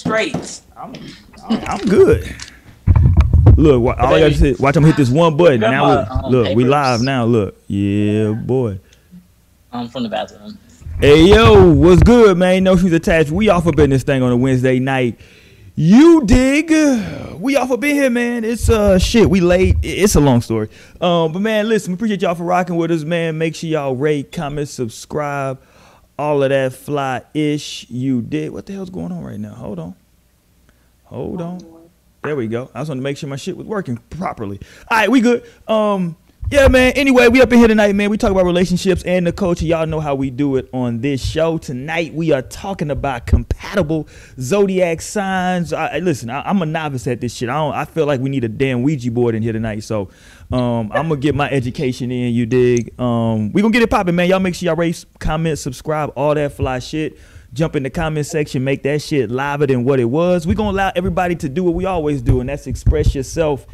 [0.00, 0.60] straight.
[0.76, 0.94] I'm,
[1.48, 2.34] I'm good.
[3.56, 5.60] Look, wa- all I gotta say, watch him hit this one button.
[5.60, 6.70] Now, we, um, look, we papers.
[6.70, 7.24] live now.
[7.26, 8.78] Look, yeah, boy.
[9.72, 10.58] I'm from the bathroom.
[11.00, 12.64] Hey yo, what's good, man?
[12.64, 13.30] No shoes attached.
[13.30, 15.18] We off up in this thing on a Wednesday night.
[15.76, 16.70] You dig?
[17.38, 18.44] We off up in here, man.
[18.44, 19.28] It's uh shit.
[19.30, 19.76] We late.
[19.82, 20.68] It's a long story.
[21.00, 23.38] Um, but man, listen, we appreciate y'all for rocking with us, man.
[23.38, 25.58] Make sure y'all rate, comment, subscribe,
[26.20, 27.88] all of that fly ish.
[27.88, 28.52] You did.
[28.52, 29.54] What the hell's going on right now?
[29.54, 29.94] Hold on.
[31.04, 31.60] Hold on.
[32.22, 32.70] There we go.
[32.74, 34.60] I just wanted to make sure my shit was working properly.
[34.90, 35.42] All right, we good.
[35.66, 36.16] Um,
[36.50, 36.92] yeah, man.
[36.96, 38.10] Anyway, we up in here tonight, man.
[38.10, 39.64] We talk about relationships and the culture.
[39.64, 41.58] Y'all know how we do it on this show.
[41.58, 44.08] Tonight, we are talking about compatible
[44.40, 45.72] zodiac signs.
[45.72, 47.48] I, I- listen, I, I'm a novice at this shit.
[47.48, 47.72] I don't.
[47.72, 49.84] I feel like we need a damn Ouija board in here tonight.
[49.84, 50.08] So,
[50.50, 52.34] um, I'm gonna get my education in.
[52.34, 52.98] You dig?
[53.00, 54.28] Um, we gonna get it popping, man.
[54.28, 57.16] Y'all make sure y'all rate, comment, subscribe, all that fly shit
[57.52, 60.46] jump in the comment section, make that shit liver than what it was.
[60.46, 63.66] We're gonna allow everybody to do what we always do, and that's express yourself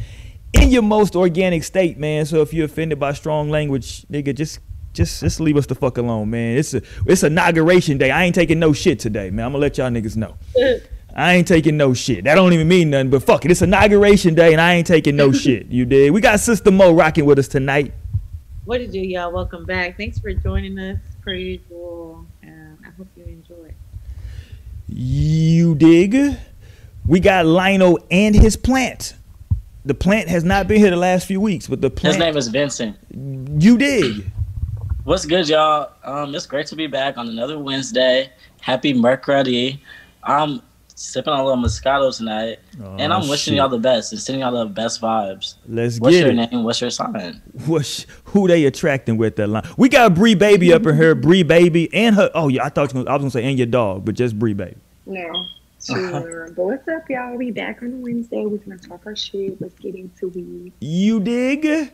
[0.61, 2.25] in your most organic state, man.
[2.25, 4.59] So if you're offended by strong language, nigga, just
[4.93, 6.57] just just leave us the fuck alone, man.
[6.57, 8.11] It's a it's inauguration day.
[8.11, 9.45] I ain't taking no shit today, man.
[9.45, 10.35] I'm gonna let y'all niggas know.
[11.15, 12.25] I ain't taking no shit.
[12.25, 13.49] That don't even mean nothing, but fuck it.
[13.49, 15.67] It's inauguration day and I ain't taking no shit.
[15.67, 16.11] You did.
[16.11, 17.93] We got Sister Mo rocking with us tonight.
[18.65, 19.31] What did you, y'all?
[19.31, 19.97] Welcome back.
[19.97, 22.25] Thanks for joining us, per usual.
[22.43, 23.73] Um, I hope you enjoy.
[24.87, 26.37] You dig?
[27.05, 29.15] We got Lino and his plant.
[29.87, 32.15] The plant has not been here the last few weeks, but the plant.
[32.15, 32.97] His name is Vincent.
[33.09, 34.29] You dig?
[35.05, 35.91] What's good, y'all?
[36.03, 38.29] Um, it's great to be back on another Wednesday.
[38.59, 39.79] Happy Mercredi.
[40.23, 40.61] I'm
[40.93, 42.59] sipping on a little Moscato tonight,
[42.97, 43.59] and I'm Oh, wishing shit.
[43.59, 45.53] y'all the best and sending y'all the best vibes.
[45.69, 46.51] Let's What's get your it.
[46.51, 46.63] name?
[46.65, 47.41] What's your sign?
[47.65, 49.63] What's, who they attracting with that line?
[49.77, 51.15] We got Bree Baby up in here.
[51.15, 52.29] Bree Baby and her.
[52.35, 54.37] Oh yeah, I thought you was, I was gonna say and your dog, but just
[54.37, 54.75] Bree Baby.
[55.05, 55.45] No.
[55.87, 56.51] Sure.
[56.55, 57.35] but what's up, y'all?
[57.37, 58.45] We back on a Wednesday.
[58.45, 59.59] We're gonna talk our shit.
[59.61, 60.73] Let's get into it.
[60.79, 61.91] You dig?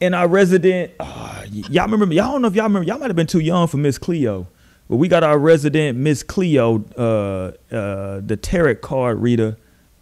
[0.00, 2.14] And our resident, ah, y- y'all remember?
[2.14, 2.86] Y'all don't know if y'all remember.
[2.88, 4.48] Y'all might have been too young for Miss Cleo,
[4.88, 9.56] but we got our resident Miss Cleo, uh, uh, the tarot card reader.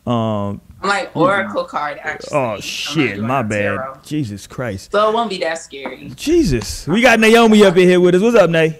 [0.06, 2.38] Um, I'm like Oracle card actually.
[2.38, 3.76] Oh shit, my bad.
[3.76, 3.98] tarot.
[4.02, 4.92] Jesus Christ.
[4.92, 6.10] So it won't be that scary.
[6.16, 8.22] Jesus, we got Naomi up in here with us.
[8.22, 8.78] What's up, Nay?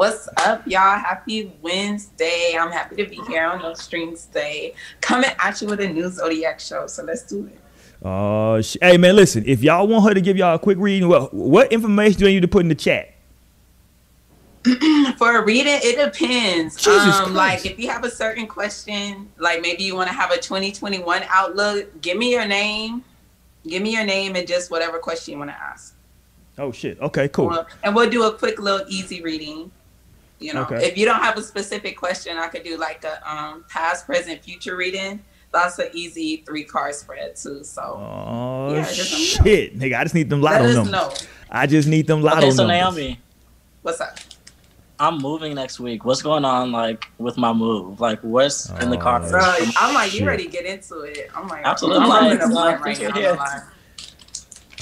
[0.00, 0.98] What's up, y'all?
[0.98, 2.56] Happy Wednesday.
[2.58, 4.72] I'm happy to be here on No Strings Day.
[5.02, 6.86] Coming at you with a new Zodiac show.
[6.86, 7.60] So let's do it.
[8.02, 9.44] Oh, sh- hey man, listen.
[9.46, 12.36] If y'all want her to give y'all a quick reading, well, what information do you
[12.36, 13.12] need to put in the chat?
[15.18, 16.86] For a reading, it depends.
[16.86, 20.38] Um, like if you have a certain question, like maybe you want to have a
[20.38, 23.04] 2021 outlook, give me your name.
[23.68, 25.94] Give me your name and just whatever question you want to ask.
[26.56, 26.98] Oh shit.
[27.02, 27.48] Okay, cool.
[27.48, 29.70] Well, And we'll do a quick little easy reading.
[30.40, 30.84] You know, Okay.
[30.86, 34.42] if you don't have a specific question, I could do like a um, past, present,
[34.42, 35.22] future reading.
[35.52, 37.62] That's an easy three card spread too.
[37.64, 39.44] So Oh Yeah, just let me know.
[39.44, 39.98] shit, nigga.
[39.98, 40.92] I just need them let lotto us numbers.
[40.92, 41.12] know.
[41.50, 42.96] I just need them lotto Okay, so numbers.
[42.96, 43.20] Naomi,
[43.82, 44.16] What's up?
[44.98, 46.04] I'm moving next week.
[46.04, 48.00] What's going on, like, with my move?
[48.00, 49.30] Like, what's in the Oh, cards?
[49.30, 49.40] Bro,
[49.78, 50.20] I'm like, shit.
[50.20, 51.30] you ready to get into it?
[51.34, 52.02] I'm like, Absolutely.
[52.02, 53.30] I'm Like, in a uh, point right now.
[53.30, 53.62] I'm like,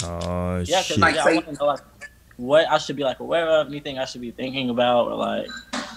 [0.03, 0.97] Oh Yeah, shit.
[0.99, 1.79] Like, yeah, so I you- want to know like
[2.39, 5.47] what I should be like aware of, anything I should be thinking about, or like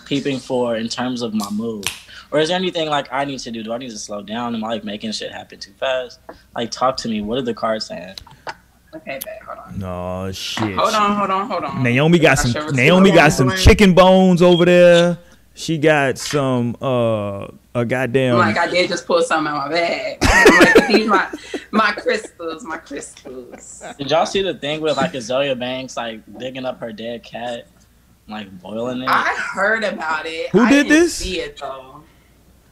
[0.07, 1.85] peeping for in terms of my move.
[2.33, 3.63] Or is there anything like I need to do?
[3.63, 4.55] Do I need to slow down?
[4.55, 6.19] Am I like making shit happen too fast?
[6.57, 7.21] Like, talk to me.
[7.21, 8.17] What are the cards saying?
[8.95, 9.79] okay, babe, hold on.
[9.79, 10.75] No shit.
[10.75, 11.83] Hold on, hold on, hold on.
[11.83, 12.75] Naomi got I some.
[12.75, 15.19] Naomi got some chicken bones over there.
[15.55, 16.77] She got some.
[16.81, 18.39] Uh, a goddamn.
[18.39, 20.19] Like, I did just pull something out my bag.
[20.23, 21.33] I'm like, these my
[21.71, 23.83] my crystals, my crystals.
[23.99, 27.67] Did y'all see the thing with like Azealia Banks like digging up her dead cat,
[28.29, 29.09] like boiling it?
[29.09, 30.51] I heard about it.
[30.51, 31.15] Who I did didn't this?
[31.15, 32.02] See it though.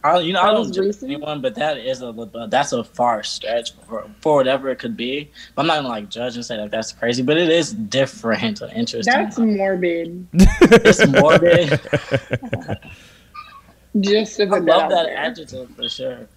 [0.02, 1.10] I, you know, I don't was judge recent?
[1.12, 5.30] anyone, but that is a that's a far stretch for, for whatever it could be.
[5.58, 8.72] I'm not gonna like judge and say like that's crazy, but it is different and
[8.72, 9.12] interesting.
[9.12, 10.26] That's morbid.
[10.32, 11.80] it's morbid.
[14.00, 15.16] Just to I put that love that there.
[15.16, 16.28] adjective for sure.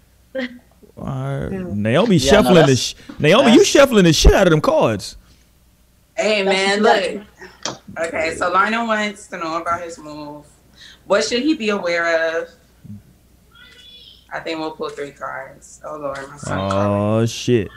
[0.97, 1.51] Alright.
[1.51, 1.75] Mm.
[1.75, 2.75] Naomi Yeah, no, shuffling the.
[2.75, 5.17] Sh- Naomi, you shuffling the shit out of them cards.
[6.17, 7.15] Hey man, That's
[7.65, 7.77] look.
[7.99, 10.45] Okay, so Lionel wants to know about his move.
[11.05, 12.49] What should he be aware of?
[14.33, 15.79] I think we'll pull three cards.
[15.85, 16.59] Oh lord, my son.
[16.73, 17.69] Oh shit.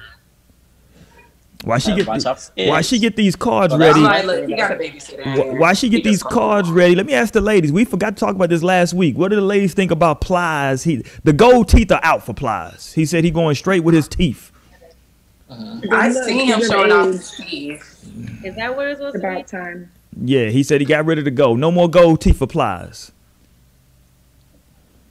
[1.64, 2.06] Why she get?
[2.06, 3.99] watch the- why she get these cards Well, ready?
[4.00, 5.56] I'm like, look, he got a babysitter.
[5.56, 6.94] Wh- Why she get He these cards ready?
[6.94, 7.73] Let me ask the ladies.
[7.73, 9.17] We forgot to talk about this last week.
[9.19, 10.85] What do the ladies think about Plies?
[10.85, 12.93] He the gold teeth are out for Plies.
[12.93, 14.52] He said he going straight with his teeth.
[15.50, 15.93] Mm-hmm.
[15.93, 18.05] I Look, seen him showing off his teeth.
[18.44, 19.35] Is that what it's supposed It's to be?
[19.35, 19.91] about time.
[20.25, 21.59] Yeah, he said he got rid of the gold.
[21.59, 23.12] No more gold teeth for Plies.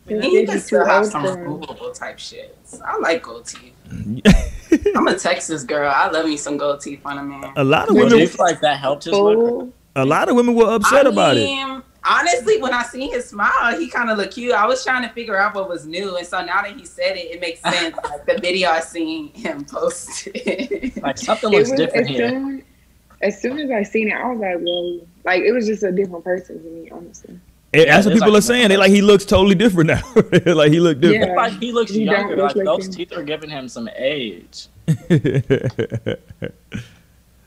[0.08, 2.58] Mean, He He can still have some removable type shit.
[2.84, 3.74] I like gold teeth.
[3.88, 4.96] Mm.
[4.96, 5.92] I'm a Texas girl.
[5.94, 7.54] I love me some gold teeth on a man.
[7.56, 9.74] a lot of Well, do you women, feel like that helped his look?
[9.96, 11.84] A lot of women were upset I about it.
[12.08, 14.54] Honestly, when I seen his smile, he kind of looked cute.
[14.54, 17.18] I was trying to figure out what was new, and so now that he said
[17.18, 17.96] it, it makes sense.
[18.04, 20.28] like the video I seen him post.
[21.02, 22.30] Like something looks was different as here.
[22.30, 22.64] soon
[23.22, 25.92] as soon as I seen it, I was like, well, like it was just a
[25.92, 27.40] different person to me, honestly.
[27.82, 28.70] And that's what people like- are saying.
[28.70, 30.02] They like he looks totally different now.
[30.54, 31.30] like he looked different.
[31.32, 31.36] Yeah.
[31.36, 32.36] Like he looks He younger.
[32.36, 32.94] look Like like those him.
[32.94, 34.68] teeth are giving him some age.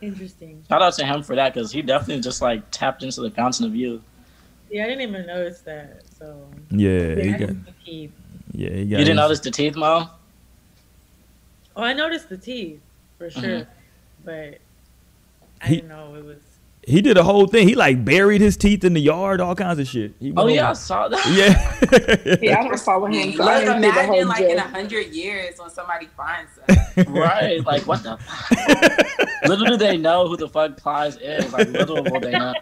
[0.00, 0.62] Interesting.
[0.68, 3.66] Shout out to him for that because he definitely just like tapped into the fountain
[3.66, 4.00] of youth.
[4.70, 6.02] Yeah, I didn't even notice that.
[6.18, 8.10] So yeah, he got, didn't yeah, he
[8.52, 8.74] You got.
[8.98, 10.08] didn't his- notice the teeth, Mo?
[11.74, 12.80] Oh, I noticed the teeth
[13.18, 13.66] for sure, Mhm.
[14.24, 14.58] but
[15.62, 16.38] I He- didn't know it was.
[16.88, 17.68] He did a whole thing.
[17.68, 20.14] He like buried his teeth in the yard, all kinds of shit.
[20.18, 21.26] He Oh went yeah, I saw that.
[21.36, 22.38] yeah.
[22.42, 23.32] Yeah, I don't follow him.
[23.34, 26.06] So I Look, didn't see the whole imagine like in a hundred years when somebody
[26.16, 27.06] finds us.
[27.08, 27.64] right.
[27.64, 28.16] Like what the?
[28.18, 29.48] Fuck?
[29.48, 31.52] little do they know who the fuck Plies is.
[31.52, 32.54] Like little will they know.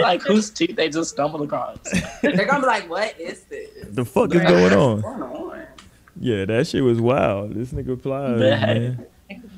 [0.00, 1.78] like whose teeth they just stumbled across.
[2.22, 3.68] They're gonna be like, "What is this?
[3.88, 5.00] the fuck is going on?
[5.00, 5.66] going on?"
[6.18, 7.52] Yeah, that shit was wild.
[7.54, 9.06] This nigga plies, man.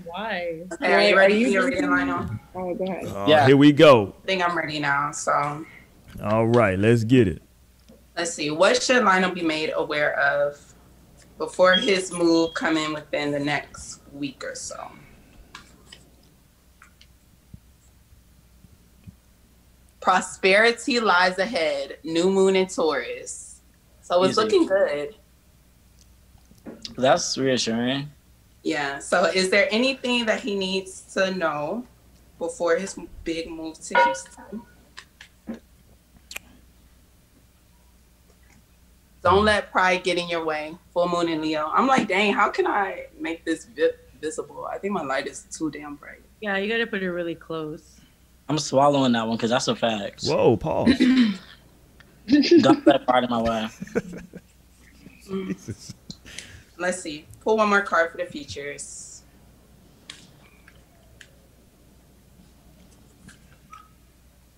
[0.09, 0.65] Why?
[0.81, 1.91] Hey, are you ready Are for you your reading.
[1.91, 2.29] Lionel?
[2.55, 3.07] Oh, go ahead.
[3.07, 3.47] Uh, Yeah.
[3.47, 4.15] Here we go.
[4.23, 5.13] I think I'm ready now.
[5.13, 5.65] So
[6.23, 7.43] All right, let's get it.
[8.17, 8.51] let's see.
[8.51, 10.59] What should Lionel be made aware of
[11.37, 14.91] before his move coming within the next week or so?
[20.01, 21.99] Prosperity lies ahead.
[22.05, 23.61] New moon in Taurus.
[24.01, 24.41] So it's Easy.
[24.43, 25.15] looking good.
[26.97, 28.09] That's reassuring.
[28.69, 28.99] Yeah.
[28.99, 31.87] So is there anything that he needs to know
[32.39, 34.63] before his big move to Houston?
[39.23, 40.77] Don't let pride get in your way.
[40.93, 41.71] Full moon in Leo.
[41.73, 44.67] I'm like, dang, how can I make this vi- visible?
[44.67, 46.21] I think my light is too damn bright.
[46.43, 47.99] Yeah, you gotta put it really close.
[48.51, 50.25] I'm swallowing that one because that's a fact.
[50.25, 50.93] Whoa, pause.
[52.61, 53.69] Don't let pride in my way.
[55.27, 55.95] Jesus.
[56.77, 57.27] Let's see.
[57.49, 59.23] Pull one more card for the features.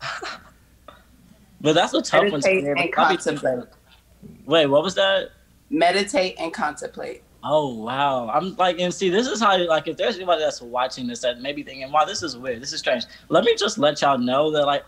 [1.60, 2.40] But that's a tough one.
[2.40, 3.68] Meditate hear, and I'll be contemplate.
[4.46, 5.28] Wait, what was that?
[5.68, 7.22] Meditate and contemplate.
[7.44, 8.28] Oh wow!
[8.28, 11.40] I'm like, and see, this is how like if there's anybody that's watching this that
[11.40, 12.62] may be thinking, "Wow, this is weird.
[12.62, 14.84] This is strange." Let me just let y'all know that like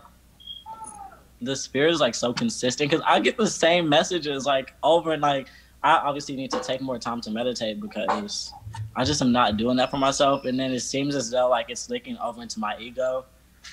[1.41, 5.21] the spirit is like so consistent because I get the same messages like over and
[5.21, 5.47] like
[5.83, 8.53] I obviously need to take more time to meditate because
[8.95, 11.69] I just am not doing that for myself, and then it seems as though like
[11.69, 13.25] it's leaking over into my ego,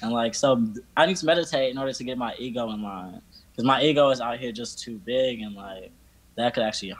[0.03, 0.63] and like so
[0.97, 3.21] I need to meditate in order to get my ego in line
[3.53, 5.91] because my ego is out here just too big and like
[6.37, 6.95] that could actually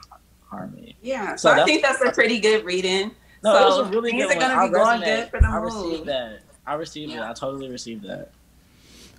[0.49, 0.97] harm me.
[1.03, 1.37] Yeah.
[1.37, 3.13] So So, I think that's a pretty good reading.
[3.43, 4.39] No, so it was a really good one.
[4.39, 6.41] gonna I be going good for the I received that.
[6.67, 7.27] I received Yeah.
[7.27, 7.31] it.
[7.31, 8.31] I totally received that.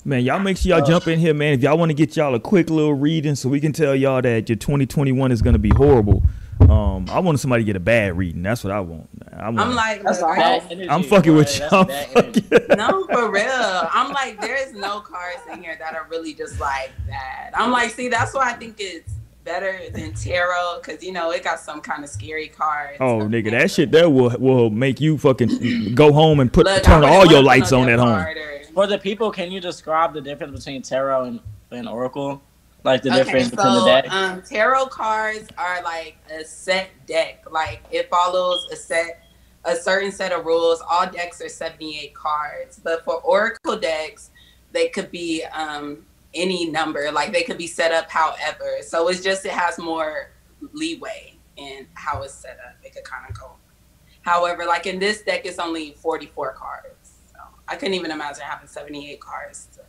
[0.03, 0.87] Man, y'all make sure y'all Oh.
[0.87, 1.53] jump in here, man.
[1.53, 4.21] If y'all want to get y'all a quick little reading so we can tell y'all
[4.21, 6.23] that your 2021 is going to be horrible.
[6.61, 8.41] Um, I want somebody to get a bad reading.
[8.43, 9.07] That's what I want.
[9.35, 11.85] I want I'm like, That's look, energy, I'm fucking with y'all.
[12.13, 12.43] Fucking-
[12.77, 13.89] no, for real.
[13.91, 17.51] I'm like, there is no cards in here that are really just like that.
[17.55, 19.11] I'm like, see, that's why I think it's
[19.43, 22.97] better than tarot because you know it got some kind of scary cards.
[22.99, 26.83] Oh, nigga, that shit there will will make you fucking go home and put Look,
[26.83, 28.07] turn all your lights on at home.
[28.09, 31.39] card or- For the people, can you describe the difference between tarot and,
[31.71, 32.41] and oracle?
[32.83, 34.11] Like the Okay, difference between the so deck?
[34.11, 37.45] um, tarot cards are like a set deck.
[37.49, 39.23] Like it follows a set,
[39.65, 40.81] a certain set of rules.
[40.89, 44.31] All decks are seventy-eight cards, but for oracle decks,
[44.71, 47.11] they could be um, any number.
[47.11, 48.77] Like they could be set up however.
[48.81, 50.31] So it's just it has more
[50.73, 52.75] leeway in how it's set up.
[52.83, 53.51] It could kind of go.
[54.21, 57.00] However, like in this deck, it's only forty-four cards.
[57.71, 59.67] I couldn't even imagine having seventy-eight cars.
[59.71, 59.81] So.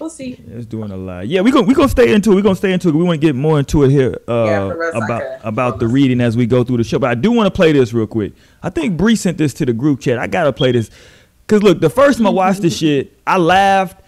[0.00, 0.40] We'll see.
[0.52, 1.28] It's doing a lot.
[1.28, 2.36] Yeah, we gonna we gonna stay into it.
[2.36, 2.94] We're gonna stay into it.
[2.94, 6.22] We want to get more into it here uh, Yeah, like about about the reading
[6.22, 6.98] as we go through the show.
[6.98, 8.32] But I do want to play this real quick.
[8.62, 10.18] I think Bree sent this to the group chat.
[10.18, 10.90] I gotta play this
[11.46, 14.00] because look, the first time I watched this shit, I laughed,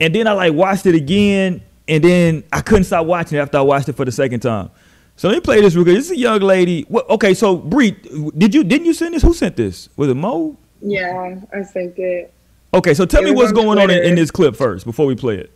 [0.00, 3.56] and then I like watched it again, and then I couldn't stop watching it after
[3.56, 4.70] I watched it for the second time.
[5.14, 5.96] So let me play this real quick.
[5.96, 6.86] This is a young lady.
[6.90, 7.92] Okay, so Bree,
[8.36, 9.22] did you didn't you send this?
[9.22, 9.88] Who sent this?
[9.96, 10.58] Was it Mo?
[10.86, 12.32] Yeah, I think it.
[12.72, 15.06] Okay, so tell It me what's on going on in, in this clip first before
[15.06, 15.50] we play it.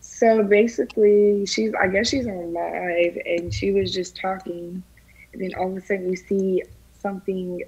[0.00, 4.82] So basically, she's I guess she's on live, and she was just talking,
[5.32, 6.62] and then all of a sudden you see
[6.98, 7.62] something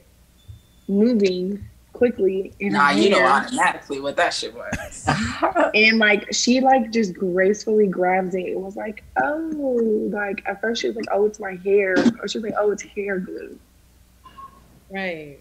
[0.88, 1.62] moving
[1.92, 2.52] quickly.
[2.60, 5.08] In Nah, you know automatically what that shit was.
[5.74, 8.46] And like she like just gracefully grabs it.
[8.46, 12.28] It was like, oh, like at first she was like, oh, it's my hair, or
[12.28, 13.58] she was like, oh, it's hair glue.
[14.90, 15.38] Right.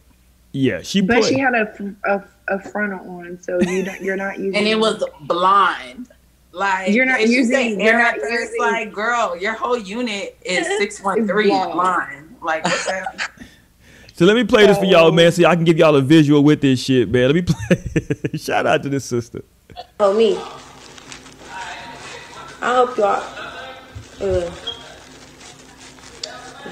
[0.53, 1.25] Yeah, she But put.
[1.25, 2.23] she had a a,
[2.55, 4.55] a frontal on, so you don't, you're not using.
[4.57, 6.09] and it was blonde.
[6.53, 10.37] Like You're not using- said you're not at first, using- like girl, your whole unit
[10.43, 11.71] is six one three blonde.
[11.73, 12.35] blonde.
[12.41, 13.31] Like what's that?
[14.13, 16.43] so let me play this for y'all, man, so y'all can give y'all a visual
[16.43, 17.27] with this shit, man.
[17.27, 18.37] Let me play.
[18.37, 19.43] Shout out to this sister.
[20.01, 20.37] Oh, me.
[22.63, 23.23] I hope y'all.
[24.19, 24.51] Uh,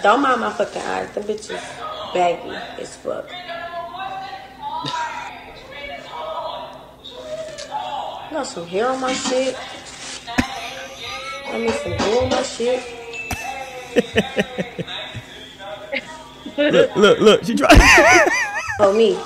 [0.04, 1.10] don't mind my fucking eyes.
[1.16, 2.50] The bitch is baggy
[2.82, 3.30] as fuck.
[8.32, 9.56] Got some hair on my shit.
[11.48, 12.84] I need some glue on my shit.
[16.58, 17.44] Look, look, look.
[17.44, 18.30] She tried.
[18.82, 19.20] Oh, me.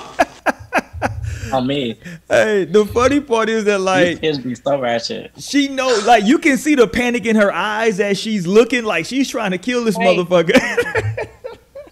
[1.52, 1.96] On me,
[2.28, 5.30] hey, the funny part is that these like kids be so ratchet.
[5.38, 9.06] she know, like you can see the panic in her eyes as she's looking, like
[9.06, 10.18] she's trying to kill this Right.
[10.18, 11.23] motherfucker.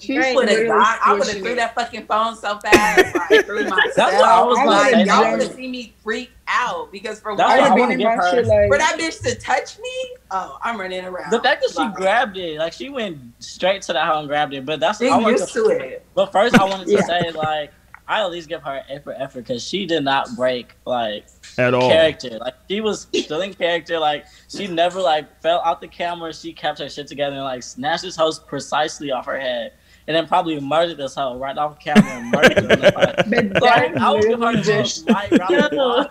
[0.03, 0.35] She's Right.
[0.35, 0.99] would have literally died.
[1.05, 3.95] I would have threw that fucking phone so fast, like through myself.
[3.95, 5.31] That's what I was gonna like, y'all Jen.
[5.33, 7.93] would have seen me freak out because for That's I what I one, would wanna
[7.93, 8.31] have give been my her.
[8.31, 8.69] shit like.
[8.69, 9.91] for that bitch to touch me,
[10.33, 11.31] oh, I'm running around.
[11.31, 14.29] The fact that she Like, grabbed it, like she went straight to the hoe and
[14.29, 14.67] grabbed it.
[14.67, 16.05] But that's Get I wanted used to, to it.
[16.15, 17.03] But first, I wanted to Yeah.
[17.07, 17.73] say like
[18.09, 21.25] I at least give her A for effort because she did not break like
[21.57, 21.89] At all.
[21.89, 22.31] character.
[22.39, 23.99] Like she was still in character.
[24.01, 26.35] Like she never like fell out the camera.
[26.35, 29.73] She kept her shit together and like snatched this host precisely off her head.
[30.09, 32.73] And then probably murdered this hoe right off camera and murdered her.
[32.73, 33.17] in the fight.
[33.53, 36.07] But Like, that I would give her just most light round of applause.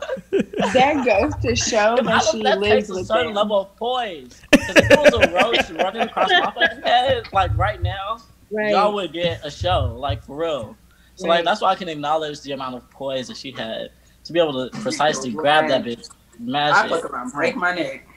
[0.74, 3.36] that goes to show that I she that lives takes a certain them.
[3.36, 4.42] level of poise.
[4.52, 8.20] Because if it was a roach running across my fucking head, like right now,
[8.54, 8.72] Right.
[8.72, 10.76] y'all would get a show, like for real.
[11.16, 11.38] So Right.
[11.38, 13.92] like that's why I can acknowledge the amount of poise that she had
[14.24, 16.10] to be able to precisely grab that bitch,
[16.54, 17.12] I fuck it.
[17.12, 18.08] around, break my neck.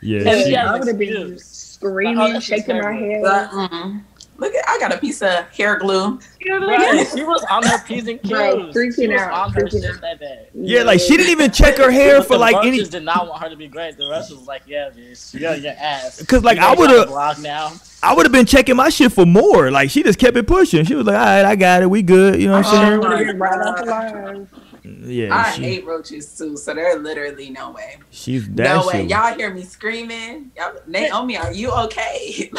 [0.00, 3.22] Yeah, And she, she I would have been screaming, Like, oh, shaking my head.
[3.22, 4.02] But, mm,
[4.36, 6.18] look at, I got a piece of hair glue.
[6.46, 7.06] Right.
[7.14, 8.30] She was on her P's and Q's.
[8.30, 10.00] Bro, freaking she was out, on her freaking shit out.
[10.02, 10.48] that day.
[10.54, 12.88] yeah, like she didn't even check her hair for the like roaches any.
[12.88, 13.96] did not want her to be great.
[13.96, 16.22] The rest was like, yeah, bitch, you got your ass.
[16.26, 17.72] 'Cause, like, I would've- on the block now.
[18.02, 19.70] I would have been checking my shit for more.
[19.70, 20.84] Like she just kept it pushing.
[20.84, 21.86] She was like, "All right, I got it.
[21.88, 22.74] We good." You know what uh-uh.
[22.74, 24.12] Oh, I'm Would have my been right off the God.
[24.14, 24.24] line.
[24.52, 24.63] saying?
[24.84, 27.96] Yeah, I she, hate roaches too, so there's literally no way.
[28.10, 28.92] she's that no way.
[29.02, 29.10] shit.
[29.10, 30.50] Y'all hear me screaming?
[30.56, 32.50] Y'all, Naomi, are you okay?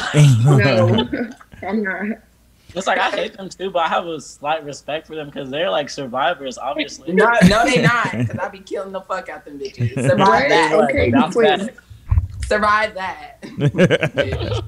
[0.43, 1.07] No,
[1.61, 2.17] I'm not.
[2.73, 5.49] It's like I hate them too, but I have a slight respect for them because
[5.49, 7.13] they're like survivors, obviously.
[7.13, 8.11] no, no, they not.
[8.11, 9.93] Because I be killing the fuck out them bitches.
[10.09, 10.49] Survive Right?
[10.49, 10.73] that.
[10.89, 11.69] Okay, bounce please.
[12.47, 13.37] Survive that.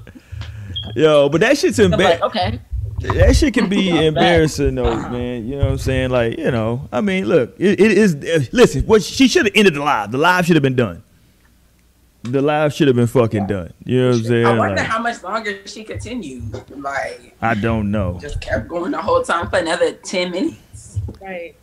[0.96, 2.20] Yo, but that shit's I'm embarrassing.
[2.22, 2.60] like, okay.
[3.00, 4.04] That shit can be Not bad.
[4.06, 5.46] embarrassing though, man.
[5.46, 6.10] You know what I'm saying?
[6.10, 8.14] Like, you know, I mean, look, it, it is.
[8.16, 10.10] uh, listen, what she should have ended the live.
[10.12, 11.02] The live should have been done.
[12.24, 13.72] The live should have been fucking done.
[13.84, 14.46] You know what I'm saying?
[14.46, 16.52] I wonder Like, how much longer she continued.
[16.76, 18.18] Like, I don't know.
[18.20, 20.98] just kept going the whole time for another 10 minutes.
[21.22, 21.54] Right.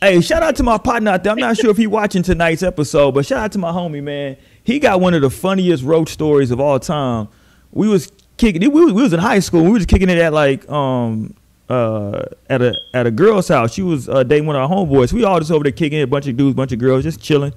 [0.00, 1.32] Hey, shout out to my partner out there.
[1.32, 4.36] I'm not sure if he watching tonight's episode, but shout out to my homie, man.
[4.62, 7.28] He got one of the funniest roach stories of all time.
[7.72, 8.72] We was kicking it.
[8.72, 9.64] We was, we was in high school.
[9.64, 11.34] We was kicking it at like um
[11.68, 13.72] uh at a at a girl's house.
[13.74, 15.12] She was uh, dating one of our homeboys.
[15.12, 17.20] We all just over there kicking it, a bunch of dudes, bunch of girls, just
[17.20, 17.52] chilling.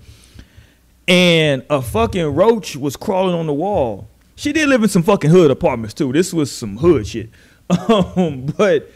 [1.08, 4.10] And a fucking roach was crawling on the wall.
[4.36, 6.12] She did live in some fucking hood apartments too.
[6.12, 7.30] This was some hood shit.
[7.70, 8.90] Um, but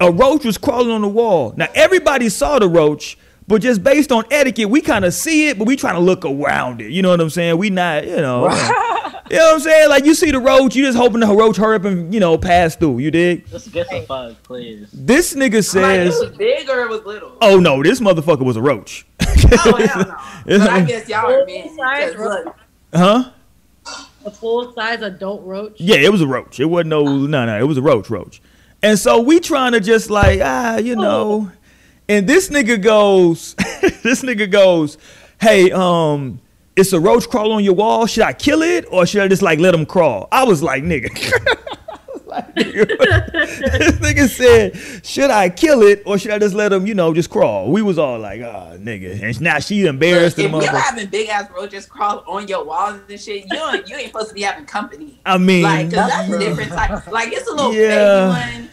[0.00, 1.54] a roach was crawling on the wall.
[1.56, 3.16] Now everybody saw the roach,
[3.46, 6.24] but just based on etiquette, we kind of see it, but we trying to look
[6.24, 6.90] around it.
[6.90, 7.56] You know what I'm saying?
[7.56, 8.48] We not, you know.
[9.30, 9.88] You know what I'm saying?
[9.88, 12.38] Like you see the roach, you just hoping the roach hurry up and you know
[12.38, 12.98] pass through.
[12.98, 13.48] You dig?
[13.48, 14.88] Just get the fuck, please.
[14.92, 15.74] This nigga says.
[15.76, 17.36] Like, it says, was big or it was little?
[17.40, 20.16] "Oh no, this motherfucker was a roach." Oh, hell no.
[20.58, 21.68] But I guess y'all are men.
[21.68, 22.56] Full-size 'cause look,
[22.94, 23.30] huh?
[24.24, 25.74] A full size adult roach.
[25.80, 26.58] Yeah, it was a roach.
[26.58, 27.58] It wasn't no no no.
[27.58, 28.40] It was a roach roach.
[28.82, 31.50] And so we trying to just like ah, you know.
[32.08, 33.54] And this nigga goes,
[34.02, 34.96] this nigga goes,
[35.40, 36.40] hey, um,
[36.76, 38.06] it's a roach crawl on your wall.
[38.06, 40.28] Should I kill it or should I just like let him crawl?
[40.30, 41.08] I was like, nigga.
[42.12, 42.86] Was like, nigga.
[43.78, 47.12] this nigga said, should I kill it or should I just let him, you know,
[47.14, 47.70] just crawl?
[47.70, 49.22] We was all like, ah, nigga.
[49.22, 53.20] And now she embarrassed if you're having big ass roaches crawl on your walls and
[53.20, 55.18] shit, you ain't, you ain't supposed to be having company.
[55.26, 57.06] I mean, Like, cause that's a different type.
[57.08, 58.28] Like, it's a little Yeah.
[58.48, 58.70] baby one.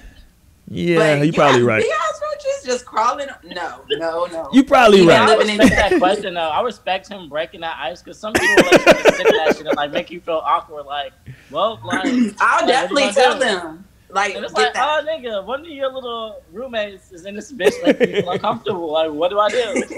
[0.67, 1.81] Yeah, but you probably have right.
[1.83, 3.27] Big ass roaches just crawling.
[3.43, 4.49] No, no, no.
[4.53, 5.47] You probably You Yeah, gotta I right.
[5.47, 6.49] respect that question though.
[6.49, 9.91] I respect him breaking that ice because some people like sit that shit and like
[9.91, 10.85] make you feel awkward.
[10.85, 11.13] Like,
[11.49, 12.07] well, like
[12.39, 13.39] I'll Like, definitely tell do?
[13.39, 13.85] them.
[14.09, 15.03] Like, And it's get like, that.
[15.03, 18.91] oh nigga, one of your little roommates is in this bitch making me feel uncomfortable.
[18.91, 19.83] Like, what do I do?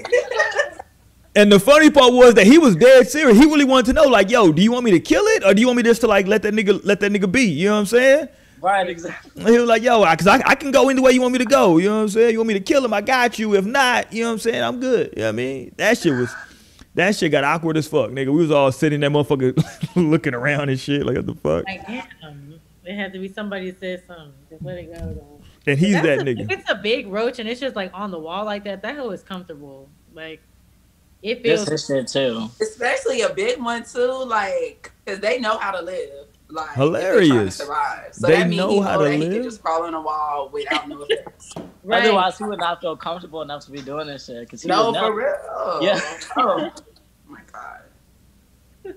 [1.38, 3.38] And the funny part was that he was dead serious.
[3.38, 5.54] He really wanted to know, like, yo, do you want me to kill it, or
[5.54, 7.44] do you want me just to like let that nigga let that nigga be?
[7.44, 8.30] You know what I'm saying?
[8.66, 9.44] Right, exactly.
[9.52, 11.40] He was like, yo, I- cause I, I can go any way you want me
[11.40, 11.78] to go.
[11.78, 12.32] You know what I'm saying?
[12.32, 12.94] You want me to kill him?
[12.94, 13.56] I got you.
[13.56, 14.64] If not, you know what I'm saying?
[14.64, 15.12] I'm good.
[15.16, 15.74] You know what I mean?
[15.78, 16.34] That shit was,
[16.96, 18.28] that shit got awkward as fuck, nigga.
[18.28, 19.56] We was all sitting there, motherfucker,
[19.96, 21.06] looking around and shit.
[21.06, 21.66] Like, what the fuck?
[21.66, 24.34] Like, damn, it had to be somebody that said something.
[24.50, 25.00] Just let it go.
[25.14, 25.42] Though.
[25.68, 26.52] And he's That's that a- If nigga.
[26.52, 29.10] it's a big roach and it's just like on the wall like that, that hoe
[29.10, 29.90] is comfortable.
[30.14, 30.42] Like,
[31.24, 31.70] it This feels.
[31.70, 32.50] his shit too.
[32.62, 36.25] Especially a big one too, like, cause they know how to live.
[36.48, 37.56] Like, if they're trying to Hilarious.
[37.58, 39.34] So They that know he how oh, to that he live.
[39.34, 41.54] can just crawl on a wall without no effects.
[41.84, 42.02] Right.
[42.04, 44.50] Otherwise, he would not feel comfortable enough to be doing this shit.
[44.50, 45.80] Cause he no, would for never- real.
[45.84, 46.00] Yeah.
[46.38, 46.72] Oh
[47.28, 48.96] my god.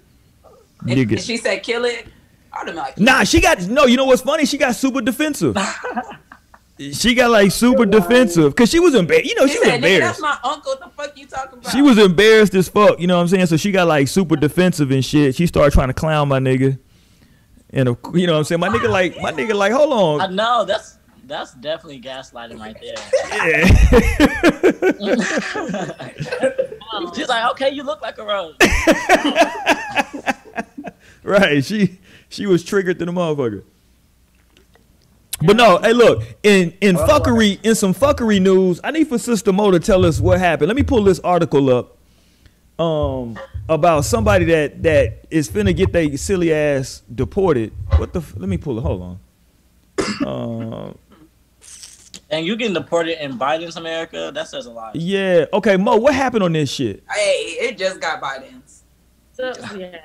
[0.86, 2.06] If, if she said kill it,
[2.52, 3.84] I'd have been like, Nah, she got no.
[3.84, 4.46] You know what's funny?
[4.46, 5.56] She got super defensive.
[6.92, 9.28] she got like super defensive because she was embarrassed.
[9.28, 10.42] You know, He she was said, nigga, that's embarrassed.
[10.44, 10.72] my uncle.
[10.72, 11.72] What the fuck you talking about?
[11.72, 12.98] She was embarrassed as fuck.
[13.00, 13.46] You know what I'm saying?
[13.46, 15.34] So she got like super defensive and shit.
[15.34, 16.78] She started trying to clown my nigga.
[17.70, 18.60] And of- you know what I'm saying?
[18.60, 20.36] My nigga like my nigga like hold I on.
[20.36, 22.94] know that's that's definitely gaslighting right there.
[23.30, 23.66] Yeah.
[27.14, 28.56] She's like, okay, you look like a rose.
[31.22, 31.64] right.
[31.64, 31.98] She
[32.28, 33.62] she was triggered to the motherfucker.
[35.40, 38.80] But no, hey, look in in fuckery in some fuckery news.
[38.82, 40.68] I need for Sister Mo to tell us what happened.
[40.68, 41.96] Let me pull this article up.
[42.82, 47.72] Um, about somebody that that is finna get their silly ass deported.
[47.96, 48.20] What the?
[48.20, 48.82] f- Let me pull it.
[48.82, 49.18] Hold on.
[50.26, 50.98] Um,
[52.30, 54.30] And you getting deported in Biden's America?
[54.34, 54.94] That says a lot.
[54.96, 55.46] yeah.
[55.52, 55.96] Okay, Mo.
[55.96, 57.02] What happened on this shit?
[57.10, 58.84] Hey, it just got Biden's.
[59.32, 59.98] So yeah,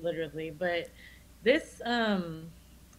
[0.00, 0.50] literally.
[0.50, 0.90] But
[1.42, 2.44] this um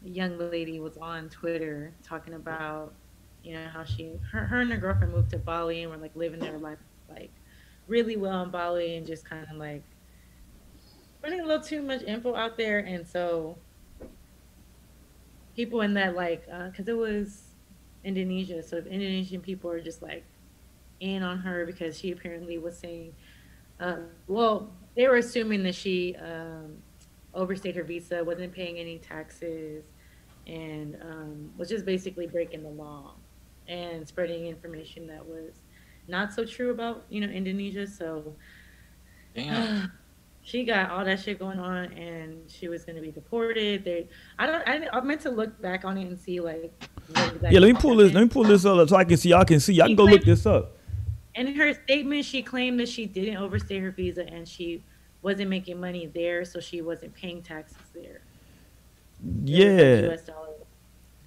[0.04, 2.94] young lady was on Twitter talking about
[3.44, 6.16] you know how she her, her and her girlfriend moved to Bali and were like
[6.16, 6.78] living their life
[7.10, 7.32] like
[7.88, 9.84] really well in Bali and just kind of like
[11.26, 13.58] putting a little too much info out there and so
[15.56, 17.44] people in that like because it was
[18.04, 20.24] Indonesia so if Indonesian people are just like
[21.00, 23.14] in on her because she apparently was saying
[23.80, 26.78] um, well, they were assuming that she um,
[27.34, 29.84] overstayed her visa, wasn't paying any taxes,
[30.48, 33.16] and um, was just basically breaking the law
[33.68, 35.56] and spreading information that was
[36.08, 37.88] not so true about you know Indonesia.
[37.88, 38.36] So
[39.36, 39.92] Damn.
[40.46, 43.84] she got all that shit going on, and she was going to be deported.
[43.84, 46.72] They, I don't, I, I meant to look back on it and see like.
[47.50, 48.14] Yeah, let me pull this.
[48.14, 49.30] Let me pull this up so I can see.
[49.30, 49.74] Y'all can see.
[49.74, 50.78] Y'all can go look this up.
[51.34, 54.84] In her statement, she claimed that she didn't overstay her visa and she
[55.24, 58.22] wasn't making money there, so she wasn't paying taxes there.
[59.26, 60.45] It was in Yeah.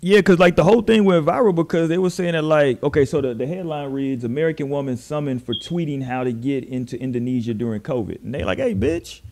[0.01, 3.05] Yeah, because like the whole thing went viral because they were saying that like okay,
[3.05, 7.53] so the, the headline reads American woman summoned for tweeting how to get into Indonesia
[7.53, 8.23] during COVID.
[8.23, 9.23] And they like, hey bitch.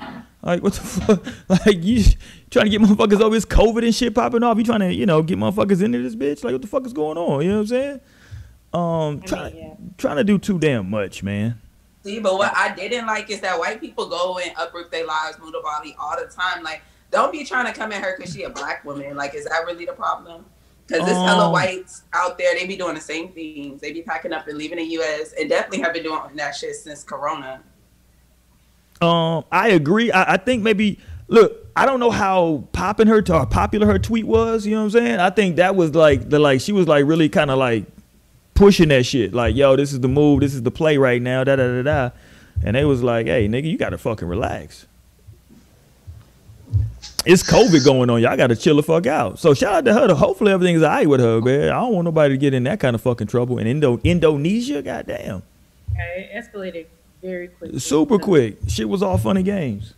[0.43, 1.27] Like what the fuck?
[1.49, 2.05] Like you
[2.51, 4.59] trying to get motherfuckers over this COVID and shit popping off.
[4.59, 6.43] You trying to, you know, get motherfuckers into this bitch?
[6.43, 7.43] Like what the fuck is going on?
[7.43, 8.01] You know what I'm saying?
[8.73, 9.75] Um try, yeah.
[9.99, 11.61] trying to do too damn much, man.
[12.07, 15.39] See, but what I didn't like is that white people go and uproot their lives,
[15.41, 16.63] move to Bali all the time.
[16.63, 19.17] Like, don't be trying to come at her because she a black woman.
[19.17, 20.45] Like, is that really the problem?
[20.87, 22.55] Because there's hella Um, whites out there.
[22.55, 23.81] They be doing the same things.
[23.81, 25.33] They be packing up and leaving the U.S.
[25.33, 27.61] and definitely have been doing that shit since Corona.
[29.01, 30.13] Um, I agree.
[30.13, 34.27] I, I think maybe look, I don't know how popping her or popular her tweet
[34.27, 35.21] was, you know what I'm saying?
[35.21, 37.85] I think that was like the like she was like really kind of like
[38.55, 39.35] pushing that shit.
[39.35, 41.83] Like, yo, this is the move, this is the play right now, da da da
[41.83, 42.11] da.
[42.65, 44.87] And they was like, hey, nigga, you gotta fucking relax.
[47.27, 48.23] It's COVID going on.
[48.23, 49.39] Y'all gotta chill the fuck out.
[49.41, 50.15] So shout out to her.
[50.15, 51.71] Hopefully everything's alright with her, man.
[51.71, 53.59] I don't want nobody to get in that kind of fucking trouble.
[53.59, 55.43] And Indo- Indonesia, goddamn.
[55.93, 56.87] Okay, it escalated
[57.21, 57.79] very quickly.
[57.81, 58.57] Super So- quick.
[58.69, 59.95] Shit was all funny games.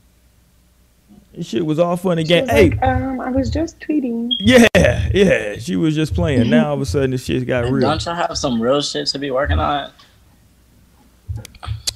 [1.35, 2.51] This shit was all funny games.
[2.51, 4.33] Hey, like, um, I was just tweeting.
[4.41, 4.67] yeah,
[5.15, 5.57] yeah.
[5.59, 6.49] She was just playing.
[6.51, 7.81] Now all of a sudden, this shit got real.
[7.81, 9.91] Don't y'all have some real shit to be working on?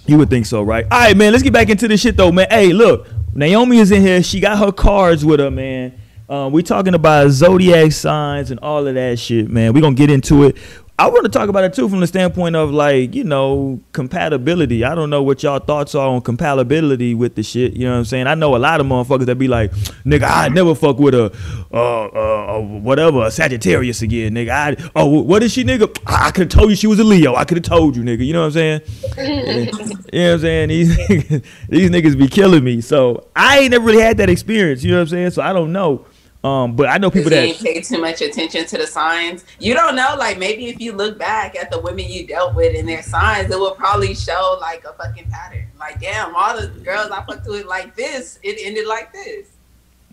[0.06, 0.84] You would think so, right?
[0.90, 1.32] All right, man.
[1.32, 2.46] Let's get back into this shit though, man.
[2.50, 4.22] Hey, look, Naomi is in here.
[4.22, 5.98] She got her cards with her, man.
[6.28, 9.72] Uh, we talking about zodiac signs and all of that shit, man.
[9.72, 10.56] We gonna get into it.
[10.98, 14.84] I want to talk about it too from the standpoint of like, you know, compatibility.
[14.84, 17.72] I don't know what y'all thoughts are on compatibility with the shit.
[17.72, 18.26] You know what I'm saying?
[18.26, 19.72] I know a lot of motherfuckers that be like,
[20.04, 21.34] nigga, I never fuck with a,
[21.72, 24.50] uh, uh, whatever, a Sagittarius again, nigga.
[24.50, 25.98] I, oh, what is she, nigga?
[26.06, 27.34] I, I could have told you she was a Leo.
[27.34, 28.24] I could have told you, nigga.
[28.24, 28.80] You know what I'm saying?
[29.18, 30.68] you know what I'm saying?
[30.68, 32.82] These niggas, these niggas be killing me.
[32.82, 34.84] So I ain't never really had that experience.
[34.84, 35.30] You know what I'm saying?
[35.30, 36.04] So I don't know.
[36.44, 39.44] Um, but I know people that pay too much attention to the signs.
[39.60, 42.76] You don't know, like maybe if you look back at the women you dealt with
[42.76, 45.66] and their signs, it will probably show like a fucking pattern.
[45.78, 49.50] Like, damn, all the girls I fucked with like this, it ended like this.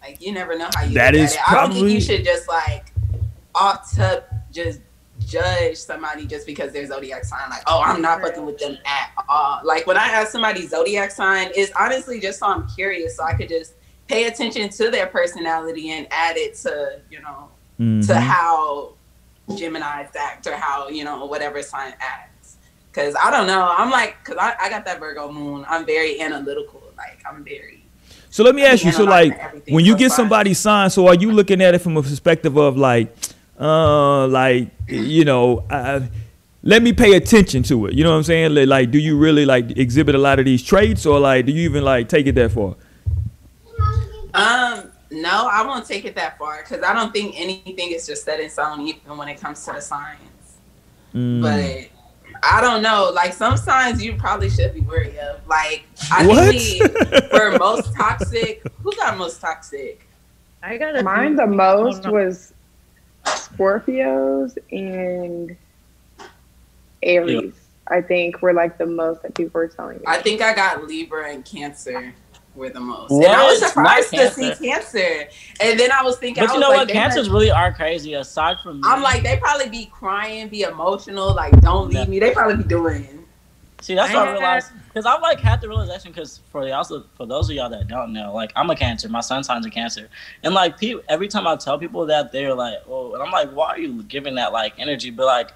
[0.01, 0.93] Like, you never know how you.
[0.93, 1.39] That is it.
[1.49, 2.93] I don't think probably- you should just like
[3.55, 4.81] off to just
[5.25, 7.49] judge somebody just because their zodiac sign.
[7.49, 9.61] Like, oh, I'm not fucking with them at all.
[9.63, 13.33] Like when I ask somebody zodiac sign, it's honestly just so I'm curious, so I
[13.33, 13.73] could just
[14.09, 17.47] pay attention to their personality and add it to you know
[17.79, 18.05] Mhm.
[18.07, 18.93] to how
[19.55, 22.57] Gemini's act or how you know whatever sign acts.
[22.91, 23.73] Cause I don't know.
[23.77, 25.63] I'm like, cause I, I got that Virgo moon.
[25.69, 26.81] I'm very analytical.
[26.97, 27.85] Like I'm very.
[28.31, 28.91] So let me ask you.
[28.91, 29.33] So like,
[29.69, 30.17] when you so get far.
[30.17, 33.15] somebody's sign, so are you looking at it from a perspective of like,
[33.59, 36.01] uh, like you know, uh,
[36.63, 37.93] let me pay attention to it.
[37.93, 38.53] You know what I'm saying?
[38.67, 41.61] Like, do you really like exhibit a lot of these traits, or like, do you
[41.69, 42.75] even like take it that far?
[44.33, 48.23] Um, no, I won't take it that far because I don't think anything is just
[48.23, 50.19] set in stone, even when it comes to the signs.
[51.13, 51.41] Mm.
[51.41, 51.89] But
[52.43, 53.11] I don't know.
[53.13, 55.45] Like some signs you probably should be wary of.
[55.47, 56.53] Like I What?
[56.53, 60.05] think for most toxic, who got most toxic?
[60.61, 62.53] I got Mine the most was
[63.25, 65.55] Scorpios and
[67.01, 67.53] Aries.
[67.87, 70.03] I think were like the most that people were telling me.
[70.05, 72.13] I think I got Libra and Cancer
[72.59, 73.09] were the most.
[73.11, 73.25] What?
[73.25, 75.27] And I was surprised to see Cancer.
[75.61, 76.89] And then I was thinking, But I you was know like, what?
[76.89, 78.13] Cancers must- really are crazy.
[78.13, 82.05] Aside from me, I'm like, they probably be crying, be emotional, like don't leave Yeah.
[82.05, 82.19] me.
[82.19, 83.15] They probably be doing.
[83.81, 84.71] See, that's I what I realized.
[84.87, 86.11] Because I like had the realization.
[86.11, 89.07] Because for the also for those of y'all that don't know, like I'm a Cancer.
[89.07, 90.09] My sun signs a Cancer,
[90.43, 93.51] and like people, every time I tell people that, they're like, "Oh," and I'm like,
[93.51, 95.51] "Why are you giving that like energy?" But like,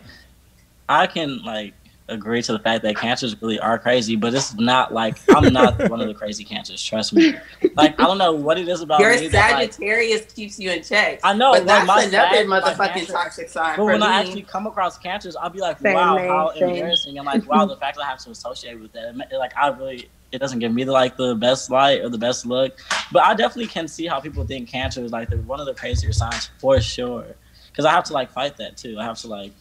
[0.87, 1.73] I can like
[2.09, 5.77] agree to the fact that cancers really are crazy, but it's not like I'm not
[5.89, 6.83] one of the crazy cancers.
[6.83, 7.33] Trust me.
[7.75, 9.73] Like I don't know what it is about Your me that like.
[9.73, 11.19] Sagittarius keeps you in check.
[11.23, 14.05] I know, but when that's my another motherfucking Cancer- toxic sign But for when me.
[14.07, 16.69] I actually come across cancers, I'll be like, Same, wow, man, how same.
[16.69, 17.17] embarrassing.
[17.17, 19.15] And like, wow, the fact that I have to associate with that.
[19.31, 22.45] Like, I really, it doesn't give me the, like the best light or the best
[22.45, 22.77] look.
[23.11, 25.73] But I definitely can see how people think cancer is like the, one of the
[25.73, 27.25] crazier signs for sure.
[27.73, 28.97] Because I have to like fight that too.
[28.99, 29.51] I have to like,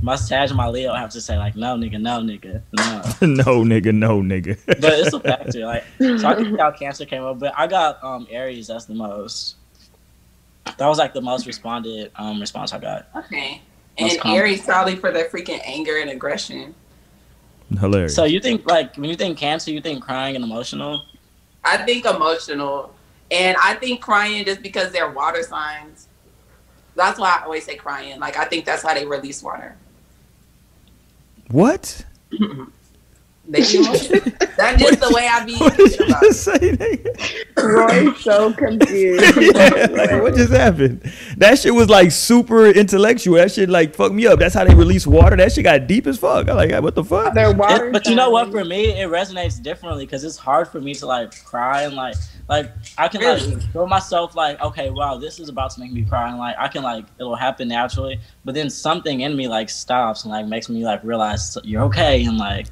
[0.00, 3.26] mustache my Leo, I have to say like, no, nigga, no, nigga, no.
[3.26, 4.58] no, nigga, no, nigga.
[4.66, 5.66] But it's a factor.
[5.66, 7.38] Like, so I think how cancer came up.
[7.38, 8.68] But I got um Aries.
[8.68, 9.56] That's the most.
[10.78, 13.08] That was like the most responded um response I got.
[13.14, 13.60] okay.
[14.00, 14.36] Most And common.
[14.38, 16.74] Aries probably for their freaking anger and aggression.
[17.78, 18.14] Hilarious.
[18.14, 21.02] So you think like when you think cancer, you think crying and emotional?
[21.64, 22.94] I think emotional.
[23.30, 25.97] And I think crying just because they're water signs.
[26.98, 28.18] That's why I always say crying.
[28.18, 29.76] Like I think that's how they release water.
[31.48, 32.04] what?
[33.50, 33.82] They be.
[34.58, 36.26] That's just the way I be What did thinking you about it.
[36.26, 37.56] just say, nigga?
[37.56, 39.36] Roy's so confused.
[39.56, 41.10] yeah, like what just happened?
[41.38, 43.36] That shit was like super intellectual.
[43.36, 44.38] That shit like fucked me up.
[44.38, 45.36] That's how they release water.
[45.36, 46.48] That shit got deep as fuck.
[46.48, 47.32] I like what the fuck?
[47.34, 48.50] They're water It- but you know what?
[48.50, 52.16] For me, it resonates differently because it's hard for me to like cry and like
[52.48, 53.54] like I can Really?
[53.54, 56.56] like feel myself like okay, wow, this is about to make me cry and like
[56.58, 60.46] I can like it'll happen naturally, but then something in me like stops and like
[60.46, 62.66] makes me like realize you're okay and like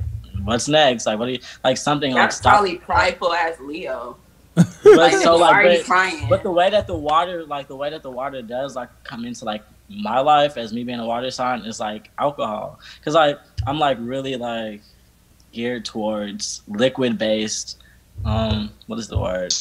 [0.45, 1.07] what's next?
[1.07, 2.55] Like what do you like something like That's stop?
[2.55, 4.17] probably prideful as Leo.
[4.83, 6.29] But Like, so like but.
[6.29, 9.27] But the way that the water, like the way that the water does, like come
[9.27, 13.39] into like my life as me being a water sign is like alcohol, because like
[13.67, 14.81] I'm like really like
[15.53, 17.83] geared towards liquid based,
[18.25, 19.55] um, what is the word?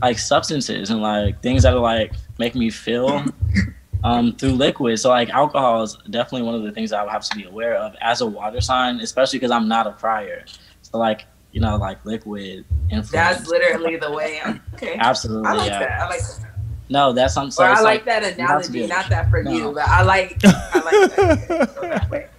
[0.00, 3.24] Like substances and like things that are like make me feel
[4.06, 4.98] um through liquid.
[4.98, 7.74] So like alcohol is definitely one of the things I would have to be aware
[7.74, 10.44] of as a water sign, especially because I'm not a crier.
[10.82, 13.10] So like you know like liquid influence.
[13.10, 14.96] That's literally the way I'm okay.
[14.98, 15.78] Absolutely, I like yeah.
[15.80, 16.00] that.
[16.00, 16.52] I like that.
[16.88, 17.50] No, that's something.
[17.50, 19.50] So I like, like, that not analogy, not that for No.
[19.50, 22.30] you, but I like I like that.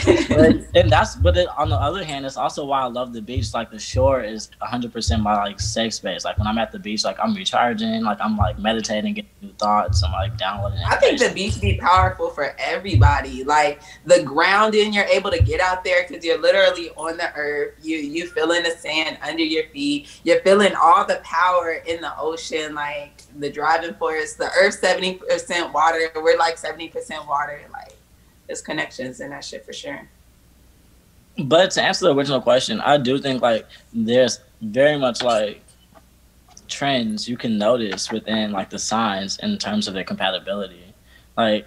[0.00, 0.52] Go that way.
[0.52, 3.22] but, and that's but then on the other hand, it's also why I love the
[3.22, 3.54] beach.
[3.54, 6.24] Like the shore is 100 percent my like safe space.
[6.24, 9.52] Like when I'm at the beach, like I'm recharging, like I'm like meditating, getting new
[9.52, 10.02] thoughts.
[10.02, 10.80] I'm like downloading.
[10.86, 13.44] I think the beach be powerful for everybody.
[13.44, 17.74] Like the grounding, you're able to get out there because you're literally on the earth.
[17.82, 20.20] You you feeling the sand under your feet.
[20.24, 24.34] You're feeling all the power in the ocean, like the driving force.
[24.34, 26.10] The earth seventy percent water.
[26.16, 27.60] We're like seventy percent water.
[27.72, 27.93] Like
[28.46, 30.08] there's connections and that shit for sure.
[31.38, 35.62] But to answer the original question, I do think like there's very much like
[36.68, 40.94] trends you can notice within like the signs in terms of their compatibility.
[41.36, 41.66] Like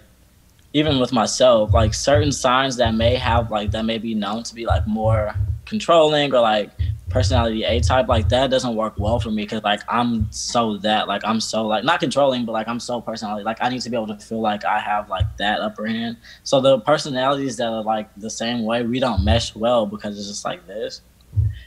[0.72, 4.54] even with myself, like certain signs that may have like that may be known to
[4.54, 5.34] be like more
[5.68, 6.70] controlling or like
[7.08, 11.08] personality A type, like that doesn't work well for me because like I'm so that
[11.08, 13.44] like I'm so like not controlling, but like I'm so personality.
[13.44, 16.16] Like I need to be able to feel like I have like that upper hand.
[16.42, 20.28] So the personalities that are like the same way, we don't mesh well because it's
[20.28, 21.02] just like this.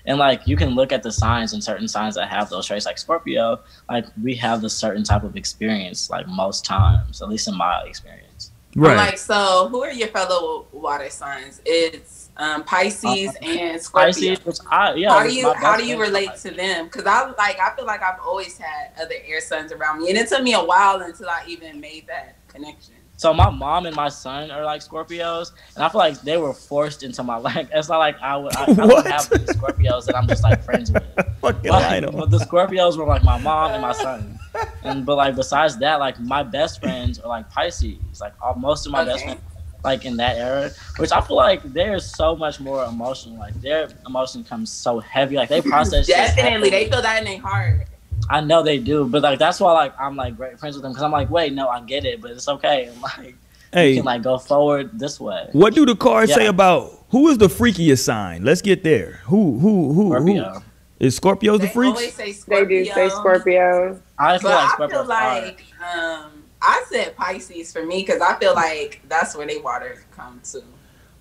[0.06, 2.86] And like you can look at the signs and certain signs that have those traits,
[2.86, 3.60] like Scorpio,
[3.90, 7.84] like we have the certain type of experience, like most times, at least in my
[7.86, 8.52] experience.
[8.76, 8.92] Right.
[8.92, 11.62] I'm like, so who are your fellow water signs?
[11.66, 14.08] It's um, Pisces uh, and Scorpio.
[14.08, 16.86] Pisces, which I, yeah, how do you how do you relate to them?
[16.86, 20.18] Because I like I feel like I've always had other air signs around me, and
[20.18, 22.96] it took me a while until I even made that connection.
[23.18, 26.54] So my mom and my son are like Scorpios, and I feel like they were
[26.54, 27.70] forced into my life.
[27.72, 30.64] It's not like I would, I, I would have these Scorpios that I'm just like
[30.64, 31.04] friends with.
[31.42, 34.40] Fucking like, but the Scorpios were like my mom and my son,
[34.84, 38.00] and but like besides that, like my best friends are like Pisces.
[38.20, 39.12] Like all, most of my okay.
[39.12, 39.42] best friends
[39.84, 43.38] like in that era, which I feel like they're so much more emotional.
[43.38, 45.36] Like their emotion comes so heavy.
[45.36, 46.08] Like they process.
[46.08, 47.88] Definitely, they feel that in their heart.
[48.30, 50.92] I know they do, but like that's why like I'm like great friends with them
[50.92, 52.90] because I'm like, wait, no, I get it, but it's okay.
[52.94, 53.36] I'm like,
[53.74, 55.50] hey, you can like go forward this way.
[55.52, 56.38] What do the cards yeah.
[56.38, 58.44] say about who is the freakiest sign?
[58.44, 59.22] Let's get there.
[59.26, 60.54] Who who who Scorpio.
[60.54, 60.62] who
[61.00, 61.96] is Scorpio the freak?
[61.96, 64.02] They do say Scorpio.
[64.18, 68.38] I feel but like I feel like um, I said Pisces for me because I
[68.40, 70.64] feel like that's where they water come to.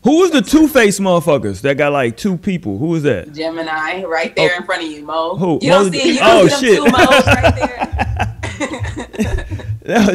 [0.02, 2.78] Who was the two face motherfuckers that got like two people?
[2.78, 3.32] Who was that?
[3.32, 4.56] Gemini, right there oh.
[4.56, 5.36] in front of you, Mo.
[5.36, 5.58] Who?
[5.60, 6.76] You don't see, you don't oh, see shit.
[6.76, 7.76] two Mo's right there.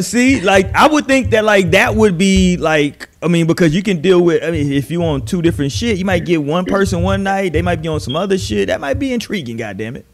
[0.02, 3.82] see, like I would think that like that would be like I mean because you
[3.82, 6.64] can deal with I mean if you on two different shit, you might get one
[6.64, 8.68] person one night, they might be on some other shit.
[8.68, 9.56] That might be intriguing.
[9.56, 10.06] God damn it.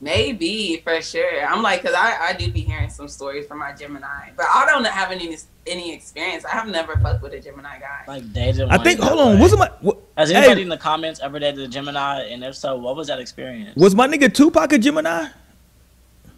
[0.00, 1.44] Maybe for sure.
[1.44, 4.64] I'm like, cause I, I do be hearing some stories from my Gemini, but I
[4.66, 6.44] don't have any any experience.
[6.44, 8.04] I have never fucked with a Gemini guy.
[8.06, 8.68] Like dated.
[8.68, 9.00] I think.
[9.00, 9.40] Hold on.
[9.40, 12.22] Wasn't my what, has anybody hey, in the comments ever dated a Gemini?
[12.28, 13.74] And if so, what was that experience?
[13.76, 15.28] Was my nigga Tupac a Gemini?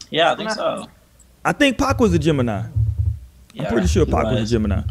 [0.09, 0.89] Yeah, I think so.
[1.45, 2.65] I think Pac was a Gemini.
[3.53, 4.41] Yeah, I'm pretty sure Pac was.
[4.41, 4.83] was a Gemini.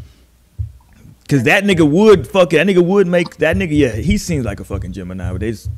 [1.27, 2.57] Cause that nigga would fuck it.
[2.57, 3.77] That nigga would make that nigga.
[3.77, 5.69] Yeah, he seems like a fucking Gemini, but they just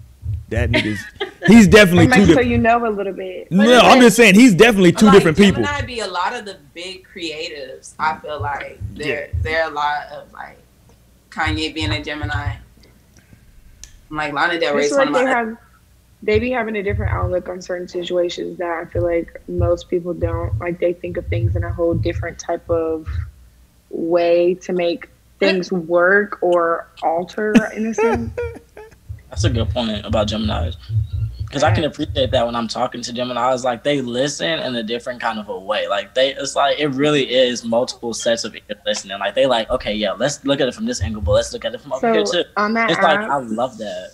[0.49, 1.01] that nigga's
[1.47, 2.25] he's definitely two.
[2.25, 3.51] Make sure you know a little bit.
[3.51, 5.63] No, I'm just saying he's definitely two like, different people.
[5.63, 7.93] Gemini be a lot of the big creatives.
[7.99, 9.41] I feel like there yeah.
[9.41, 10.58] there are a lot of like
[11.30, 12.56] Kanye being a Gemini.
[14.10, 15.23] like Lana Del Rey's one of my.
[15.23, 15.58] Have,
[16.23, 20.13] they be having a different outlook on certain situations that I feel like most people
[20.13, 20.58] don't.
[20.60, 23.08] Like they think of things in a whole different type of
[23.89, 28.32] way to make things work or alter in a sense.
[29.30, 30.77] That's a good point about Gemini's.
[31.52, 34.84] Because I can appreciate that when I'm talking to Gemini's, like they listen in a
[34.84, 35.86] different kind of a way.
[35.86, 39.20] Like they, it's like it really is multiple sets of listening.
[39.20, 41.66] Like they like, okay, yeah, let's look at it from this angle, but let's look
[41.66, 42.44] at it from over here too.
[42.56, 44.12] On that it's app, like I love that.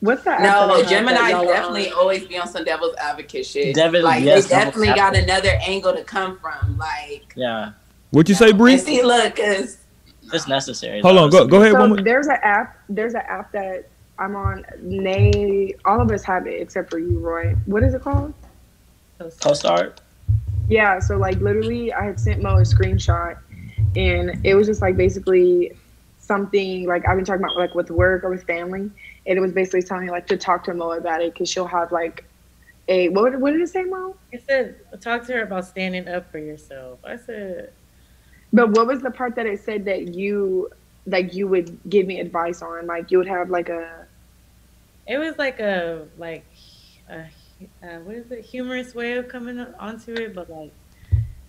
[0.00, 0.42] What's that?
[0.42, 3.74] No, Gemini definitely always be on some devil's advocate shit.
[3.74, 6.76] Devin, like yes, they definitely got another angle to come from.
[6.76, 7.72] Like yeah.
[8.10, 8.76] What'd you say, Bree?
[8.76, 9.78] See, look, cause
[10.30, 11.00] it's necessary.
[11.00, 11.72] Hold on, go go ahead.
[11.72, 12.76] So there's an app.
[12.90, 14.64] There's an app that I'm on.
[14.80, 17.54] Nay, all of us have it except for you, Roy.
[17.66, 18.32] What is it called?
[19.18, 19.94] Co-Star.
[20.68, 20.98] Yeah.
[20.98, 23.38] So like literally, I had sent Mo a screenshot,
[23.94, 25.76] and it was just like basically
[26.18, 28.90] something like I've been talking about like with work or with family,
[29.26, 31.66] and it was basically telling me like to talk to Mo about it because she'll
[31.66, 32.24] have like
[32.88, 34.16] a what, what did it say, Mo?
[34.32, 36.98] It said talk to her about standing up for yourself.
[37.04, 37.72] I said.
[38.52, 40.70] But what was the part that it said that you
[41.06, 42.86] like you would give me advice on?
[42.86, 44.05] Like you would have like a
[45.06, 46.44] it was like a like
[47.08, 47.20] a,
[47.82, 50.72] uh, what is it humorous way of coming onto it, but like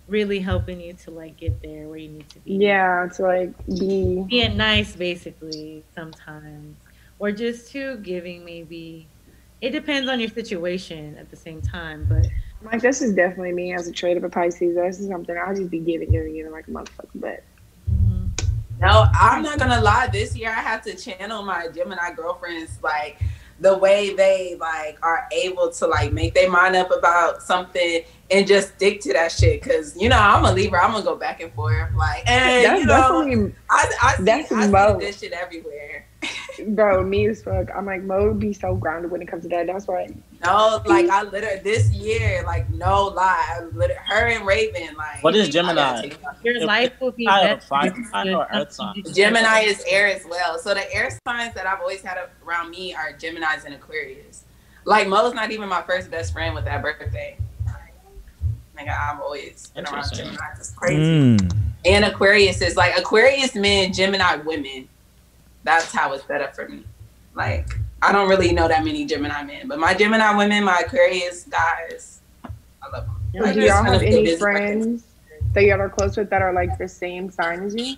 [0.08, 2.54] really helping you to like get there where you need to be.
[2.54, 6.78] Yeah, to like be being nice basically sometimes,
[7.20, 9.08] or just to giving maybe.
[9.60, 12.28] It depends on your situation at the same time, but
[12.62, 14.76] like this is definitely me as a trait of a Pisces.
[14.76, 17.10] This is something I'll just be giving, giving, giving like a motherfucker.
[17.15, 17.43] But
[17.89, 18.28] mm-hmm.
[18.80, 20.10] no, I'm not gonna lie.
[20.12, 23.20] This year I had to channel my Gemini girlfriends like
[23.60, 28.48] the way they like are able to like make their mind up about something and
[28.48, 29.62] just stick to that shit.
[29.62, 31.93] Cause you know I'm a Libra, I'm gonna go back and forth.
[31.96, 36.07] Like, and that's you know, I, I see, that's I see this shit everywhere.
[36.69, 37.69] Bro, me as fuck.
[37.75, 39.67] I'm like Mo be so grounded when it comes to that.
[39.67, 40.08] That's why.
[40.43, 45.23] No, like I literally this year, like no lie, literally, her and Raven, like.
[45.23, 46.10] What is Gemini?
[46.43, 47.60] Your life will be better.
[48.53, 49.03] Earth sign.
[49.13, 50.58] Gemini is air as well.
[50.58, 54.45] So the air signs that I've always had around me are Gemini's and Aquarius.
[54.86, 57.38] Like Mo's not even my first best friend with that birthday.
[58.75, 60.38] Like I've always been around Gemini.
[60.58, 61.01] It's crazy.
[61.01, 61.53] Mm.
[61.86, 64.88] And Aquarius is like Aquarius men, Gemini women
[65.67, 66.84] that's how it's set up for me.
[67.36, 71.43] Like I don't really know that many Gemini men, but my Gemini women, my Aquarius
[71.43, 73.43] guys, I love them.
[73.43, 75.03] Like, Do y'all have any friends
[75.53, 77.97] that y'all are close with that are like the same sign as you?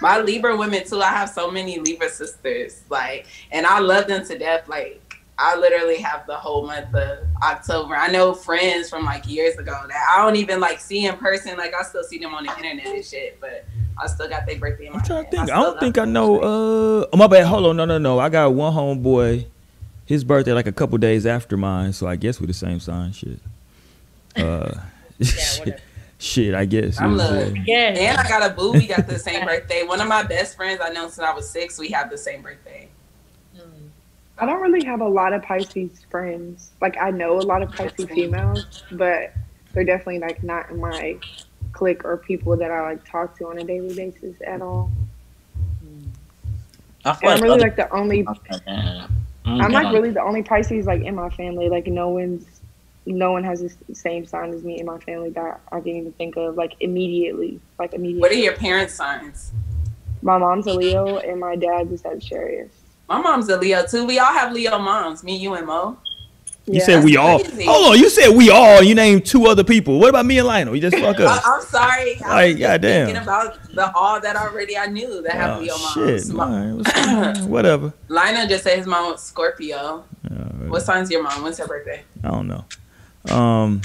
[0.00, 1.00] my Libra women too.
[1.00, 4.68] I have so many Libra sisters, like, and I love them to death.
[4.68, 5.07] Like,
[5.40, 7.94] I literally have the whole month of October.
[7.94, 11.56] I know friends from like years ago that I don't even like see in person.
[11.56, 13.64] Like, I still see them on the internet and shit, but
[13.96, 15.42] I still got their birthday in my I'm trying to think.
[15.42, 16.40] I, still don't think I know.
[16.40, 17.46] Uh, oh, my bad.
[17.46, 17.76] Hold on.
[17.76, 18.18] No, no, no.
[18.18, 19.46] I got one homeboy.
[20.06, 23.12] His birthday like a couple days after mine, so I guess we're the same sign.
[23.12, 23.38] Shit.
[24.36, 24.72] Uh,
[25.20, 25.80] shit,
[26.18, 26.54] shit.
[26.54, 27.00] I guess.
[27.00, 27.46] I'm It look.
[27.48, 27.94] uh, Yeah.
[27.96, 28.72] And I got a boo.
[28.72, 29.84] We got the same birthday.
[29.84, 31.78] One of my best friends I know since I was six.
[31.78, 32.88] We have the same birthday.
[34.40, 36.70] I don't really have a lot of Pisces friends.
[36.80, 39.32] Like I know a lot of Pisces females, but
[39.72, 41.18] they're definitely like not in my
[41.72, 44.90] clique or people that I like talk to on a daily basis at all.
[47.04, 48.26] I feel And I'm like, really like the only
[49.44, 49.82] Mm, I'm yeah.
[49.82, 51.68] like really the only Pisces like in my family.
[51.68, 52.44] Like no one's
[53.06, 56.12] no one has the same sign as me in my family that I can even
[56.12, 57.58] think of like immediately.
[57.78, 58.20] Like immediately.
[58.20, 59.52] What are your parents' signs?
[60.22, 62.77] my mom's a Leo and my dad's a Sagittarius.
[63.08, 64.04] My mom's a Leo too.
[64.04, 65.22] We all have Leo moms.
[65.24, 65.96] Me, you, and Mo.
[66.66, 66.84] You Yeah.
[66.84, 67.38] said we all.
[67.40, 67.64] crazy.
[67.64, 67.98] Hold on.
[67.98, 68.82] You said we all.
[68.82, 69.98] You named two other people.
[69.98, 70.74] What about me and Lionel?
[70.74, 71.42] You just fuck I, up.
[71.46, 72.20] I'm sorry.
[72.22, 73.06] I Like, was just goddamn.
[73.06, 76.24] thinking about the all that already I knew that have Leo Oh, moms.
[76.26, 76.34] shit.
[76.34, 77.92] Mo- All right, what's- Whatever.
[78.08, 80.04] Lionel just said his mom was Scorpio.
[80.30, 80.34] Uh,
[80.68, 81.42] What sign's your mom?
[81.42, 82.02] When's her birthday?
[82.22, 82.64] I don't know.
[83.34, 83.80] Um,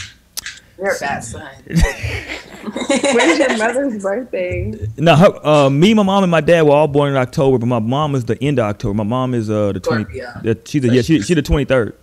[0.83, 1.49] You're a bad son.
[1.65, 4.73] When's your mother's birthday?
[4.97, 7.67] no, her, uh, me, my mom, and my dad were all born in October, but
[7.67, 8.93] my mom is the end of October.
[8.93, 10.03] My mom is uh the twenty.
[10.03, 10.41] Scorpio.
[10.43, 11.95] The, she's the, yeah, she, she the twenty third.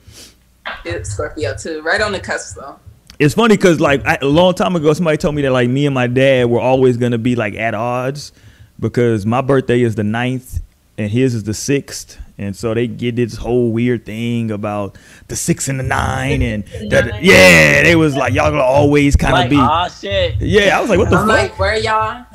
[0.86, 1.82] It's Scorpio too.
[1.82, 2.78] Right on the cusp though.
[3.18, 5.84] It's funny because like I, a long time ago, somebody told me that like me
[5.84, 8.32] and my dad were always gonna be like at odds
[8.78, 10.62] because my birthday is the 9th
[10.96, 14.96] and his is the sixth, and so they get this whole weird thing about
[15.28, 17.20] the six and the nine, and that, Nine.
[17.22, 19.56] yeah, they was like y'all gonna always kind of like, be.
[19.58, 20.36] ah, shit.
[20.40, 21.38] yeah, I was like, what the I'm fuck?
[21.38, 22.24] like, where y'all?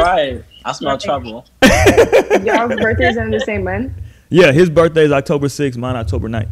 [0.00, 0.42] Right.
[0.64, 1.46] I smell trouble.
[1.62, 3.92] Y'all's birthdays are in the same month.
[4.28, 6.48] yeah, his birthday is October 6th, mine October 9th.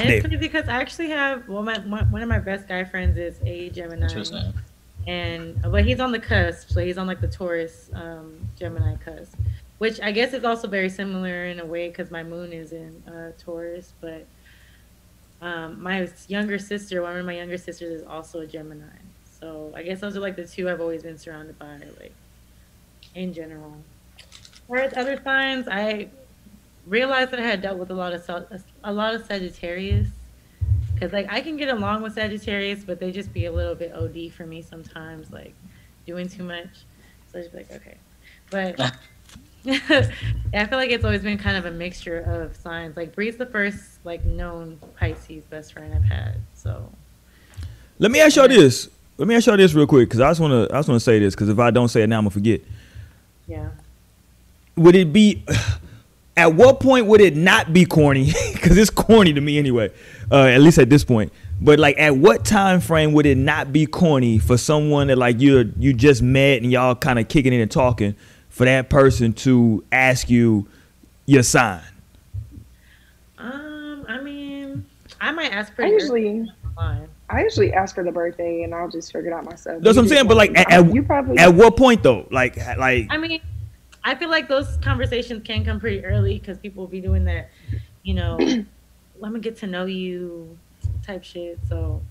[0.00, 0.08] And Dave.
[0.10, 3.18] it's funny because I actually have well, my, my one of my best guy friends
[3.18, 4.08] is a Gemini,
[5.06, 9.34] and but he's on the cusp, so he's on like the Taurus um, Gemini cusp,
[9.80, 13.02] which I guess is also very similar in a way because my moon is in
[13.08, 14.26] uh, Taurus, but
[15.40, 18.84] um, my younger sister, one of my younger sisters, is also a Gemini.
[19.40, 22.12] So I guess those are like the two I've always been surrounded by, like
[23.14, 23.74] in general.
[24.66, 26.10] Whereas other signs, I
[26.86, 30.08] realized that I had dealt with a lot of a lot of Sagittarius,
[30.92, 33.94] because like I can get along with Sagittarius, but they just be a little bit
[33.94, 35.54] OD for me sometimes, like
[36.06, 36.68] doing too much.
[37.32, 37.96] So I just be like, okay,
[38.50, 38.92] but.
[39.62, 39.78] yeah,
[40.54, 42.96] I feel like it's always been kind of a mixture of signs.
[42.96, 46.36] Like Bree's the first like known Pisces best friend I've had.
[46.54, 46.90] So
[47.98, 48.88] Let me ask y'all this.
[49.18, 50.74] Let me ask y'all this real quick because I just want to.
[50.74, 52.30] I just want to say this because if I don't say it now, I'm gonna
[52.30, 52.60] forget.
[53.46, 53.68] yeah.
[54.76, 55.44] Would it be?
[56.36, 58.32] At what point would it not be corny?
[58.52, 59.90] Because it's corny to me anyway.
[60.30, 61.32] Uh, at least at this point.
[61.60, 65.40] But like, at what time frame would it not be corny for someone that like
[65.40, 68.14] you you just met and y'all kind of kicking it and talking
[68.60, 70.68] for that person to ask you
[71.24, 71.80] your sign?
[73.38, 74.84] Um, I mean,
[75.18, 76.46] I might ask I usually.
[76.76, 79.82] I usually ask for the birthday and I'll just figure it out myself.
[79.82, 80.28] That's what I'm saying.
[80.28, 82.28] But like, at, at, you probably at what point though?
[82.30, 83.40] Like, like I mean,
[84.04, 87.48] I feel like those conversations can come pretty early because people will be doing that,
[88.02, 88.36] you know,
[89.20, 90.58] let me get to know you
[91.02, 91.58] type shit.
[91.66, 92.02] So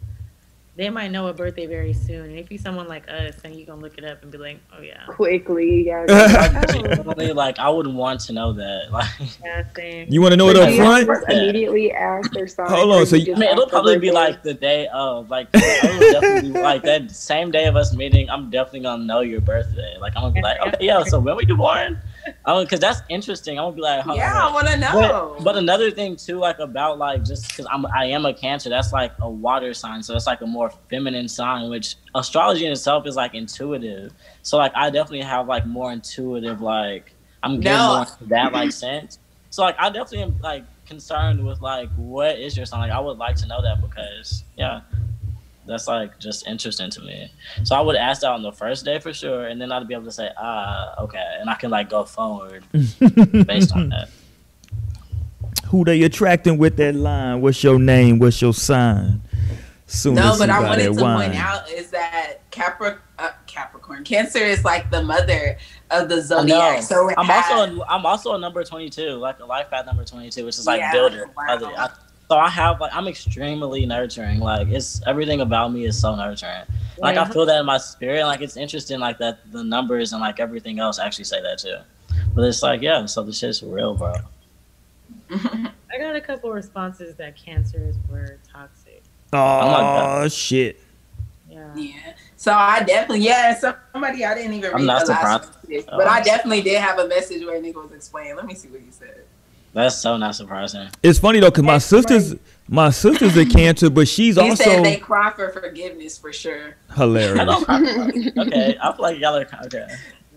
[0.80, 2.30] they might know a birthday very soon.
[2.30, 4.38] And if you're someone like us, then you're going to look it up and be
[4.38, 5.04] like, oh, yeah.
[5.08, 5.86] quickly.
[5.86, 6.06] Yeah.
[6.10, 6.64] Oh.
[6.72, 8.86] Genuinely, like, I wouldn't want to know that.
[8.94, 9.10] Like,
[9.44, 10.08] Yeah, same.
[10.10, 11.24] you want to know it So up do you front?
[11.30, 12.70] immediately ask their sign.
[12.70, 14.88] Hold on, so you you- I mean, it'll ask their probably be like the day
[14.94, 18.30] of, like, I would definitely be, like that same day of us meeting.
[18.30, 19.98] I'm definitely gonna know your birthday.
[20.00, 21.04] Like, I'm gonna be like, okay, yeah.
[21.04, 22.00] So when were you born?
[22.46, 23.58] Oh, because that's interesting.
[23.60, 24.48] I'm gonna be like, hold Yeah.
[24.48, 25.34] I want to know.
[25.38, 28.70] But, but another thing too, like about like just because I'm I am a Cancer,
[28.70, 31.70] that's like a water sign, so it's like a more feminine sign.
[31.70, 34.14] Which astrology in itself is like intuitive.
[34.42, 37.14] So like I definitely have like more intuitive like
[37.44, 37.88] I'm getting No.
[37.96, 39.20] more into that like sense.
[39.50, 42.82] So like I definitely am like concerned with like what is your sign?
[42.82, 44.82] Like I would like to know that because yeah,
[45.70, 47.32] that's like just interesting to me.
[47.64, 49.94] So I would ask that on the first day for sure, and then I'd be
[49.94, 54.10] able to say ah okay, and I can like go forward based on that.
[55.68, 57.42] Who they attracting with that line?
[57.42, 58.18] What's your name?
[58.20, 59.22] What's your sign?
[59.86, 61.30] Soon no, as but I got wanted to wine.
[61.32, 64.04] point out is that Capri- uh, Capricorn.
[64.04, 65.58] Cancer is like the mother
[65.90, 66.84] of the zodiac.
[66.84, 70.04] So I'm has- also a, I'm also a number 22, like a life path number
[70.04, 71.26] 22, which is like Yeah, builder.
[71.36, 71.46] wow.
[71.50, 71.90] Other- I-
[72.30, 74.40] so I have like I'm extremely nurturing.
[74.40, 76.64] Like it's everything about me is so nurturing.
[77.00, 78.26] Like I feel that in my spirit.
[78.26, 79.00] Like it's interesting.
[79.00, 81.78] Like that the numbers and like everything else actually say that too.
[82.36, 83.06] But it's like yeah.
[83.08, 84.14] So the shit's real, bro.
[85.32, 89.02] I got a couple responses that cancers were toxic.
[89.34, 90.80] Oh shit.
[91.50, 91.76] Yeah.
[91.76, 92.14] Yeah.
[92.36, 95.70] So I definitely, yeah, somebody I didn't even I'm read not the last surprised.
[95.70, 95.98] message, Oh.
[95.98, 96.24] but I oh.
[96.24, 98.36] definitely did have a message where a nigga was explaining.
[98.36, 99.24] Let me see what he said.
[99.74, 100.88] That's so not surprising.
[101.04, 102.36] It's funny though, cause my That's sister's
[102.68, 106.76] my sister's a cancer, but she's He also said they cry for forgiveness for sure.
[106.90, 107.46] I hilarious.
[107.46, 109.88] don't cry for- okay, I feel like y'all are okay.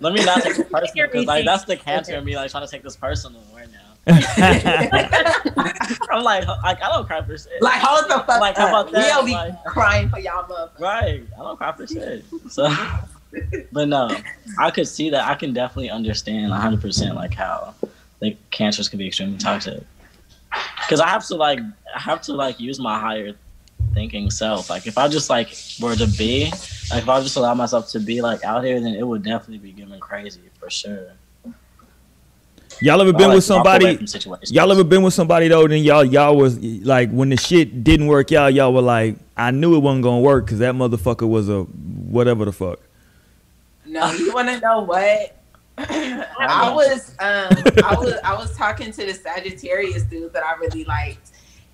[0.01, 2.65] Let me not take it personal because like that's the cancer in me like trying
[2.67, 3.79] to take this personal right now.
[6.11, 7.61] I'm like, like I don't cry for shit.
[7.63, 8.89] Like, hold the fuck Like, how up.
[8.89, 9.17] about that?
[9.17, 10.81] We'll be Like- crying for y'all motherfuckers.
[10.81, 11.23] Right.
[11.35, 12.25] I don't cry for shit.
[12.51, 12.69] So,
[13.73, 14.11] but no,
[14.59, 15.27] I could see that.
[15.29, 17.75] I can definitely understand 100 percent like how
[18.23, 19.83] like cancers can be extremely toxic.
[20.79, 21.59] Because I have to like,
[21.95, 23.35] I have to like use my higher
[23.95, 24.71] thinking self.
[24.71, 26.45] Like if I just like were to be,
[26.91, 29.59] like if I just allow myself to be like out here, then it would definitely
[29.59, 31.13] be getting crazy for sure.
[32.81, 34.07] y'all ever I, been like, with somebody?
[34.49, 35.67] Y'all ever been with somebody though?
[35.67, 39.51] Then y'all y'all was like when the shit didn't work out, y'all were like, I
[39.51, 42.79] knew it wasn't gonna work because that motherfucker was a whatever the fuck.
[43.85, 45.42] No, you want to know what?
[45.89, 47.53] I was um
[47.85, 51.31] I was I was talking to the Sagittarius dude that I really liked.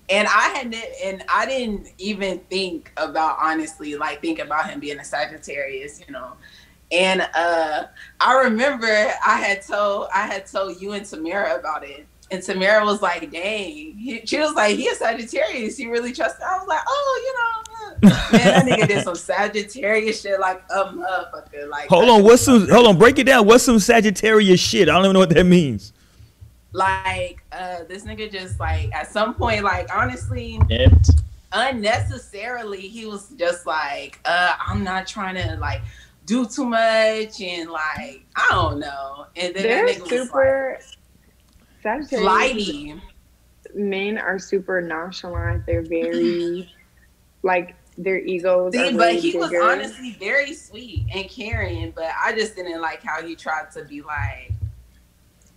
[0.09, 4.99] And I hadn't and I didn't even think about honestly like think about him being
[4.99, 6.33] a Sagittarius, you know.
[6.91, 7.85] And uh
[8.19, 12.07] I remember I had told I had told you and Tamara about it.
[12.31, 13.97] And Tamara was like, dang.
[13.97, 15.77] He, she was like, he a Sagittarius.
[15.77, 16.47] He really trust him?
[16.47, 17.21] I was like, oh,
[18.01, 21.67] you know, man, that nigga did some Sagittarius shit like a motherfucker.
[21.69, 22.67] Like Hold on, what's some?
[22.69, 23.45] Hold on, break it down.
[23.47, 24.89] What's some Sagittarius shit?
[24.89, 25.91] I don't even know what that means.
[26.71, 31.09] like uh this nigga just like at some point like honestly Dipped.
[31.51, 35.81] unnecessarily he was just like uh i'm not trying to like
[36.27, 40.77] do too much and like i don't know and then They're that nigga was super
[40.79, 40.85] like
[41.81, 42.21] Sagittarius.
[42.21, 43.01] flighty
[43.75, 45.65] Men are super nonchalant.
[45.65, 46.71] They're very
[47.43, 52.09] like their egos See, are but way he was honestly very sweet and caring but
[52.23, 54.53] i just didn't like how he tried to be like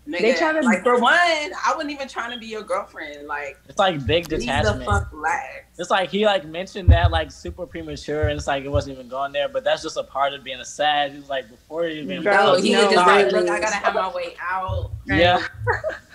[0.09, 3.29] Nigga, They try to- like for one, I wasn't even trying to be your girlfriend.
[3.29, 4.85] Like, It's like big leave the detachment.
[4.85, 5.47] fuck relax.
[5.79, 9.07] It's like he like mentioned that like super premature, and it's like it wasn't even
[9.09, 9.49] going there.
[9.49, 11.13] But that's just a part of being a sad.
[11.13, 12.25] He was like before he even.
[12.25, 14.91] Bro, No, he was just like, look, I gotta have my way out.
[15.07, 15.41] yeah.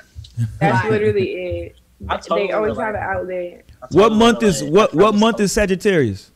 [0.60, 1.76] That's literally it.
[2.10, 3.66] Totally they always have an outlet.
[3.82, 4.94] I What month is what?
[4.94, 6.32] What month is Sagittarius?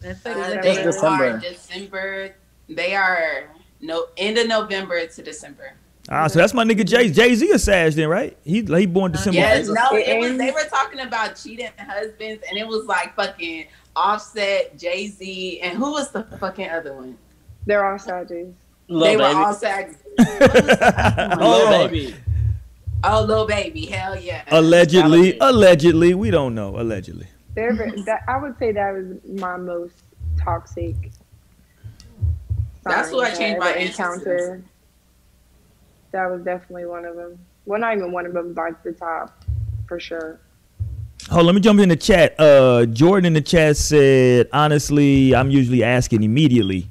[0.00, 1.24] That's Uh, like they December.
[1.24, 2.34] are December.
[2.68, 3.50] They are
[3.80, 5.74] no end of November to December.
[6.08, 7.10] Ah, so that's my nigga Jay.
[7.10, 8.36] Jay Z a Sag then, right?
[8.44, 9.38] He he born December.
[9.38, 10.36] Yes, no, It it was.
[10.38, 15.76] They were talking about cheating husbands, and it was like fucking Offset, Jay Z, and
[15.78, 17.16] who was the fucking other one?
[17.66, 18.54] They're all Sagittarius.
[18.88, 19.16] They baby.
[19.18, 19.94] were all sag.
[20.18, 21.90] Hold Lil on.
[21.90, 22.14] baby.
[23.04, 24.44] Oh, Lil Baby, hell yeah.
[24.48, 26.78] Allegedly, allegedly, we don't know.
[26.78, 27.26] Allegedly.
[27.54, 27.74] They're
[28.06, 29.94] that I would say that was my most
[30.38, 31.10] toxic.
[32.84, 34.62] That's what I changed my ever answers to.
[36.12, 37.38] That was definitely one of them.
[37.64, 39.44] Well, not even one of them, like the top,
[39.86, 40.40] for sure.
[41.30, 42.34] Oh, let me jump in the chat.
[42.38, 46.88] Uh, Jordan in the chat said, honestly, I'm usually asking immediately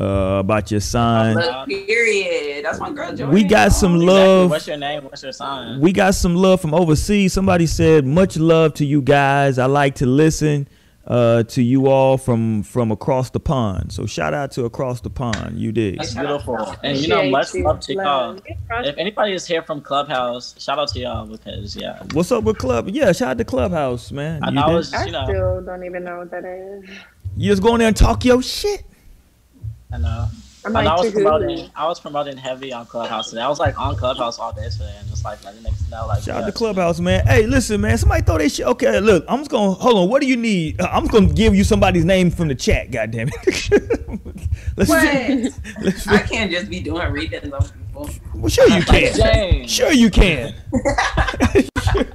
[0.00, 1.36] uh, about your sign.
[1.66, 2.64] Period.
[2.64, 3.08] That's my girl.
[3.10, 3.30] Jordan.
[3.30, 4.14] We got some Exactly.
[4.14, 4.50] love.
[4.50, 5.04] What's your name?
[5.04, 5.80] What's your sign?
[5.80, 7.32] We got some love from overseas.
[7.32, 9.58] Somebody said, much love to you guys.
[9.58, 10.68] I like to listen
[11.06, 13.92] uh, to you all from from across the pond.
[13.92, 15.58] So shout out to across the pond.
[15.58, 15.98] You did.
[15.98, 16.76] That's beautiful.
[16.84, 18.40] And you know, much love to y'all.
[18.70, 22.58] If anybody is here from Clubhouse, shout out to y'all because yeah, What's up with
[22.58, 22.88] Club?
[22.90, 24.44] Yeah, shout out to Clubhouse, man.
[24.44, 24.94] I You, know did.
[24.94, 26.88] I you know, still don't even know what that is.
[27.36, 28.84] you just go in there and talk your shit.
[29.92, 30.28] I know.
[30.64, 31.22] I'm And like, I was to who?
[31.22, 33.42] promoting, I was promoting heavy on Clubhouse today.
[33.42, 36.22] I was like on Clubhouse all day today, and just like letting niggas know, like,
[36.22, 36.46] Shout out yeah.
[36.46, 37.26] to Clubhouse, man.
[37.26, 37.96] Hey, listen, man.
[37.98, 38.66] Somebody throw that shit.
[38.66, 40.08] Okay, look, I'm just gonna hold on.
[40.10, 40.80] What do you need?
[40.80, 42.90] Uh, I'm just gonna give you somebody's name from the chat.
[42.90, 43.70] God damn it.
[44.76, 45.02] let's, What?
[45.80, 48.16] let's I can't just be doing readings on people.
[48.34, 49.14] well, sure you Like can.
[49.14, 49.70] James.
[49.70, 50.54] Sure you can.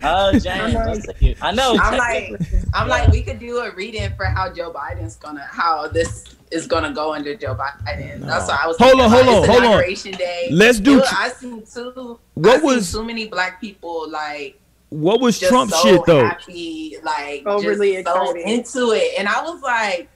[0.03, 1.37] Oh, James, I'm that's cute.
[1.41, 1.77] I know.
[1.79, 2.41] I'm like,
[2.73, 6.67] I'm like, we could do a reading for how Joe Biden's gonna, how this is
[6.67, 8.21] gonna go under Joe Biden.
[8.21, 8.77] That's why I was.
[8.77, 9.63] Hold on, hold on, hold on.
[9.63, 10.49] inauguration Day.
[10.51, 10.93] Let's do.
[10.93, 12.19] It was- I seen too.
[12.35, 16.25] What I seen was- too many black people like What was Trump so shit though?
[16.25, 20.09] happy, like Overly just so into it, and I was like,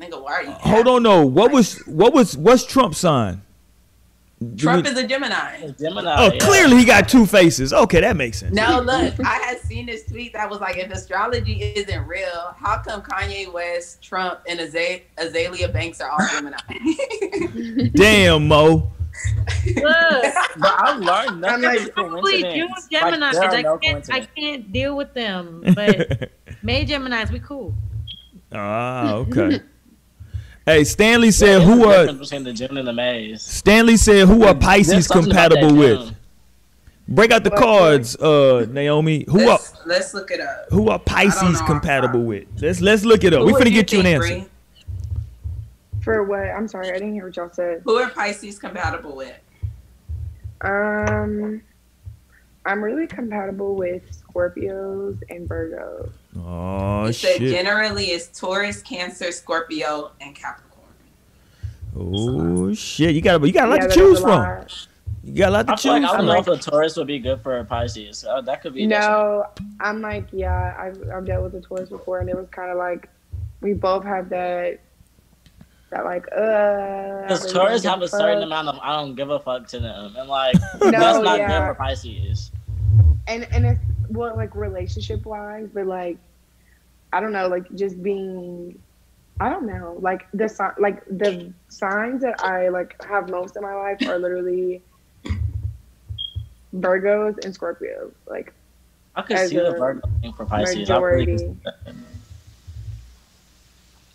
[0.00, 0.50] Nigga, why are you?
[0.50, 1.24] Hold on, no.
[1.24, 3.42] What was what was what's Trump's sign?
[4.38, 5.56] Do Trump we- is a Gemini.
[5.62, 6.14] It's Gemini.
[6.18, 6.38] oh, yeah.
[6.40, 7.72] clearly he got two faces.
[7.72, 8.54] Okay, that makes sense.
[8.54, 12.78] Now look, I had seen this tweet that was like, if astrology isn't real, how
[12.78, 16.58] come Kanye West, Trump, and Aza- Azealia Banks are all Gemini?
[17.94, 18.92] Damn, Mo.
[19.74, 19.74] Look,
[20.58, 22.68] But I've learned I'm nothing like, probably June.
[22.90, 23.30] Gemini.
[23.32, 25.62] Like, I, no can't, I can't deal with them.
[25.74, 26.30] But
[26.62, 27.74] May Gemini's, we cool.
[28.52, 29.60] ah, okay.
[30.66, 33.40] Hey, Stanley said There's who a are between the Gemini and the Maze.
[33.42, 36.12] Stanley said who are Pisces compatible with?
[37.08, 39.24] Break out the What- cards, uh, Naomi.
[39.28, 40.66] Who are let's, let's look it up.
[40.70, 42.46] who are Pisces compatible with?
[42.60, 43.40] Let's let's look it up.
[43.40, 44.28] Who we would finna you get you an answer.
[44.28, 44.46] Bree?
[46.02, 46.40] For what?
[46.50, 47.82] I'm sorry, I didn't hear what y'all said.
[47.84, 49.34] Who are Pisces compatible with?
[50.62, 51.62] Um,
[52.64, 56.10] I'm really compatible with Scorpios and Virgos.
[56.38, 57.50] Oh it said shit.
[57.50, 60.84] generally is Taurus, Cancer, Scorpio, and Capricorn.
[61.96, 63.14] Oh shit.
[63.14, 64.66] You got you got a lot Yeah, to choose from.
[65.22, 66.96] You got a lot to I feel like choose I don't know if a Taurus
[66.96, 68.24] would be good for a Pisces.
[68.24, 68.86] Uh, that could be.
[68.86, 69.44] No,
[69.80, 72.76] I'm like, yeah, I've, I've dealt with the Taurus before, and it was kind of
[72.78, 73.08] like
[73.60, 74.78] we both have that,
[75.90, 77.22] that like, uh.
[77.22, 80.14] Because Taurus have a give certain amount of I don't give a fuck to them,
[80.16, 81.48] and like No, that's not yeah.
[81.48, 82.52] good for Pisces.
[83.26, 83.80] and and it's
[84.10, 86.16] well like relationship wise but like
[87.12, 88.78] i don't know like just being
[89.40, 93.62] i don't know like the si- like the signs that i like have most in
[93.62, 94.82] my life are literally
[96.74, 98.52] virgos and scorpios like
[99.18, 100.90] I could As see the Virgo thing for Pisces.
[100.90, 101.56] I really could majority.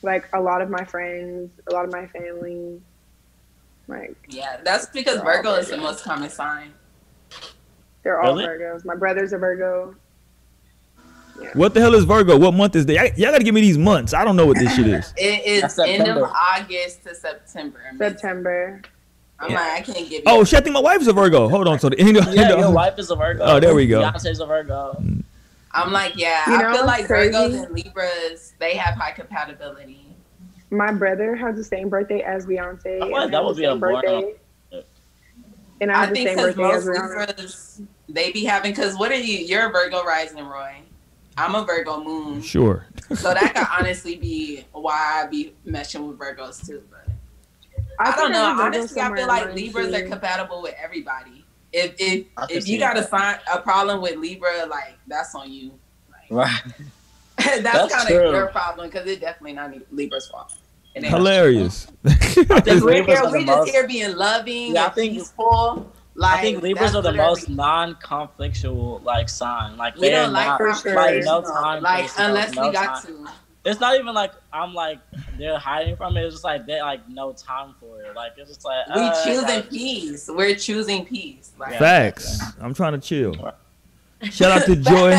[0.04, 2.80] like a lot of my friends a lot of my family
[3.88, 6.74] like Yeah, that's because Virgo is the most common sign.
[8.04, 8.46] they're all Really?
[8.46, 9.96] virgos my brother's a virgo
[11.54, 12.38] What the hell is Virgo?
[12.38, 12.94] What month is that?
[12.94, 14.14] Y'all- Y'all gotta give me these months.
[14.14, 15.14] I don't know what this shit is.
[15.18, 17.82] It is end of August to September.
[17.98, 18.82] september
[19.40, 20.42] I'm like, I can't give oh, you.
[20.42, 21.50] Oh shit, I think my wife's a Virgo.
[21.50, 21.80] Hold on.
[21.80, 23.44] So the end of, Yeah, end of- your wife is a Virgo.
[23.44, 24.02] Oh, there we go.
[24.02, 24.96] Beyonce's a Virgo.
[25.02, 25.24] Mm.
[25.74, 26.48] I'm like, yeah.
[26.50, 27.34] You I feel like crazy?
[27.34, 30.06] Virgos and Libras, they have high compatibility.
[30.70, 33.58] my brother has the same birthday as beyonce Oh, and well, I that have would
[33.58, 34.36] be a same boring- birthday
[35.82, 38.72] and i I think same because birthday most Libras, they be having.
[38.72, 39.40] Because what are you?
[39.40, 40.76] You're a Virgo rising, Roy.
[41.38, 42.86] I'm a Virgo moon, Sure.
[43.16, 46.84] so that could honestly be why I be meshing with Virgos too.
[46.90, 47.14] But
[48.00, 48.40] I, think don't know.
[48.40, 51.46] have a Virgo Honestly, I feel like mine, Libras are compatible with everybody.
[51.74, 53.10] If if if you got a that.
[53.10, 55.72] sign a problem with Libra, like that's on you.
[56.10, 56.62] Like, Right.
[57.38, 58.28] that's, That's kind true.
[58.28, 60.54] of your problem because it's definitely not Libra's fault.
[60.94, 61.14] It ain't.
[61.14, 61.88] Hilarious.
[62.06, 62.50] think
[62.84, 65.92] we're Libras here, we just most- here being loving, Yeah, I and think- peaceful.
[66.14, 69.78] Like I think Libras that's are the most non-conflictual like sign.
[69.78, 70.96] Like We they're don't like not, For sure.
[70.96, 71.84] like no time.
[71.84, 73.26] Like for unless no we got time.
[73.26, 73.32] to.
[73.64, 75.00] It's not even like I'm like
[75.38, 76.24] they're hiding from it.
[76.26, 78.16] It's just like they like no time for it.
[78.16, 80.30] Like it's just like We uh, choosing like, peace.
[80.34, 81.52] We're choosing peace.
[81.60, 81.80] Like, Yeah.
[81.80, 82.42] Facts.
[82.60, 83.36] I'm trying to chill.
[84.24, 85.16] Shout out to Joy.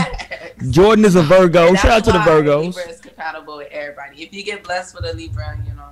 [0.70, 1.68] Jordan is a Virgo.
[1.70, 2.66] That's Shout out to the why Virgos.
[2.76, 4.22] Libra is compatible with everybody.
[4.22, 5.88] If you get blessed with a Libra, you know,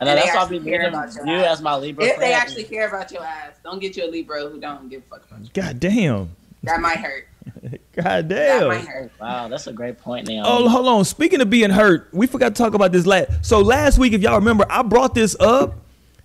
[0.00, 1.58] And And that's why I be actually care leaving you ass.
[1.58, 4.48] as my Libra if they actually care about your ass, don't get you a Libra
[4.48, 5.50] who don't give a fuck about you.
[5.52, 6.30] God damn.
[6.62, 7.26] That might hurt.
[7.96, 8.28] God damn.
[8.28, 8.86] That might damn.
[8.86, 9.12] hurt.
[9.20, 10.48] Wow, that's a great point, Naomi.
[10.48, 11.04] Oh, hold on.
[11.04, 13.44] Speaking of being hurt, we forgot to talk about this last.
[13.44, 15.74] So last week, if y'all remember, I brought this up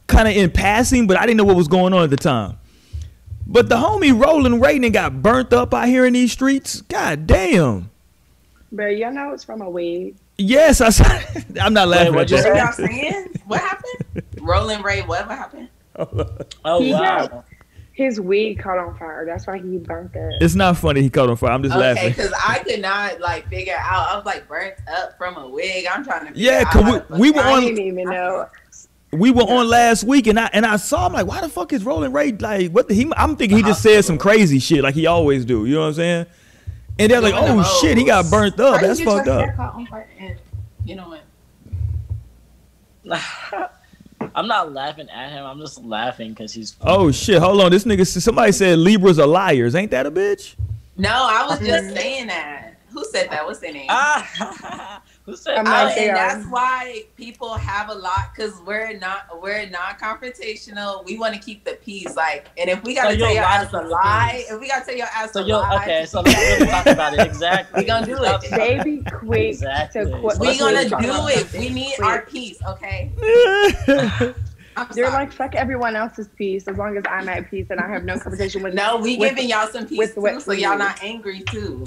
[0.07, 2.57] kind of in passing, but I didn't know what was going on at the time.
[3.45, 6.82] But the homie Roland Raiden got burnt up out here in these streets.
[6.82, 7.89] God damn.
[8.71, 10.15] But y'all know it's from a wig.
[10.38, 10.90] Yes, I.
[10.90, 11.20] saw-
[11.62, 13.28] I'm not laughing what'd at you y'all saying?
[13.46, 14.24] What happened?
[14.42, 15.70] Roland Ray, what happened?
[16.66, 17.28] oh He wow.
[17.28, 17.46] got-
[17.92, 19.26] His wig caught on fire.
[19.26, 20.32] That's why he burnt up.
[20.42, 21.02] It's not funny.
[21.04, 21.52] He caught on fire.
[21.52, 22.10] I'm just Okay, laughing.
[22.10, 24.10] because I could not like figure out.
[24.12, 25.86] I was like burnt up from a wig.
[25.92, 26.40] I'm trying to.
[26.40, 28.48] Yeah, out 'cause how we- we were that- I on- didn't even know.
[29.12, 31.72] we were on last week, and I and I saw him like, why the fuck
[31.74, 32.72] is Roland Ray like?
[32.72, 33.12] What the, he?
[33.16, 35.66] I'm thinking he just said some crazy shit like he always do.
[35.68, 36.26] You know what I'm saying?
[37.00, 38.80] And they're like, oh the shit, he got burnt up.
[38.82, 39.41] That's get fucked up.
[39.46, 40.38] hair caught on fire and-
[40.86, 41.24] You know what?
[44.36, 45.46] I'm not laughing at him.
[45.46, 46.76] I'm just laughing because he's.
[46.82, 47.72] Oh shit, hold on.
[47.72, 49.76] This nigga, somebody said Libras are liars.
[49.76, 50.56] Ain't that a bitch?
[50.98, 52.76] No, I was just saying that.
[52.91, 53.46] Who said that?
[53.46, 53.88] What's their name?
[53.89, 58.59] Ah, who said I'm Oh, like, they and that's why people have a lot because
[58.65, 61.05] we're not we're non-confrontational.
[61.05, 62.15] We want to keep the peace.
[62.15, 64.86] Like, and if we gotta So tell you'll your ass a lie, if we gotta
[64.86, 66.05] tell your ass So a you'll lie, okay.
[66.05, 67.19] So let's really talk about it.
[67.34, 67.82] Exactly.
[67.82, 68.41] We gonna do it.
[68.51, 70.05] They be quick Exactly.
[70.05, 70.39] to quit.
[70.39, 71.53] we gonna do it.
[71.53, 71.59] it.
[71.59, 72.07] We need Quick.
[72.07, 73.11] our peace, okay?
[74.76, 75.11] I'm They're sorry.
[75.26, 78.17] like fuck everyone else's peace as long as I'm at peace and I have no
[78.17, 78.74] conversation with.
[78.74, 81.86] no, we with- giving y'all some peace with too, what so y'all not angry too.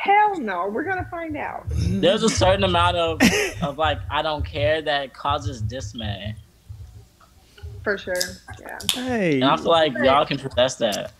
[0.00, 1.66] Hell no, we're gonna find out.
[1.68, 3.20] There's a certain amount of
[3.62, 6.34] of like I don't care that causes dismay,
[7.84, 8.14] For sure.
[8.58, 8.78] Yeah.
[8.94, 11.12] Hey, and I feel like y'all can possess that.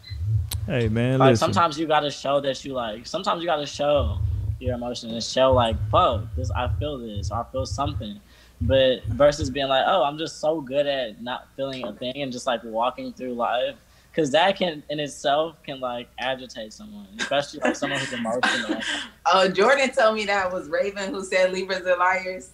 [0.64, 1.18] hey, man.
[1.18, 1.52] Like listen.
[1.52, 3.06] sometimes you gotta show that you like.
[3.06, 4.18] Sometimes you gotta show
[4.60, 8.18] your emotion and show like, fuck, this I feel this or I feel something.
[8.62, 12.32] But versus being like, oh, I'm just so good at not feeling a thing and
[12.32, 13.76] just like walking through life,
[14.10, 18.80] because that can in itself can like agitate someone, especially like someone who's emotional.
[19.32, 22.50] Oh, Jordan told me that was Raven who said Libras are liars.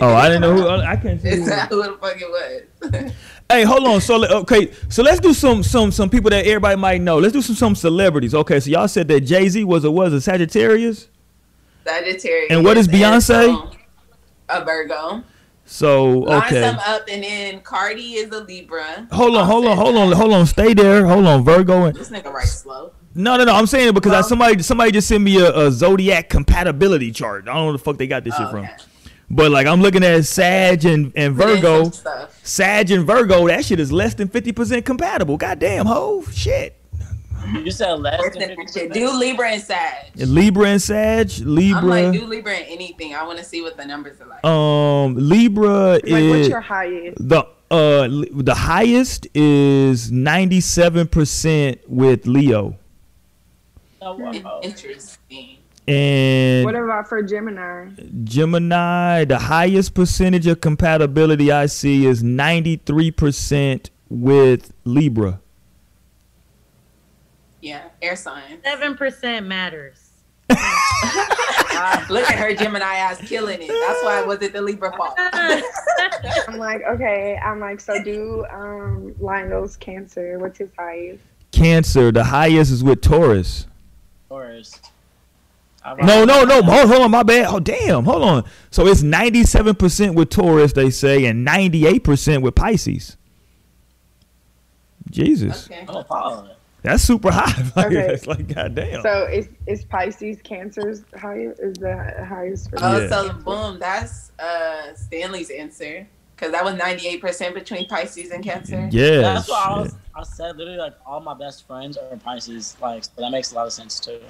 [0.00, 0.66] Oh, I didn't know who.
[0.68, 1.28] I can't see.
[1.28, 1.44] Is Who.
[1.46, 2.28] that who the fuck it
[2.92, 3.12] was?
[3.50, 4.00] Hey, hold on.
[4.00, 7.18] So okay, so let's do some some some people that everybody might know.
[7.18, 8.34] Let's do some some celebrities.
[8.34, 11.08] Okay, so y'all said that Jay Z was a was a Sagittarius.
[11.86, 12.48] Sagittarius.
[12.50, 13.48] And what is Beyonce?
[13.54, 13.70] um,
[14.50, 15.22] A Virgo.
[15.70, 16.62] So okay.
[16.62, 19.06] Line some up, and then Cardi is a Libra.
[19.12, 20.46] hold on, hold on, hold on, hold on.
[20.46, 21.04] Stay there.
[21.06, 21.84] Hold on, Virgo.
[21.84, 22.92] And, This nigga writes slow.
[23.14, 23.54] no, no, no.
[23.54, 27.42] I'm saying it because I, somebody somebody just sent me a, a zodiac compatibility chart.
[27.42, 28.64] I don't know where the fuck they got this shit Oh, from.
[28.64, 28.76] okay.
[29.30, 31.90] But like I'm looking at Sag and and Virgo.
[32.42, 33.46] Sag and Virgo.
[33.48, 35.36] That shit is less than fifty percent compatible.
[35.36, 36.77] Goddamn, ho, shit.
[37.54, 38.72] You said less Listen than 50%.
[38.74, 38.92] shit.
[38.92, 40.10] Do Libra and Sag.
[40.16, 41.30] Libra and Sag.
[41.40, 41.78] Libra.
[41.80, 43.14] I'm like, do Libra and anything.
[43.14, 44.44] I want to see what the numbers are like.
[44.44, 47.28] Um, Libra Like, is what's your highest?
[47.28, 52.76] the uh the highest is ninety seven percent with Leo,
[54.00, 54.60] Oh, wow.
[54.62, 55.58] Interesting.
[55.86, 57.88] and What about for Gemini?
[58.24, 59.24] Gemini.
[59.26, 65.40] The highest percentage of compatibility I see is ninety three percent with Libra.
[68.02, 68.62] Yeah, air sign.
[68.64, 70.10] Seven percent matters.
[70.50, 70.58] Look
[72.30, 73.68] at her Gemini ass killing it.
[73.68, 75.14] That's why it wasn't the Libra fault.
[75.18, 77.38] I'm like, okay.
[77.44, 80.38] I'm like, so do um Lionel's Cancer.
[80.38, 81.22] What's his highest?
[81.52, 82.10] Cancer.
[82.10, 83.66] The highest is with Taurus.
[84.28, 84.80] Taurus.
[86.02, 86.62] No, no, no.
[86.62, 87.46] Hold, hold on, my bad.
[87.48, 88.04] Oh, damn.
[88.04, 88.44] Hold on.
[88.70, 93.16] So it's ninety seven percent with Taurus, they say, and ninety eight percent with Pisces.
[95.10, 95.86] Jesus, Okay.
[95.88, 96.48] Oh, Paul.
[96.82, 97.52] That's super high.
[97.76, 98.06] Like, Okay.
[98.06, 99.02] That's like goddamn.
[99.02, 101.60] So is is Pisces Cancer's highest?
[101.60, 101.96] Is the
[102.28, 102.76] highest for?
[102.80, 103.08] Oh, Yeah.
[103.08, 106.06] so boom, that's uh Stanley's answer.
[106.36, 108.88] Cause that was 98% between Pisces and Cancer.
[108.92, 109.22] yeah.
[109.22, 112.76] That's why I, was, I said literally like all my best friends are Pisces.
[112.80, 114.20] Like so that makes a lot of sense too.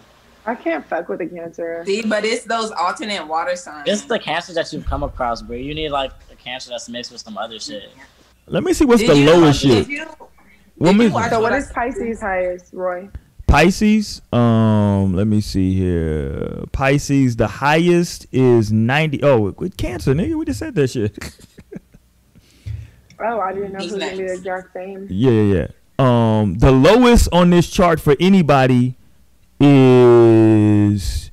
[0.47, 1.83] I can't fuck with a Cancer.
[1.85, 3.87] See, but it's those alternate water signs.
[3.87, 5.57] It's the cancer that you've come across, bro.
[5.57, 7.91] You need like a cancer that's mixed with some other shit.
[8.47, 9.89] Let me see what's Did the you- lowest did shit.
[9.89, 10.07] you-
[10.79, 13.09] What you So what I is Pisces highest, Roy?
[13.47, 14.21] Pisces.
[14.33, 16.65] Um, let me see here.
[16.73, 19.23] Pisces, the highest is ninety.
[19.23, 21.19] Oh, with Cancer, nigga, we just said that shit.
[23.21, 25.09] Oh, I didn't know Who's who's gonna be the exact same.
[25.11, 25.67] yeah, yeah, yeah.
[25.99, 28.95] Um, the lowest on this chart for anybody
[29.59, 31.33] is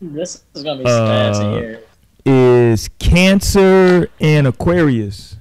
[0.00, 1.80] This is gonna be sad Uh, to
[2.24, 5.36] is Cancer and Aquarius.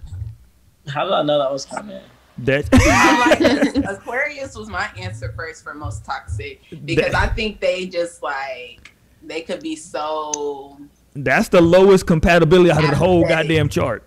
[0.88, 2.02] How did I know that was coming?
[2.40, 2.68] That
[3.82, 8.92] like, Aquarius was my answer first for most toxic because I think they just like
[9.24, 10.78] they could be so
[11.16, 14.04] that's the lowest compatibility out of the whole goddamn chart.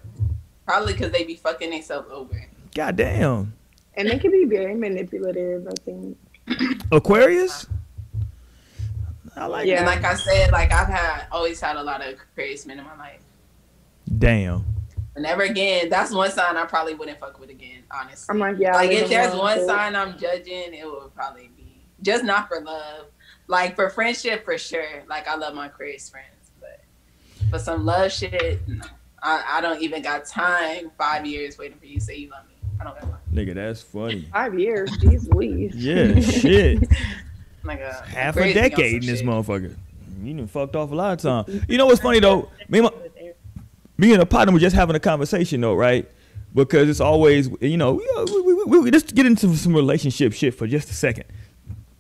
[0.66, 2.46] probably because they be fucking themselves over.
[2.74, 3.54] Goddamn.
[3.94, 5.66] And they can be very manipulative.
[5.66, 6.18] I think.
[6.92, 7.66] Aquarius.
[9.34, 9.78] I like Yeah.
[9.78, 12.84] And like I said, like I've had always had a lot of Aquarius men in
[12.84, 13.20] my life.
[14.18, 14.64] Damn.
[15.18, 15.88] But never again.
[15.88, 18.32] That's one sign I probably wouldn't fuck with again, honestly.
[18.32, 18.72] I'm like, yeah.
[18.72, 23.06] like if there's one sign I'm judging, it would probably be just not for love.
[23.48, 25.02] Like for friendship, for sure.
[25.08, 26.82] Like I love my Aquarius friends, but
[27.50, 28.84] for some love shit, no.
[29.20, 30.92] I, I don't even got time.
[30.96, 32.54] Five years waiting for you to say you love me.
[32.80, 33.20] I don't got time.
[33.32, 34.28] Nigga, that's funny.
[34.32, 34.88] Five years.
[34.98, 35.74] Jeez Louise.
[35.74, 36.88] Yeah, shit.
[37.64, 39.28] Like a Half a Aquarius be on decade in this shit.
[39.28, 39.76] motherfucker.
[40.22, 41.64] You done fucked off a lot of time.
[41.68, 42.50] You know what's funny though?
[42.68, 42.92] Me and, my,
[43.98, 46.08] me and a partner were just having a conversation though, right?
[46.54, 50.32] Because it's always, you know, we, uh, we, we, we, just get into some relationship
[50.32, 51.24] shit for just a second.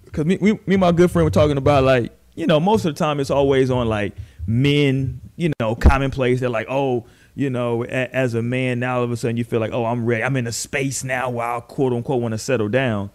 [0.04, 2.86] Because me, we, me and my good friend were talking about like, you know, most
[2.86, 4.14] of the time it's always on like
[4.46, 6.40] men, you know, commonplace.
[6.40, 9.44] They're like, oh, you know, a, as a man, now all of a sudden you
[9.44, 10.22] feel like, oh, I'm ready.
[10.22, 13.10] I'm in a space now where I quote unquote want to settle down.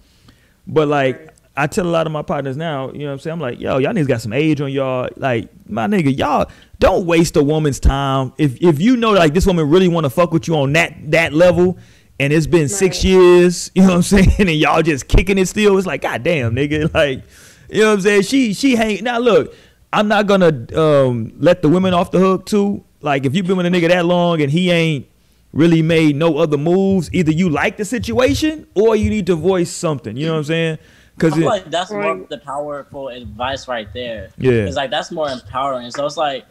[0.67, 3.33] But like I tell a lot of my partners now, you know what I'm saying?
[3.33, 5.07] I'm like, yo, y'all niggas got some age on y'all.
[5.17, 6.49] Like, my nigga, y'all
[6.83, 8.33] don't waste a woman's time.
[8.37, 11.11] If if you know like this woman really want to fuck with you on that
[11.11, 11.77] that level
[12.19, 14.29] and it's been six years, you know what I'm saying?
[14.39, 16.93] And y'all just kicking it still, it's like, god damn, nigga.
[16.93, 17.23] Like,
[17.69, 18.21] you know what I'm saying?
[18.23, 19.55] She she hang now look,
[19.93, 22.83] I'm not gonna um let the women off the hook too.
[23.01, 25.07] Like if you've been with a nigga that long and he ain't
[25.53, 29.71] really made no other moves, either you like the situation or you need to voice
[29.71, 30.17] something.
[30.17, 30.77] You know what I'm saying?
[31.19, 32.21] Cause I feel it, like that's more Right.
[32.21, 34.29] of the powerful advice right there.
[34.37, 35.89] yeah, It's like that's more empowering.
[35.91, 36.45] So it's like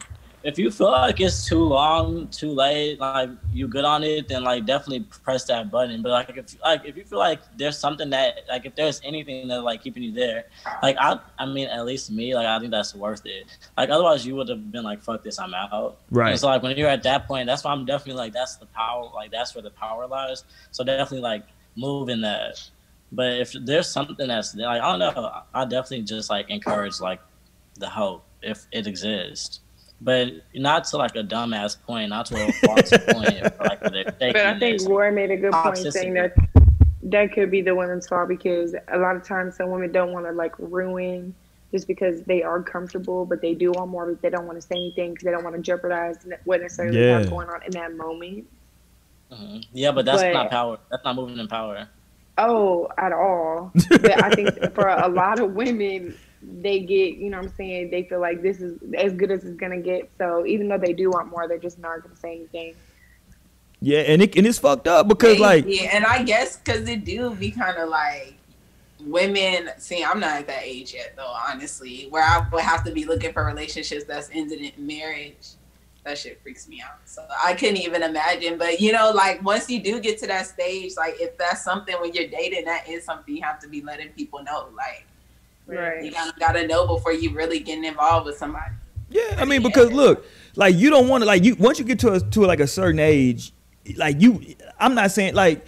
[0.45, 4.43] if you feel like it's too long, too late, like you good on it, then
[4.43, 6.03] like definitely press that button.
[6.03, 9.49] But like if like if you feel like there's something that like if there's anything
[9.49, 10.45] that like keeping you there,
[10.83, 13.47] like I I mean at least me, like I think that's worth it.
[13.77, 15.99] Like otherwise you would have been like fuck this, I'm out.
[16.11, 16.31] right.
[16.31, 18.67] And so like when you're at that point, that's why I'm definitely like that's the
[18.67, 20.45] power like that's where the power lies.
[20.71, 21.45] So definitely like
[21.77, 22.63] move in that.
[23.13, 27.21] But if there's something that's like I don't know, I definitely just like encourage like
[27.75, 29.61] the hope if it exists.
[30.05, 33.43] But not to like a dumbass point, not to a false point.
[33.61, 34.87] Like But I think this.
[34.89, 36.35] Roy made a good point saying that
[37.05, 40.27] that could be the women's fault because a lot of times some women don't want
[40.27, 41.35] to like ruin
[41.71, 44.67] just because they are comfortable, but they do want more, but they don't want to
[44.67, 47.19] say anything because they don't want to jeopardize what necessarily they Yeah.
[47.21, 48.47] have going on in that moment.
[49.33, 49.65] Mhm.
[49.73, 50.79] Yeah, but that's But- not power.
[50.91, 51.89] That's not moving in power.
[52.39, 53.73] Oh, at all.
[53.91, 57.91] But I think for a lot of women, they get, you know what I'm saying,
[57.91, 60.11] they feel like this is as good as it's going to get.
[60.19, 62.75] So even though they do want more, they're just not going to say anything.
[63.81, 67.05] Yeah, and it and it's fucked up because like yeah, and I guess because it
[67.05, 68.35] do be kind of like
[69.01, 69.71] women.
[69.79, 71.35] See, I'm not at that age yet, though.
[71.49, 75.49] Honestly, where I would have to be looking for relationships that's ended in marriage.
[76.05, 76.99] That shit freaks me out.
[77.05, 78.57] So I couldn't even imagine.
[78.57, 81.97] But you know, like once you do get to that stage, like if that's something
[82.01, 84.69] when you're dating, that is something you have to be letting people know.
[84.77, 85.07] Like
[85.71, 86.13] you Right.
[86.13, 88.73] gotta, gotta know before you really getting involved with somebody.
[89.11, 90.25] Yeah, I mean because look,
[90.57, 92.67] like you don't want to like you once you get to a, to like a
[92.67, 93.53] certain age,
[93.97, 94.43] like you
[94.81, 95.67] I'm not saying like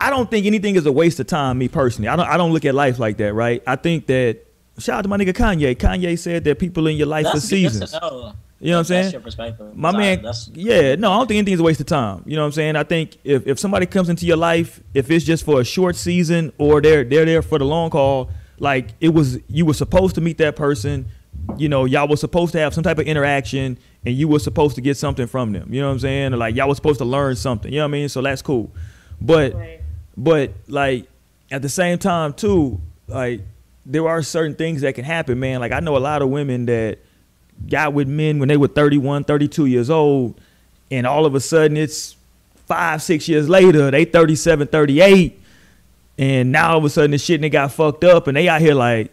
[0.00, 2.08] I don't think anything is a waste of time me personally.
[2.08, 3.62] I don't I don't look at life like that, right?
[3.66, 4.40] I think that
[4.78, 5.74] shout out to my nigga Kanye.
[5.76, 7.92] Kanye said that people in your life for That's good to seasons.
[7.92, 8.32] You know what
[8.62, 9.12] I'm That's saying?
[9.12, 9.76] your perspective.
[9.76, 12.22] My Sorry, man, that's yeah, no, I don't think anything is a waste of time.
[12.24, 12.76] You know what I'm saying?
[12.76, 15.94] I think if, if somebody comes into your life, if it's just for a short
[15.94, 20.14] season or they're they're there for the long haul, like it was you were supposed
[20.16, 21.06] to meet that person,
[21.56, 24.74] you know, y'all was supposed to have some type of interaction and you were supposed
[24.76, 25.72] to get something from them.
[25.72, 26.34] You know what I'm saying?
[26.34, 27.72] Or like y'all was supposed to learn something.
[27.72, 28.08] You know what I mean?
[28.08, 28.70] So that's cool.
[29.20, 29.80] But Right.
[30.16, 31.06] but like
[31.50, 33.40] at the same time too, like
[33.84, 35.60] there are certain things that can happen, man.
[35.60, 36.98] Like I know a lot of women that
[37.68, 40.40] got with men when they were 31, 32 years old,
[40.90, 42.16] and all of a sudden it's
[42.66, 45.40] five, six years later, they 37, 38,
[46.18, 48.48] and now all of a sudden the shit and they got fucked up and they
[48.48, 49.12] out here like,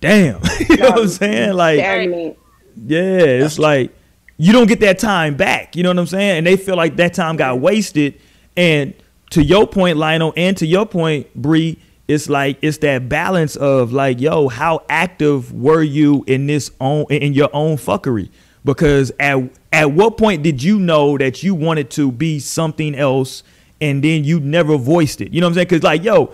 [0.00, 0.40] damn.
[0.68, 1.54] you know what I'm saying?
[1.54, 3.92] Like yeah, it's like
[4.36, 5.76] you don't get that time back.
[5.76, 6.38] You know what I'm saying?
[6.38, 8.20] And they feel like that time got wasted.
[8.56, 8.94] And
[9.30, 13.92] to your point, Lionel, and to your point, Bree, it's like it's that balance of
[13.92, 18.30] like, yo, how active were you in this own in your own fuckery?
[18.64, 19.38] Because at
[19.72, 23.42] at what point did you know that you wanted to be something else,
[23.82, 25.34] and then you never voiced it?
[25.34, 25.66] You know what I'm saying?
[25.66, 26.32] Because like, yo,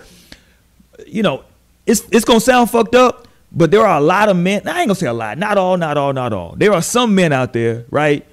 [1.07, 1.43] you know,
[1.87, 4.69] it's it's gonna sound fucked up, but there are a lot of men.
[4.69, 6.55] I ain't gonna say a lot, not all, not all, not all.
[6.57, 8.25] There are some men out there, right,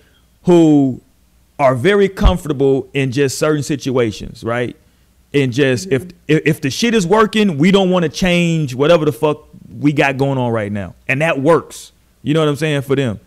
[0.43, 1.01] who
[1.57, 4.75] are very comfortable in just certain situations, right?
[5.33, 9.05] And just if if, if the shit is working, we don't want to change whatever
[9.05, 9.47] the fuck
[9.79, 11.93] we got going on right now, and that works.
[12.21, 13.21] You know what I'm saying for them.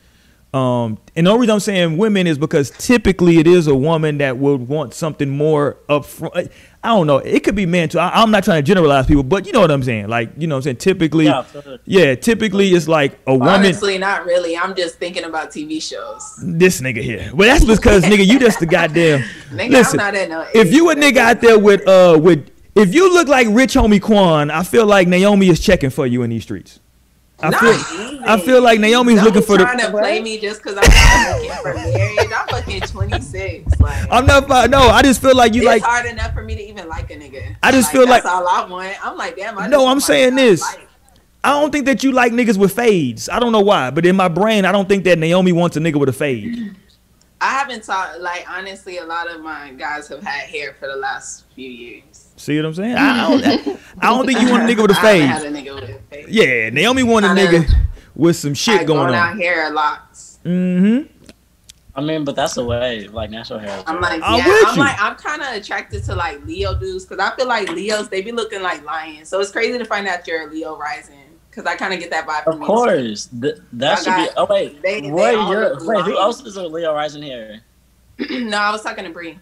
[0.55, 4.19] Um, and the only reason I'm saying women is because typically it is a woman
[4.19, 6.51] that would want something more upfront.
[6.83, 7.19] I don't know.
[7.19, 7.99] It could be men too.
[7.99, 10.09] I, I'm not trying to generalize people, but you know what I'm saying.
[10.09, 10.77] Like, you know what I'm saying?
[10.77, 11.45] Typically, Yeah,
[11.85, 13.49] yeah, typically it's like a woman.
[13.57, 14.57] Honestly, not really.
[14.57, 16.43] I'm just thinking about TV shows.
[16.43, 17.31] This nigga here.
[17.35, 19.21] Well, that's because nigga, you just the goddamn.
[19.51, 22.51] Nigga, Listen, I'm not at no if you a nigga out there with uh with
[22.75, 26.23] if you look like rich homie Quan, I feel like Naomi is checking for you
[26.23, 26.81] in these streets.
[27.41, 28.25] I Not feel even.
[28.25, 29.85] I feel like Naomi's Don't looking for trying the.
[29.85, 32.19] to play me just because I'm looking for marriage.
[32.35, 33.81] I'm fucking 26.
[33.81, 34.49] Like I'm not.
[34.71, 35.91] No, I just feel like you like it's like.
[36.03, 37.55] hard enough for me to even like a nigga.
[37.63, 39.07] I just feel that's like- all I want.
[39.07, 39.57] I'm like, damn.
[39.57, 40.61] I No, I'm saying this.
[40.63, 40.89] like.
[41.45, 43.29] I don't think that you like niggas with fades.
[43.29, 45.81] I don't know why, but in my brain, I don't think that Naomi wants a
[45.81, 46.75] nigga with a fade.
[47.41, 48.21] I haven't talked.
[48.21, 52.29] Like honestly, a lot of my guys have had hair for the last few years.
[52.37, 52.97] See what I'm saying?
[52.97, 53.81] I, I don't.
[54.01, 55.91] I don't think you want a nigga with a I haven't had a nigga with
[55.91, 56.29] a fade.
[56.29, 57.75] Yeah, Naomi want a Kinda- nigga
[58.17, 59.39] with some shit Like, going out on.
[59.41, 60.39] hair locks.
[60.45, 61.13] Mm-hmm.
[61.95, 63.83] I mean, but that's a wave, like natural hair.
[63.87, 64.81] I'm like, I'm yeah, with I'm you.
[64.85, 68.23] like, I'm kind of attracted to like Leo dudes because I feel like Leos they
[68.23, 69.29] be looking like lions.
[69.29, 71.28] So it's crazy to find out you're a Leo rising
[71.59, 72.47] because I kind of get that vibe.
[72.47, 74.31] Of from course, Th- that I should be.
[74.37, 76.05] Oh wait, they- they Roy, you're wait.
[76.05, 77.61] Who else is a Leo rising here?
[78.31, 79.39] no, I was talking to Bree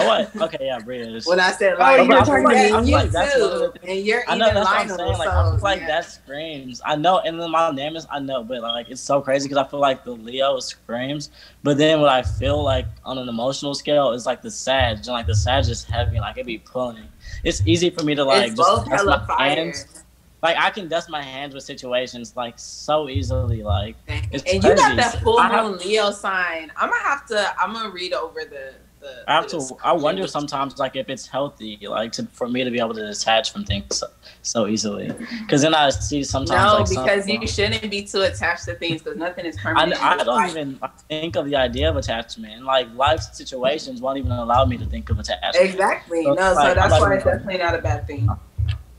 [0.00, 0.36] Oh what?
[0.54, 1.26] Okay, yeah, Bria is.
[1.26, 2.68] when I said Oh, like, you're I talking feel to like me.
[2.68, 4.78] you I feel like that's one of too, and you're I know even that's what
[4.78, 5.18] I'm saying.
[5.18, 5.86] Like I so, feel like yeah.
[5.88, 6.80] that screams.
[6.84, 9.64] I know, and then my name is I know, but like it's so crazy because
[9.64, 11.30] I feel like the Leo screams,
[11.64, 15.06] but then what I feel like on an emotional scale is like the Sag, and
[15.08, 17.08] like the Sag is heavy, like it be pulling.
[17.42, 19.56] It's easy for me to like it's just both hella my fire.
[19.56, 20.04] hands.
[20.42, 23.62] Like I can dust my hands with situations like so easily.
[23.62, 26.70] Like it's and you got that full I moon Leo sign.
[26.76, 27.54] I'm gonna have to.
[27.60, 28.74] I'm gonna read over the.
[29.00, 29.76] the I have the to.
[29.84, 33.06] I wonder sometimes, like, if it's healthy, like, to, for me to be able to
[33.06, 34.06] detach from things so,
[34.42, 35.10] so easily.
[35.40, 38.74] Because then I see sometimes, No, like, because some- you shouldn't be too attached to
[38.74, 40.02] things because nothing is permanent.
[40.02, 42.54] I don't Like, even think of the idea of attachment.
[42.54, 45.56] And, like, life situations won't even allow me to think of attachment.
[45.64, 46.24] Exactly.
[46.24, 48.28] So, No, so that's I'm why it's definitely not a bad thing.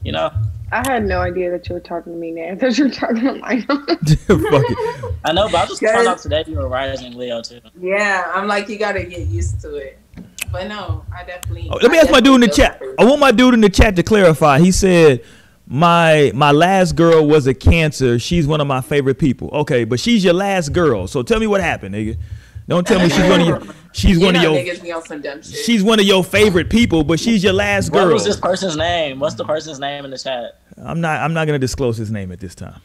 [0.03, 0.31] You know,
[0.71, 2.43] I had no idea that you were talking to me now.
[2.51, 3.65] I thought you were talking to Lionel.
[3.85, 5.13] Fuck it.
[5.25, 5.95] I know, but I just Yes.
[5.95, 7.59] found out today you were rising Leo too.
[7.79, 9.99] Yeah, I'm like you gotta get used to it.
[10.51, 11.69] But no, I definitely.
[11.71, 12.79] Oh, let me I ask my dude in the chat.
[12.79, 14.59] feel I want my dude in the chat to clarify.
[14.59, 15.23] He said,
[15.67, 18.17] "My my last girl was a cancer.
[18.17, 21.07] She's one of my favorite people." Okay, but she's your last girl.
[21.07, 22.17] So tell me what happened, nigga.
[22.69, 23.61] Don't tell me she's one of your
[23.93, 25.65] she's You one of your on some dumb shit.
[25.65, 28.13] she's one of your favorite people, but she's your last What girl.
[28.13, 29.19] was this person's name?
[29.19, 30.59] What's the person's name in the chat?
[30.77, 32.79] I'm not I'm not gonna disclose his name at this time.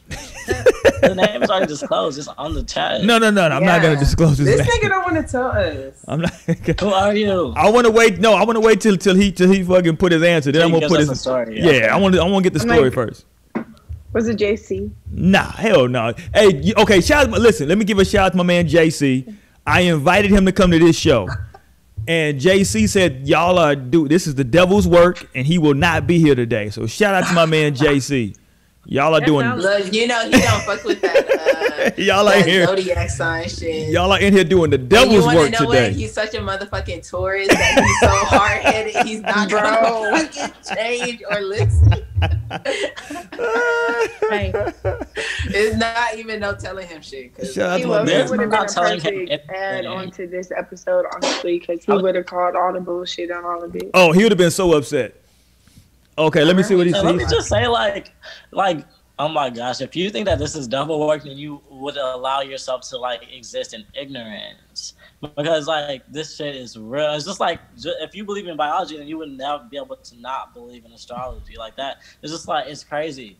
[1.02, 2.18] The name is already disclosed.
[2.18, 3.02] It's on the chat.
[3.04, 4.66] No, no, no, no I'm not gonna disclose his This name.
[4.66, 6.02] This nigga don't want to tell us.
[6.08, 6.32] I'm not.
[6.80, 7.52] Who are you?
[7.54, 8.18] I want to wait.
[8.20, 10.50] No, I want to wait till till he till he fucking put his answer.
[10.50, 11.60] Then I'm gonna put his a story.
[11.60, 11.88] Yeah, Okay.
[11.88, 13.26] I want to I want to get the I'm story like- first.
[14.14, 14.90] Was it JC?
[15.10, 16.14] Nah, hell no.
[16.32, 17.28] Hey, you- okay, shout.
[17.28, 17.40] out.
[17.40, 19.34] Listen, let me give a shout out to my man JC.
[19.66, 21.28] I invited him to come to this show,
[22.06, 26.06] and JC said, "Y'all are do this is the devil's work, and he will not
[26.06, 28.34] be here today." So shout out to my man JC.
[28.86, 29.60] Y'all are That doing.
[29.62, 31.16] sounds- you know he don't fuck with that.
[31.26, 32.66] Uh, Y'all that ain't here.
[32.66, 33.88] zodiac sign shit.
[33.90, 35.88] Y'all are in here doing the And you devil's wanna work know today.
[35.88, 35.92] What?
[35.92, 39.06] He's such a motherfucking Taurus that he's so hard headed.
[39.06, 39.60] He's not Bro.
[39.62, 41.94] gonna fucking change or listen.
[44.30, 44.54] Right.
[45.46, 47.34] It's not even no telling him shit.
[47.36, 48.20] 'cause Shout out He to my would man.
[48.20, 51.92] have been a not telling him perfect add on to this episode, honestly, because he
[51.92, 53.90] would- would have called all the bullshit on all of it.
[53.92, 55.14] Oh, he would have been so upset.
[56.16, 58.12] Okay, let me see what he And let me just say, like,
[58.52, 58.86] like,
[59.18, 62.40] oh my gosh, if you think that this is double work, then you would allow
[62.40, 64.94] yourself to like exist in ignorance.
[65.20, 67.14] Because like this shit is real.
[67.14, 69.96] It's just like ju- if you believe in biology, then you would never be able
[69.96, 71.98] to not believe in astrology like that.
[72.22, 73.38] It's just like it's crazy.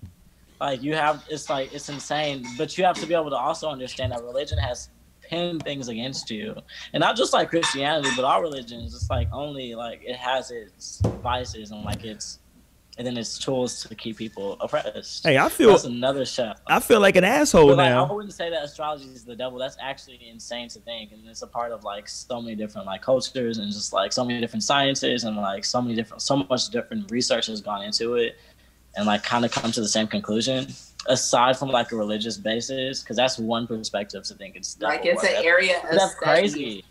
[0.60, 2.46] Like you have, it's like it's insane.
[2.56, 4.88] But you have to be able to also understand that religion has
[5.20, 6.54] pinned things against you,
[6.92, 8.94] and not just like Christianity, but all religions.
[8.94, 12.38] It's like only like it has its vices and like its
[12.96, 15.26] and then its tools to keep people oppressed.
[15.26, 16.52] Hey, I feel That's another show.
[16.66, 19.58] I feel like an asshole But like, I wouldn't say that astrology is the devil.
[19.58, 23.02] That's actually insane to think, and it's a part of like so many different like
[23.02, 26.68] cultures and just like so many different sciences and like so many different, so much
[26.68, 28.36] different research has gone into it,
[28.96, 30.68] and like kind of come to the same conclusion.
[31.06, 35.22] Aside from like a religious basis, because that's one perspective to think it's like it's
[35.22, 36.24] an area of That's study.
[36.24, 36.84] crazy.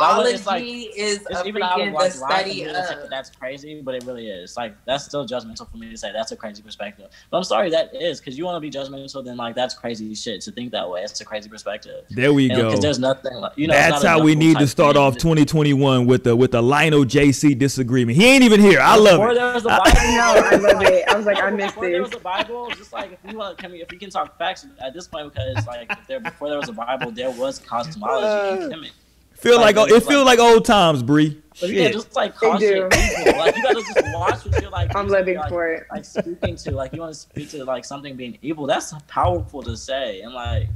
[0.00, 3.10] That Ology it's like- is It's a even freaking the study study of.
[3.10, 4.56] that's crazy, but it really is.
[4.56, 7.08] Like that's still judgmental for me to say that's a crazy perspective.
[7.30, 10.14] But I'm sorry that is because you want to be judgmental, then like that's crazy
[10.14, 11.02] shit to think that way.
[11.02, 12.04] It's a crazy perspective.
[12.10, 12.68] There we Because go.
[12.68, 13.74] Because there's nothing like you know.
[13.74, 18.16] That's how we need to start off 2021 with the with the Lionel JC disagreement.
[18.18, 18.80] He ain't even here.
[18.80, 19.34] I love Before it.
[19.34, 21.08] there was a I- Bible, I know, I love it.
[21.08, 21.74] I was like, I missed it.
[21.74, 24.10] Before there was a Bible, just like if you want, can we, if we can
[24.10, 27.30] talk facts at this point, because like if there before there was a Bible, there
[27.30, 28.68] was cosmology and uh.
[28.76, 28.96] chemistry.
[29.38, 31.40] Feel like, like, it feel like old times, Bree.
[31.60, 33.38] But yeah, just like They caution people.
[33.38, 34.94] Like you gotta just watch what you're like.
[34.96, 35.86] I'm using, living like, for it.
[35.92, 39.62] like speaking to like you want to speak to like something being evil that's powerful
[39.62, 40.68] to say and like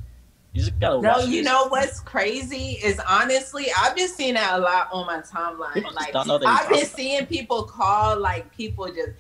[0.53, 4.35] you just gotta No, watch you these- know what's crazy is honestly, I've been seeing
[4.35, 5.73] that a lot on my timeline.
[5.75, 6.95] People Like, don't know they I've been talking.
[6.97, 9.11] seeing people call like people just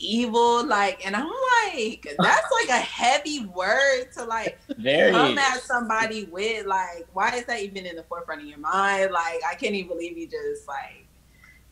[0.00, 5.60] evil, like, and I'm like, that's like a heavy word to like very come at
[5.62, 6.66] somebody with.
[6.66, 9.12] Like, why is that even in the forefront of your mind?
[9.12, 11.06] Like, I can't even believe you just like,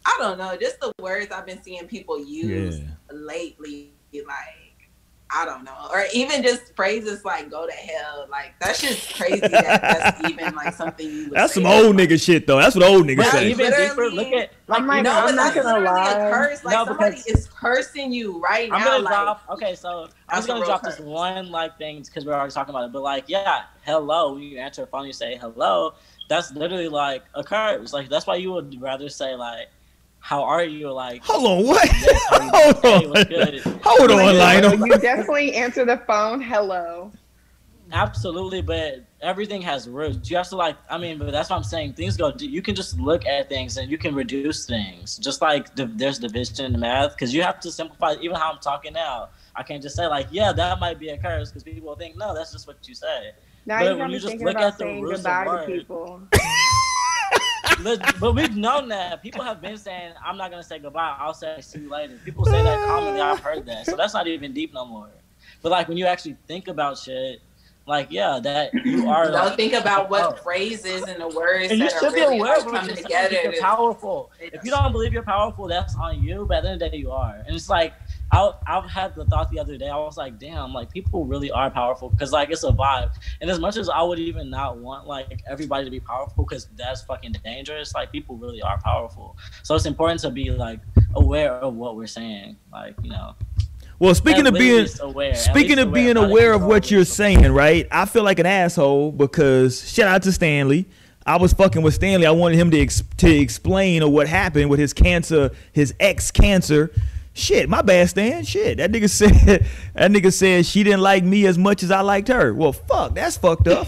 [0.06, 2.86] I don't know, just the words I've been seeing people use Yeah.
[3.10, 4.67] lately, like.
[5.30, 9.40] I don't know, or even just phrases like "go to hell," like that's just crazy.
[9.40, 11.24] that that's even like something you.
[11.24, 11.62] Would That's say.
[11.62, 12.58] some old nigga shit though.
[12.58, 13.50] That's what old niggas say.
[13.50, 15.80] even Literally- deeper look at like I'm like, No, you know, but I'm not gonna
[15.84, 16.12] lie.
[16.12, 16.64] a curse.
[16.64, 18.84] Like No, somebody because- is cursing you right I'm now.
[18.86, 22.00] gonna Like, drop okay so I'm just gonna a real drop this one like thing
[22.02, 25.06] because we're already talking about it but like yeah hello when you answer a phone
[25.06, 25.94] you say hello
[26.28, 29.68] that's literally like a curse like that's why you would rather say like
[30.28, 31.88] how are you like Hold on, what?
[31.88, 33.14] Yes, Hold doing?
[33.14, 33.28] Hey, on.
[33.28, 33.60] good?
[33.82, 34.86] Hold on, Like, Lionel.
[34.86, 36.42] You definitely answer the phone.
[36.42, 37.10] Hello.
[37.90, 40.30] Absolutely, but everything has roots.
[40.30, 41.94] You have to like, I mean, but that's what I'm saying.
[41.94, 42.30] Things go.
[42.38, 45.16] You can just look at things and you can reduce things.
[45.16, 48.14] Just like div- there's division in math, because you have to simplify.
[48.20, 51.16] Even how I'm talking now, I can't just say like, yeah, that might be a
[51.16, 53.30] curse, because people think, no, that's just what you say.
[53.64, 55.44] Now But you when you just thinking look about at the saying roots of goodbye
[55.44, 56.20] to words- people.
[57.82, 61.16] But we've known that people have been saying, I'm not gonna say goodbye.
[61.18, 62.18] I'll say see you later.
[62.24, 63.20] People say that commonly.
[63.20, 65.08] I've heard that, so that's not even deep no more.
[65.62, 67.40] But like when you actually think about shit,
[67.86, 69.30] like yeah, that you are.
[69.30, 72.38] Don't like, think about what phrases and the words And you that are be really
[72.38, 73.40] aware coming together.
[73.42, 74.30] You're powerful.
[74.40, 76.44] If you don't believe you're powerful, that's on you.
[76.46, 77.42] But at the end of the day, you are.
[77.46, 77.94] And it's like
[78.30, 79.88] I I've had the thought the other day.
[79.88, 83.10] I was like, damn, like people really are powerful because like it's a vibe.
[83.40, 86.68] And as much as I would even not want like everybody to be powerful because
[86.76, 89.36] that's fucking dangerous, like people really are powerful.
[89.62, 90.80] So it's important to be like
[91.14, 92.56] aware of what we're saying.
[92.72, 93.34] Like you know.
[93.98, 97.88] Well, speaking at of being aware, speaking of being aware of what you're saying, right?
[97.90, 100.86] I feel like an asshole because shout out to Stanley.
[101.26, 102.24] I was fucking with Stanley.
[102.24, 106.30] I wanted him to ex- to explain or what happened with his cancer, his ex
[106.30, 106.92] cancer.
[107.38, 108.44] Shit, my bad, Stan.
[108.44, 109.64] Shit, that nigga said
[109.94, 112.52] that nigga said she didn't like me as much as I liked her.
[112.52, 113.86] Well, fuck, that's fucked up.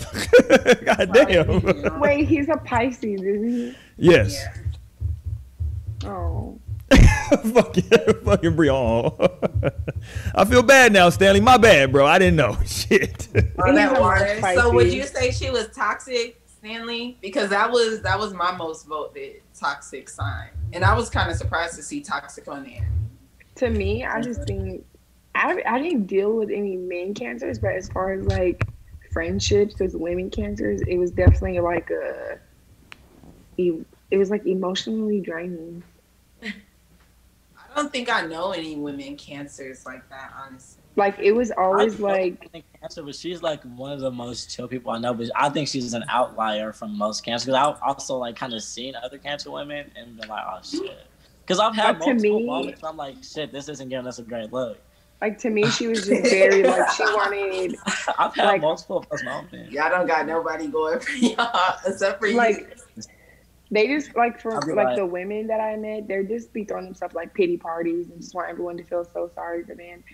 [0.85, 2.01] God damn.
[2.01, 3.77] Wait, he's a Pisces, isn't he?
[3.97, 4.41] yes.
[6.03, 6.11] Yeah.
[6.11, 6.61] Oh.
[7.53, 7.91] fucking,
[8.25, 9.13] fucking Brian.
[10.35, 11.41] I feel bad now, Stanley.
[11.41, 12.07] My bad, bro.
[12.07, 12.57] I didn't know.
[12.67, 13.29] Shit.
[13.35, 14.41] Oh, on He's that a water.
[14.55, 17.19] So would you say she was toxic, Stanley?
[17.21, 21.37] Because that was that was my most voted toxic sign, and I was kind of
[21.37, 22.89] surprised to see toxic on there.
[23.61, 24.69] To me, I just mm-hmm.
[24.69, 24.87] think
[25.35, 28.67] I I didn't deal with any men cancers, but as far as like
[29.13, 32.39] friendships with women cancers, it was definitely like a
[33.59, 35.83] it was like emotionally draining.
[36.43, 36.49] I
[37.77, 40.83] don't think I know any women cancers like that, honestly.
[40.97, 44.51] Like it was always I like think cancer, but she's like one of the most
[44.51, 45.13] chill people I know.
[45.13, 47.45] But I think she's an outlier from most cancer.
[47.45, 51.07] Because I've also like kind of seen other cancer women and been like, oh shit.
[51.51, 52.81] Because I've had But to multiple me- moments.
[52.81, 54.79] where I'm like, shit, this isn't giving us a great look.
[55.21, 57.75] like to me she was just very like she wanted
[58.21, 59.73] I've had Like- multiple of those moments.
[59.73, 62.79] Y'all don't got nobody going for y'all except for you like
[63.73, 66.85] they just like for like like- the women that I met, they're just be throwing
[66.85, 70.05] themselves like pity parties and just want everyone to feel so sorry for them.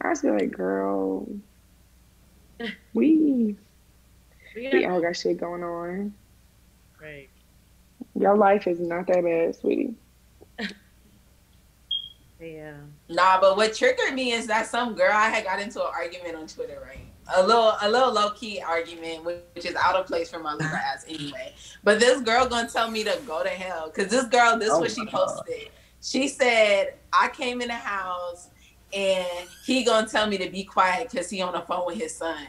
[0.00, 1.28] I just be like, girl,
[2.58, 3.56] we We
[4.56, 6.14] we got- all got shit going on.
[6.98, 7.28] Right.
[8.18, 9.94] Your life is not that bad, sweetie.
[12.40, 12.74] Yeah.
[13.08, 16.36] Nah, but what triggered me is that some girl I had got into an argument
[16.36, 17.04] on Twitter, right?
[17.34, 20.52] A little, a little low key argument, which which is out of place for my
[20.54, 21.52] Libra ass anyway.
[21.84, 24.78] But this girl gonna tell me to go to hell because this girl, this Oh
[24.80, 25.26] what she my God.
[25.26, 25.68] posted.
[26.00, 28.48] She said I came in the house
[28.94, 29.26] and
[29.66, 32.46] he gonna tell me to be quiet because he on the phone with his son.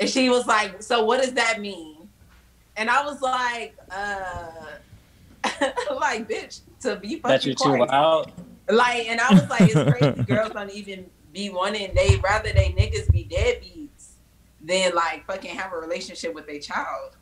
[0.00, 2.08] And she was like, "So what does that mean?"
[2.76, 4.50] And I was like, "Uh,
[6.00, 8.32] like bitch, to be fucking That you're too quiet." loud.
[8.72, 10.22] Like, and I was like, it's crazy.
[10.26, 11.94] Girls don't even be wanting.
[11.94, 14.12] They rather they niggas be deadbeats
[14.60, 17.16] than like fucking have a relationship with their child.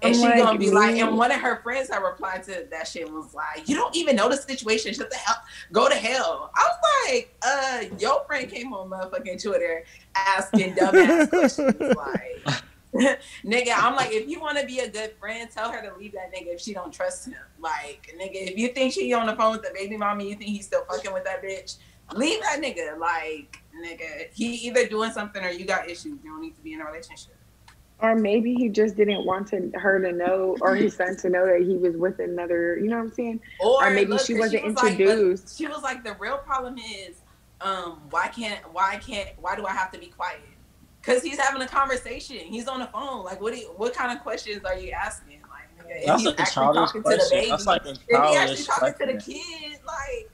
[0.00, 2.68] And I'm she like, gonna be like, and one of her friends that replied to
[2.70, 4.94] that shit was like, "You don't even know the situation.
[4.94, 5.42] Shut the hell,
[5.72, 9.84] go to hell." I was like, "Uh, your friend came on motherfucking Twitter
[10.14, 12.62] asking dumbass questions like."
[13.44, 16.12] nigga, I'm like, if you want to be a good friend, tell her to leave
[16.12, 17.34] that nigga if she don't trust him.
[17.58, 20.50] Like, nigga, if you think she on the phone with the baby mommy, you think
[20.50, 21.76] he's still fucking with that bitch,
[22.14, 22.98] leave that nigga.
[22.98, 26.18] Like, nigga, he either doing something or you got issues.
[26.22, 27.34] You don't need to be in a relationship.
[28.00, 31.44] Or maybe he just didn't want to, her to know or his son to know
[31.46, 32.78] that he was with another.
[32.78, 33.40] You know what I'm saying?
[33.60, 35.44] Or, Or maybe look, she wasn't was introduced.
[35.44, 37.22] but she was like, the real problem is,
[37.60, 40.40] um, why can't, why can't, why do I have to be quiet?
[41.08, 42.36] Cause he's having a conversation.
[42.36, 43.24] He's on the phone.
[43.24, 43.54] Like, what?
[43.54, 45.40] Do you, what kind of questions are you asking?
[45.48, 47.38] Like, nigga, if That's he's a actually childish talking to the question.
[47.38, 49.34] baby, That's like a if he actually childish talking to the question.
[49.34, 50.30] kid, like.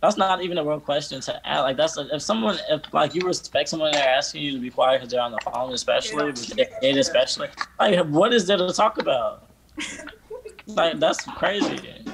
[0.00, 1.62] That's not even a real question to ask.
[1.62, 4.98] Like that's if someone if like you respect someone they're asking you to be quiet
[4.98, 7.48] because they're on the phone, especially with their especially
[7.80, 9.48] like what is there to talk about?
[10.66, 12.04] like that's crazy.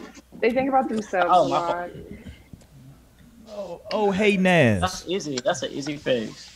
[0.41, 1.91] They think about themselves Oh, a my lot.
[3.49, 4.81] Oh, oh, hey Naz.
[4.81, 5.39] That's easy.
[5.45, 6.50] That's an easy fix.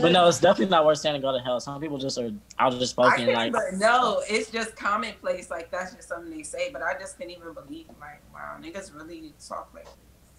[0.00, 1.60] But no, it's definitely not worth saying to go to hell.
[1.60, 3.26] Some people just are out of I spoken.
[3.26, 5.50] can't, Like but no, it's just commonplace.
[5.50, 6.70] Like that's just something they say.
[6.72, 7.86] But I just can't even believe.
[8.00, 9.94] Like, wow, niggas really talk like this.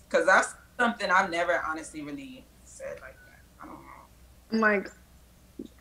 [0.10, 3.40] Because that's something I've never honestly really said like that.
[3.62, 3.80] I don't know.
[4.52, 4.92] I'm like,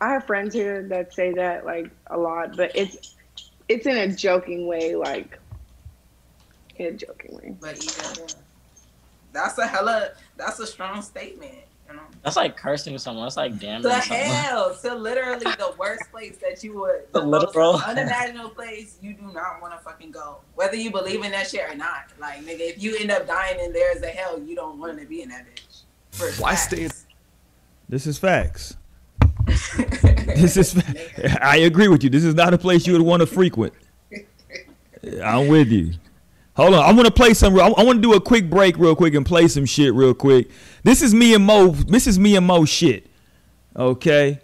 [0.01, 3.15] I have friends here that say that like a lot, but it's
[3.67, 5.39] it's in a joking way, like
[6.77, 7.55] in a joking way.
[7.59, 8.27] But yeah,
[9.33, 10.11] that's a hella.
[10.37, 11.59] That's a strong statement.
[11.89, 12.01] You know.
[12.23, 13.25] that's like cursing someone.
[13.25, 13.81] That's like damn.
[13.83, 14.19] To someone.
[14.25, 17.75] hell, to literally the worst place that you would, The the most literal.
[17.75, 21.69] unimaginable place you do not want to fucking go, whether you believe in that shit
[21.69, 22.05] or not.
[22.19, 24.99] Like, nigga, if you end up dying in there as a hell, you don't want
[24.99, 26.39] to be in that bitch.
[26.39, 26.63] Why facts.
[26.67, 26.89] stay-
[27.89, 28.77] This is facts.
[30.25, 30.73] This is.
[30.73, 32.09] fa- I agree with you.
[32.09, 33.73] This is not a place you would want to frequent.
[35.23, 35.93] I'm with you.
[36.55, 37.59] Hold on, I want to play some.
[37.59, 40.49] I want to do a quick break, real quick, and play some shit, real quick.
[40.83, 41.69] This is me and Mo.
[41.71, 43.07] This is me and Mo shit.
[43.75, 44.39] Okay,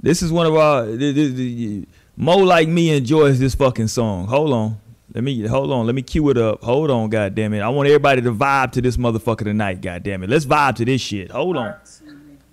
[0.00, 0.86] this is one of our.
[0.86, 4.26] The, the, the, Mo like me enjoys this fucking song.
[4.26, 4.80] Hold on.
[5.14, 5.86] Let me hold on.
[5.86, 6.62] Let me cue it up.
[6.62, 7.60] Hold on, god damn it.
[7.60, 10.30] I want everybody to vibe to this motherfucker tonight, god damn it.
[10.30, 11.30] Let's vibe to this shit.
[11.30, 11.74] Hold on.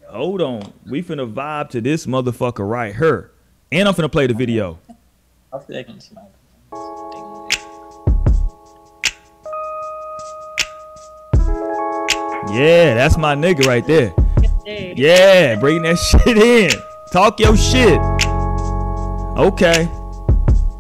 [0.07, 0.73] Hold on.
[0.85, 3.31] We finna vibe to this motherfucker right here.
[3.71, 4.79] And I'm finna play the video.
[5.51, 7.08] Can smell.
[12.51, 14.13] Yeah, that's my nigga right there.
[14.65, 16.71] Yeah, bring that shit in.
[17.11, 17.99] Talk your shit.
[19.37, 19.89] Okay.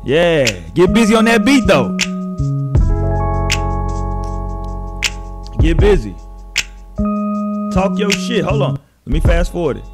[0.03, 1.95] Yeah, get busy on that beat though.
[5.59, 6.15] Get busy.
[7.73, 8.43] Talk your shit.
[8.45, 8.79] Hold on.
[9.05, 9.85] Let me fast forward it.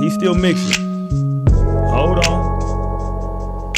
[0.00, 0.82] He's still mixing.
[1.88, 3.72] Hold on.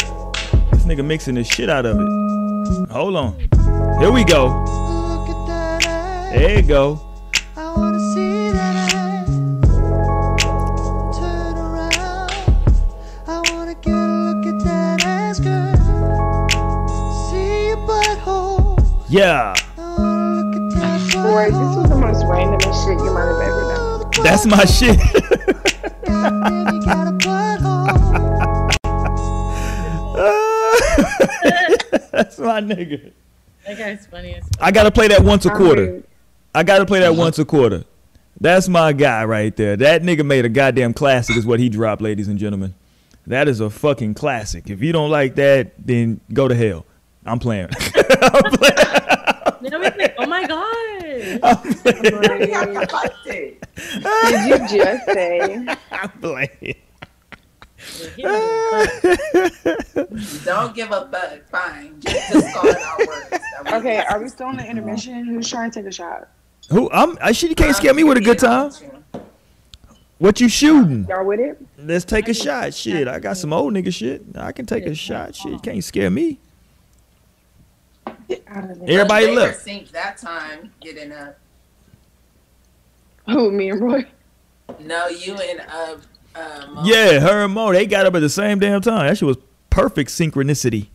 [0.70, 2.90] This nigga mixing the shit out of it.
[2.90, 3.38] Hold on.
[4.00, 4.48] Here we go.
[6.32, 7.00] There you go.
[7.56, 9.28] I wanna see that ass.
[11.18, 12.30] Turn around.
[13.26, 15.76] I wanna get a look at that ass, girl.
[17.30, 18.78] See your butthole.
[19.08, 19.54] Yeah.
[19.78, 23.40] I wanna look at that Boy, this was the most randomest shit you might have
[23.40, 24.24] ever done.
[24.24, 24.98] That's my shit.
[26.04, 27.86] Goddamn, you got a butthole.
[32.12, 33.12] That's my nigga.
[33.66, 36.02] That guy's funny as I gotta play that once a I'm quarter.
[36.56, 36.68] Weird.
[36.68, 37.20] I gotta play that uh-huh.
[37.20, 37.84] once a quarter.
[38.40, 39.76] That's my guy right there.
[39.76, 42.74] That nigga made a goddamn classic, is what he dropped, ladies and gentlemen.
[43.26, 44.70] That is a fucking classic.
[44.70, 46.86] If you don't like that, then go to hell.
[47.24, 47.68] I'm playing.
[47.94, 48.76] I'm playing.
[49.62, 50.64] You know, he's like, oh my god.
[51.42, 53.66] I liked it.
[53.74, 55.66] Did you just say?
[55.90, 56.76] I'm playing.
[58.16, 59.40] Don't give a
[59.92, 60.44] fuck.
[60.44, 61.48] Don't give a fuck.
[61.50, 62.00] Fine.
[62.00, 63.44] Just, just call it our words.
[63.72, 65.24] Okay, are we still in the intermission?
[65.24, 66.28] Who's trying to take a shot?
[66.70, 66.90] Who?
[66.90, 67.16] I'm.
[67.20, 67.50] I shit.
[67.50, 68.70] You can't scare me with a good time.
[70.18, 71.06] What you shooting?
[71.08, 71.60] Y'all with it?
[71.78, 72.72] Let's take a shot.
[72.72, 74.22] Shit, I got some old nigga shit.
[74.34, 75.34] I can take a shot.
[75.34, 76.38] Shit, you can't scare me.
[78.26, 78.88] Get out of there.
[79.00, 79.66] Everybody They were left.
[79.66, 81.38] synced that time getting up.
[83.28, 84.06] Who, me and Roy?
[84.80, 85.96] No, you and uh,
[86.34, 86.82] uh Mo.
[86.84, 89.06] Yeah, her and Mo, they got up at the same damn time.
[89.06, 89.36] That shit was
[89.68, 90.88] perfect synchronicity.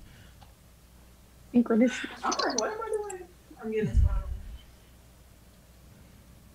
[1.53, 2.07] Synchronicity.
[2.23, 3.23] I'm like, what am I doing?
[3.63, 4.10] I'm getting this wrong.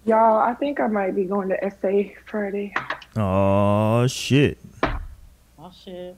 [0.07, 2.72] Y'all, I think I might be going to SA Friday.
[3.16, 4.57] Oh shit.
[5.59, 6.16] Oh shit.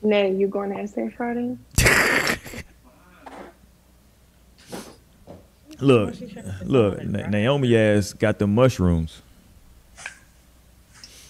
[0.00, 1.58] Nay, you going to SA Friday?
[5.80, 6.14] Look,
[6.64, 9.20] look, Na- Naomi ass got the mushrooms.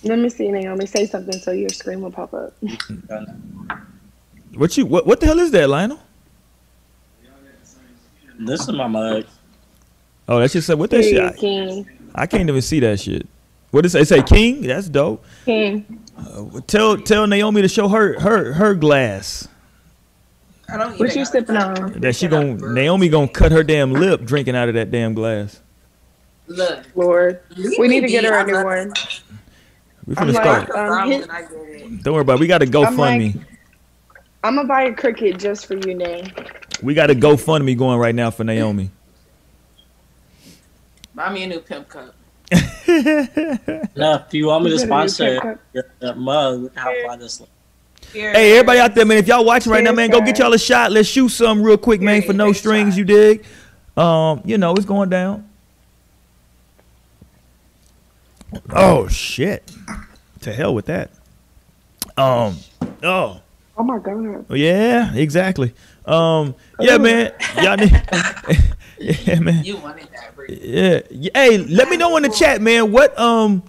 [0.03, 0.85] Let me see, Naomi.
[0.85, 2.53] Say something so your screen will pop up.
[4.55, 4.85] What you?
[4.85, 5.07] What?
[5.07, 6.01] What the hell is that, Lionel?
[8.39, 9.25] This is my mug.
[10.33, 11.37] Oh, that shit said what that shit?
[11.37, 11.87] King.
[12.15, 13.27] I can't even see that shit.
[13.71, 14.19] What does it say?
[14.19, 14.63] It say King?
[14.63, 15.23] That's dope.
[15.45, 16.03] King.
[16.17, 19.47] Uh, tell tell Naomi to show her her her glass.
[20.73, 21.93] I don't What you got sipping on?
[22.01, 25.13] That she Picking gon' Naomi gonna cut her damn lip drinking out of that damn
[25.13, 25.61] glass.
[26.47, 26.85] Look.
[26.95, 27.41] Lord.
[27.57, 28.93] leave We need to get her a I'm new one.
[30.07, 30.69] We I'm finna like- start.
[30.71, 32.03] Problem, Um, his- and I get it.
[32.03, 32.35] Don't worry about.
[32.35, 32.41] it.
[32.41, 33.37] We got to I'm GoFundMe.
[33.37, 33.47] like-
[34.45, 36.33] I'm gonna buy a cricket just for you, Nay.
[36.83, 38.91] we got a GoFundMe going right now for Naomi.
[41.15, 42.15] Buy me a new pimp cup.
[43.97, 45.59] Now, if you want me to You better do sponsor pickup.
[45.73, 47.43] your, your mug, look how far this.
[48.13, 49.19] Here, Hey, everybody out there, man!
[49.19, 50.93] If y'all watching right now, man, go get y'all a shot.
[50.93, 52.99] Let's shoot some real quick, man, for no strings.
[52.99, 53.45] You dig?
[53.97, 55.49] Um, you know it's going down.
[58.71, 59.71] Oh shit!
[60.41, 61.11] To hell with that.
[62.17, 62.57] Um.
[63.03, 63.41] Oh.
[63.79, 64.45] Oh my god.
[64.51, 65.15] Yeah.
[65.15, 65.73] Exactly.
[66.05, 66.55] Um.
[66.81, 67.33] Yeah, man.
[67.63, 68.03] Y'all need.
[69.03, 69.65] yeah, man.
[69.65, 70.59] You wanted that, Brie.
[70.63, 71.01] Yeah.
[71.11, 71.31] yeah.
[71.35, 72.93] Hey, let me know in the chat, man.
[72.93, 73.63] What um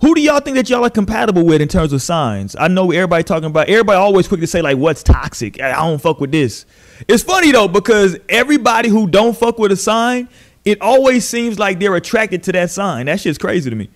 [0.00, 2.54] who do y'all think that y'all are compatible with in terms of signs?
[2.58, 5.60] I know everybody talking about everybody always quick to say like what's toxic.
[5.60, 6.66] I don't fuck with this.
[7.08, 10.28] It's funny though because everybody who don't fuck with a sign,
[10.64, 13.06] it always seems like they're attracted to that sign.
[13.06, 13.90] That shit's crazy to me.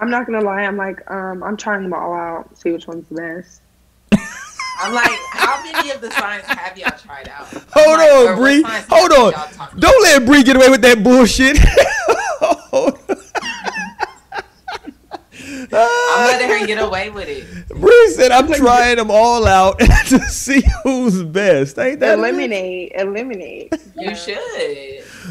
[0.00, 0.62] I'm not gonna lie.
[0.62, 2.58] I'm like, um, I'm trying them all out.
[2.58, 3.61] See which one's the best.
[4.82, 7.46] I'm like, how many of the signs have y'all tried out?
[7.54, 8.62] I'm Hold like, on, what Bree.
[8.90, 9.78] Hold on.
[9.78, 11.58] Don't let Bree get away with that bullshit.
[11.58, 13.16] Hold on.
[15.74, 17.68] I'm letting her get away with it.
[17.68, 19.78] Bree said I'm trying them all out
[20.08, 21.78] to see who's best.
[21.78, 23.72] Ain't that Eliminate, eliminate.
[23.96, 24.38] You should.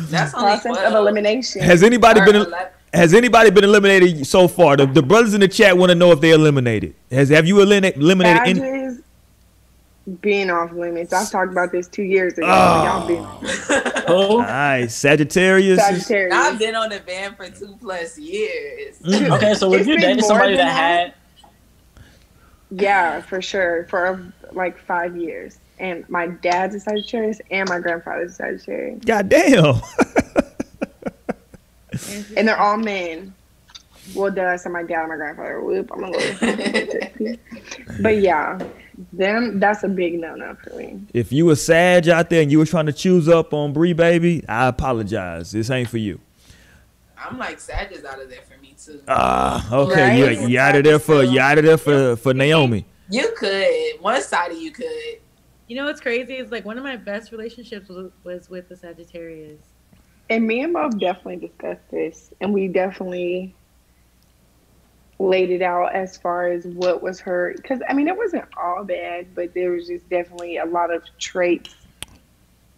[0.09, 0.93] That's only Process 12.
[0.93, 1.61] of elimination.
[1.61, 2.67] Has anybody Or been 11.
[2.93, 4.77] has anybody been eliminated so far?
[4.77, 6.95] The, the brothers in the chat want to know if they eliminated.
[7.11, 8.59] Has have you elimina- eliminated any?
[8.59, 8.80] Badges.
[10.19, 11.13] Being off limits.
[11.13, 12.47] I've talked about this two years ago.
[12.49, 12.83] Oh.
[12.83, 13.23] Y'all been
[14.07, 14.41] Who?
[14.41, 14.95] Nice.
[14.95, 15.79] Sagittarius.
[15.79, 16.33] Sagittarius.
[16.35, 18.99] I've been on the van for two plus years.
[18.99, 19.31] Mm.
[19.35, 20.73] Okay, so if you been dated somebody that that.
[20.73, 21.13] had
[22.71, 23.85] Yeah, for sure.
[23.89, 25.59] For like five years.
[25.79, 29.03] And my dad's a Sagittarius and my grandfather's a Sagittarius.
[29.05, 29.81] God damn.
[32.37, 33.33] And they're all men.
[34.15, 35.61] Well, duh, so my dad and my grandfather.
[35.61, 37.37] Whoop, I'm a little.
[38.01, 38.59] but yeah,
[39.13, 41.01] them, that's a big no no for me.
[41.13, 43.93] if you a Sag out there and you were trying to choose up on Bree,
[43.93, 45.51] baby, I apologize.
[45.51, 46.19] This ain't for you.
[47.17, 49.01] I'm like Sag is out of there for me too.
[49.07, 50.23] Ah, okay.
[50.23, 50.39] Right?
[50.39, 52.85] You, you out of there for you out of there for for Naomi.
[53.09, 54.01] You could.
[54.01, 55.19] One side of you could.
[55.67, 58.75] You know what's crazy is like one of my best relationships was, was with the
[58.75, 59.61] Sagittarius.
[60.29, 63.53] And me and Mo definitely discussed this, and we definitely
[65.21, 67.53] laid it out as far as what was her.
[67.55, 71.03] Because I mean, it wasn't all bad, but there was just definitely a lot of
[71.19, 71.75] traits.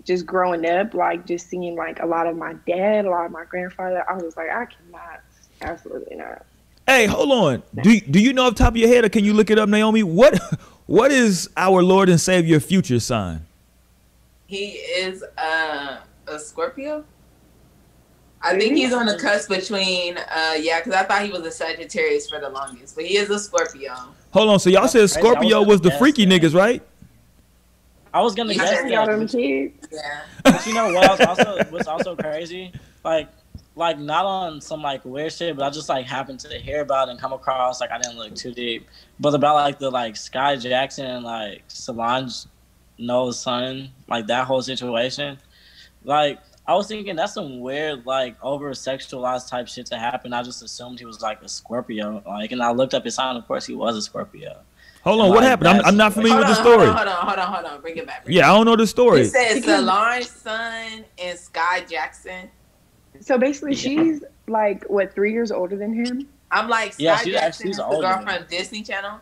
[0.03, 3.31] Just growing up, like just seeing like a lot of my dad, a lot of
[3.31, 5.21] my grandfather, I was like, I cannot,
[5.61, 6.45] absolutely not.
[6.85, 7.63] Hey, hold on.
[7.81, 9.57] Do do you know off the top of your head, or can you look it
[9.57, 10.03] up, Naomi?
[10.03, 10.37] What
[10.85, 13.45] what is our Lord and Savior future sign?
[14.47, 17.05] He is uh, a Scorpio.
[18.43, 21.51] I think he's on the cusp between, uh, yeah, because I thought he was a
[21.51, 23.93] Sagittarius for the longest, but he is a Scorpio.
[24.31, 24.59] Hold on.
[24.59, 24.99] So y'all said crazy.
[24.99, 26.41] I was Scorpio was the freaky that.
[26.41, 26.81] niggas, right?
[28.13, 29.05] I was gonna You guess that.
[29.07, 29.87] them kids.
[29.91, 30.21] Yeah.
[30.43, 32.71] But you know what else also what's also crazy?
[33.03, 33.29] Like
[33.75, 37.07] like not on some like weird shit, but I just like happened to hear about
[37.07, 38.87] it and come across like I didn't look too deep.
[39.19, 42.45] But about like the like Skai Jackson and like Solange
[42.99, 45.39] Knowles' son, like that whole situation.
[46.03, 50.31] Like I was thinking that's some weird like over sexualized type shit to happen.
[50.33, 52.23] I just assumed he was like a Scorpio.
[52.25, 54.57] Like and I looked up his sign, of course he was a Scorpio.
[55.03, 55.29] Hold on.
[55.31, 55.67] What happened?
[55.67, 56.85] I'm, I'm not familiar with on, the story.
[56.87, 57.81] hold on, hold on, hold on.
[57.81, 58.23] Bring it back.
[58.23, 59.19] Bring Yeah, I don't know the story.
[59.23, 59.27] back.
[59.27, 62.49] It says Because- Solange son and Skai Jackson.
[63.19, 63.77] So basically, Yeah.
[63.81, 66.27] she's like what three years older than him.
[66.51, 69.19] I'm like Skai Yeah, she's Jackson actually is the older girl from Disney Channel.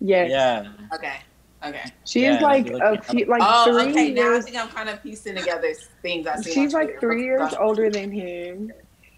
[0.00, 0.30] Yes.
[0.30, 0.72] Yeah.
[0.96, 1.18] Okay.
[1.64, 1.84] Okay.
[2.04, 4.12] She Yeah, is like a look few, like oh, three okay.
[4.12, 5.72] Now I think I'm kind of piecing together
[6.02, 6.52] things I see.
[6.52, 7.56] She's like three years Go.
[7.58, 8.72] older than him.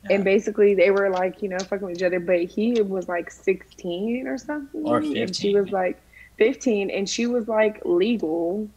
[0.04, 0.16] Yeah.
[0.16, 2.20] And basically, they were like, you know, fucking with each other.
[2.20, 4.84] But he was like 16 or something.
[4.84, 5.98] Or And she was like
[6.36, 6.90] 15.
[6.90, 8.68] And she was like legal.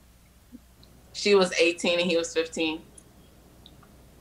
[1.11, 2.81] She was 18 and he was 15.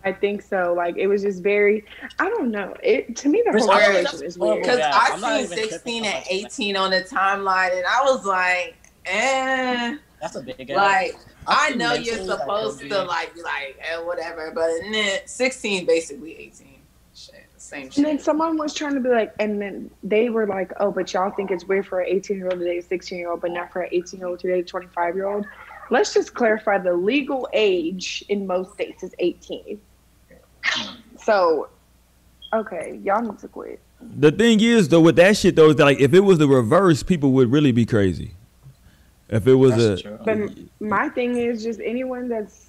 [0.05, 0.73] I think so.
[0.73, 1.85] Like, it was just very,
[2.19, 2.75] I don't know.
[2.83, 4.63] It To me, the Chris, whole I think is weird.
[4.63, 8.77] Because Yeah, I I'm seen 16 and 18 on the timeline, and I was like,
[9.07, 9.97] eh.
[10.21, 11.17] That's a big Like,
[11.47, 15.87] I think know mentally you're supposed to like be like, eh, whatever, but nah, 16
[15.87, 16.81] basically 18.
[17.15, 20.73] Shit, same And then someone was trying to be like, and then they were like,
[20.81, 23.19] oh, but y'all think it's weird for an 18 year old to date a 16
[23.19, 25.47] year old, but not for an 18 year old to date a 25 year old.
[25.91, 29.81] Let's just clarify the legal age in most states is 18.
[31.19, 31.69] So,
[32.53, 33.81] okay, y'all need to quit.
[34.01, 36.49] The thing is, though, with that shit, though, is that, like if it was the
[36.49, 38.33] reverse, people would really be crazy.
[39.29, 40.19] If it was That's a, true.
[40.25, 40.51] But
[40.81, 42.67] my thing is just anyone that's,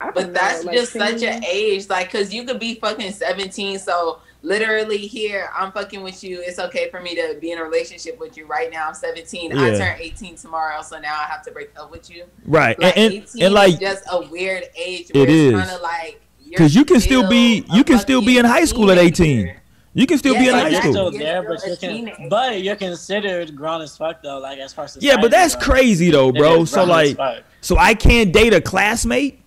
[0.00, 2.60] I don't But know, that's like, just to such an age, like, cause you could
[2.60, 3.78] be fucking 17.
[3.80, 6.40] So literally, here I'm fucking with you.
[6.46, 8.88] It's okay for me to be in a relationship with you right now.
[8.88, 9.52] I'm 17.
[9.58, 12.24] I turn 18 tomorrow, so now I have to break up with you.
[12.46, 15.10] right, Like and, 18 and, and like is just a weird age.
[15.12, 15.52] It Where is.
[15.52, 18.44] it's kind of like you're 'Cause you can still be- you can still be in
[18.44, 19.54] fucking high school at 18.
[19.94, 20.00] Teenager.
[20.02, 20.92] you can still Yeah, be in like, high you're school.
[20.92, 22.26] still You're there, but you can, teenager.
[22.28, 24.38] but you're considered grown as fuck though.
[24.38, 25.64] Like as far as Yeah, but that's goes.
[25.64, 26.64] crazy though, bro.
[26.64, 27.18] So like,
[27.60, 29.38] so I can't date a classmate.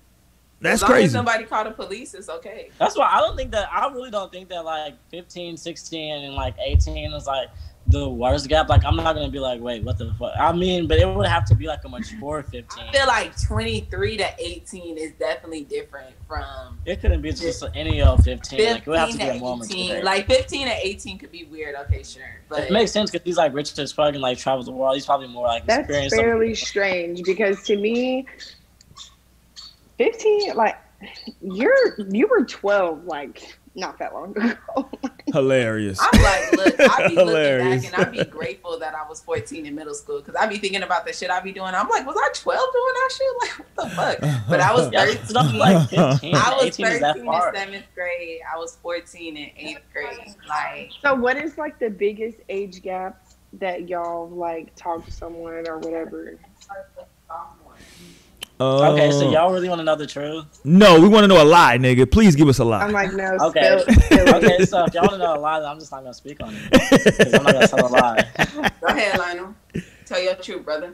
[0.61, 1.11] That's as long As crazy.
[1.14, 2.70] somebody call the police, it's okay.
[2.80, 6.36] That's why I don't think that I really don't think that like 15, 16, and
[6.36, 7.49] like 18 is like
[7.88, 8.69] the worst gap.
[8.69, 10.34] Like I'm not gonna be like, wait, what the fuck?
[10.39, 12.65] I mean, but it would have to be like a mature 15.
[12.88, 18.01] I feel like 23 to 18 is definitely different from It couldn't be just any
[18.01, 18.57] old 15.
[18.60, 19.72] 15 Like it would have to be a moment.
[19.72, 20.03] 18.
[20.03, 21.76] Like 15 to 18 could be weird.
[21.76, 24.65] Okay, sure, but it makes sense because he's like rich as fuck and like travels
[24.65, 24.95] the world.
[24.95, 26.15] He's probably more like That's experienced.
[26.15, 28.26] fairly strange because to me,
[29.97, 30.77] 15, like,
[31.41, 34.89] you're, you were 12, like, not that long ago.
[35.34, 35.99] Hilarious.
[36.01, 37.84] I'm like, look, I'd be looking Hilarious.
[37.89, 40.57] back and I'd be grateful that I was 14 in middle school because I be
[40.57, 41.73] thinking about the shit I'd be doing.
[41.73, 43.34] I'm like, was I 12 doing that shit?
[43.41, 44.47] Like, what the fuck?
[44.47, 45.18] But I was Yeah, 13.
[45.22, 45.89] it's like
[46.22, 46.35] 15.
[46.35, 48.39] I was 18 13 in seventh grade.
[48.53, 50.35] I was 14 in eighth grade.
[50.47, 55.68] Like, So, what is like the biggest age gap that y'all like talk to someone
[55.68, 56.38] or whatever?
[58.64, 60.45] Okay, so Uh, y'all really want to know the truth?
[60.64, 62.10] No, we want to know a lie, nigga.
[62.10, 62.81] Please give us a lie.
[62.84, 63.80] I'm like, no, Okay.
[63.80, 64.35] spill, spill.
[64.35, 66.41] Okay, so if y'all want to know a lie, then I'm just not gonna speak
[66.44, 66.72] on it.
[66.72, 68.27] 'Cause I'm not gonna tell a lie.
[68.81, 69.56] go ahead, Lionel.
[70.06, 70.94] Tell your truth, brother.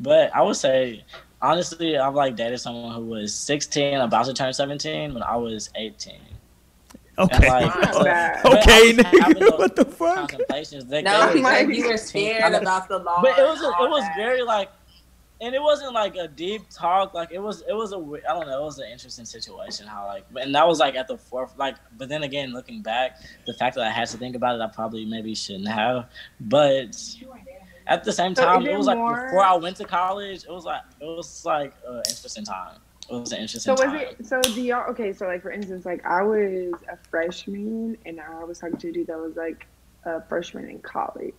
[0.00, 1.04] But I would say,
[1.40, 5.70] honestly, I've like dated someone who was 16, about to turn 17 when I was
[5.76, 6.14] 18.
[7.18, 7.48] And, Okay.
[7.48, 8.40] like, Not but- bad.
[8.42, 9.58] but I okay, nigga.
[9.58, 10.16] What the fuck?
[10.30, 10.84] Contemplations.
[10.84, 13.20] They, No, they he was- you were scared about the law.
[13.22, 14.68] but it was a, it was very like
[15.40, 18.32] and it wasn't like a deep talk like it was it was a we- I
[18.32, 21.18] don't know it was an interesting situation how like and that was like at the
[21.18, 24.58] fourth like but then again looking back the fact that I had to think about
[24.58, 26.08] it I probably maybe shouldn't have
[26.40, 26.96] but
[27.86, 30.50] at the same So time it was like more- before I went to college it
[30.50, 33.76] was like it was like an interesting time it was an interesting.
[33.76, 34.26] So was time it?
[34.26, 34.90] So do y'all?
[34.90, 38.88] Okay, so like for instance, like I was a freshman, and I was talking to
[38.88, 39.68] a dude that was like
[40.04, 41.32] a freshman in college.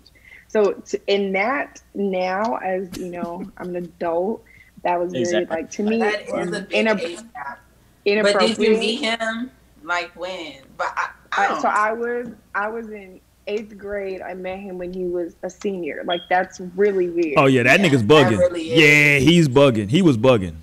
[0.49, 4.43] So t- in that now, as you know, I'm an adult.
[4.83, 5.55] That was very Exactly.
[5.57, 7.59] like to me That is um, a big inapp- age gap.
[8.05, 9.51] But did you meet him?
[9.83, 10.61] Like when?
[10.77, 11.61] But I, I uh, I, don't.
[11.61, 14.21] so I was I was in eighth grade.
[14.21, 16.03] I met him when he was a senior.
[16.05, 17.33] Like that's really weird.
[17.37, 18.37] Oh yeah, that Yeah, nigga's that bugging.
[18.39, 19.89] really yeah, he's bugging.
[19.89, 20.55] He was bugging.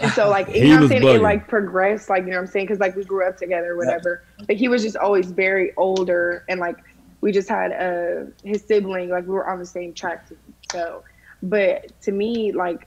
[0.00, 1.14] And so like He you know what I'm saying, bugging.
[1.16, 3.72] it like progressed, like you know what I'm saying, because like we grew up together,
[3.72, 4.22] or whatever.
[4.46, 6.76] But he was just always very older, and like
[7.26, 10.28] we just had uh his sibling, like we were on the same track.
[10.70, 11.02] So,
[11.42, 12.86] but to me, like,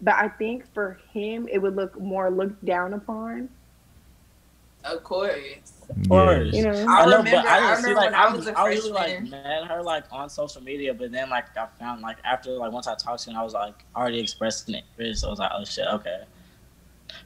[0.00, 3.48] but I think for him, it would look more looked down upon.
[4.84, 5.72] of course.
[5.90, 6.54] Of course.
[6.54, 8.24] You know, I I know, remember- but I I didn't see remember like when I
[8.24, 9.30] I was was a I really like freshman.
[9.30, 12.86] met her like on social media, but then like I found like after like once
[12.86, 15.16] I talked to her, I was like already expressing it.
[15.18, 16.20] So I was like, oh shit, okay.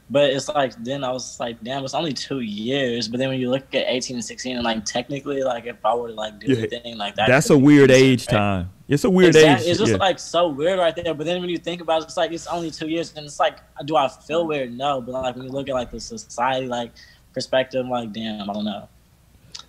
[0.09, 3.07] But it's like then I was like, damn, it's only two years.
[3.07, 5.93] But then when you look at eighteen and sixteen, and like technically, like if I
[5.95, 8.37] were to like do Yeah, anything like that, That's a weird age right?
[8.37, 8.69] time.
[8.87, 9.65] It's a weird Exactly.
[9.65, 9.69] age.
[9.71, 9.97] It's just yeah.
[9.97, 11.13] like so weird right there.
[11.13, 13.39] But then when you think about it, it's like it's only two years, and it's
[13.39, 14.77] like, do I feel weird?
[14.77, 14.99] No.
[15.01, 16.91] But like when you look at like the society like
[17.33, 18.89] perspective, like damn, I don't know.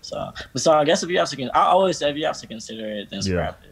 [0.01, 2.27] So, but so I guess if you have to, con- I always say if you
[2.27, 3.33] have to consider it, then Yeah.
[3.33, 3.69] scrap it.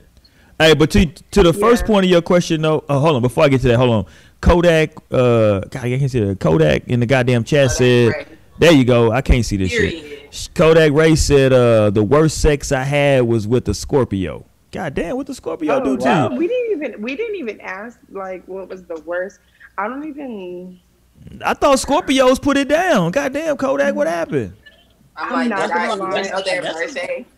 [0.61, 1.87] Hey, but to to the first Yeah.
[1.89, 2.85] point of your question, though.
[2.89, 3.23] Oh, hold on.
[3.23, 4.07] Before I get to that, hold on.
[4.41, 6.41] Kodak, uh, God, I can't see that.
[6.41, 8.27] Kodak in the goddamn chat Kodak said, Ray.
[8.59, 9.13] "There you go.
[9.13, 13.47] I can't see this shit." Kodak Ray said, "Uh, the worst sex I had was
[13.47, 16.31] with a Scorpio." God damn, what the Scorpio Oh, do to wow.
[16.31, 16.37] you?
[16.37, 19.41] we didn't even we didn't even ask like what was the worst.
[19.77, 20.79] I don't even.
[21.45, 23.11] I thought Scorpios put it down.
[23.11, 24.55] God damn, Kodak, what happened?
[25.17, 26.23] I'm I'm like, not did I gonna lie.
[26.23, 27.27] know their birthday?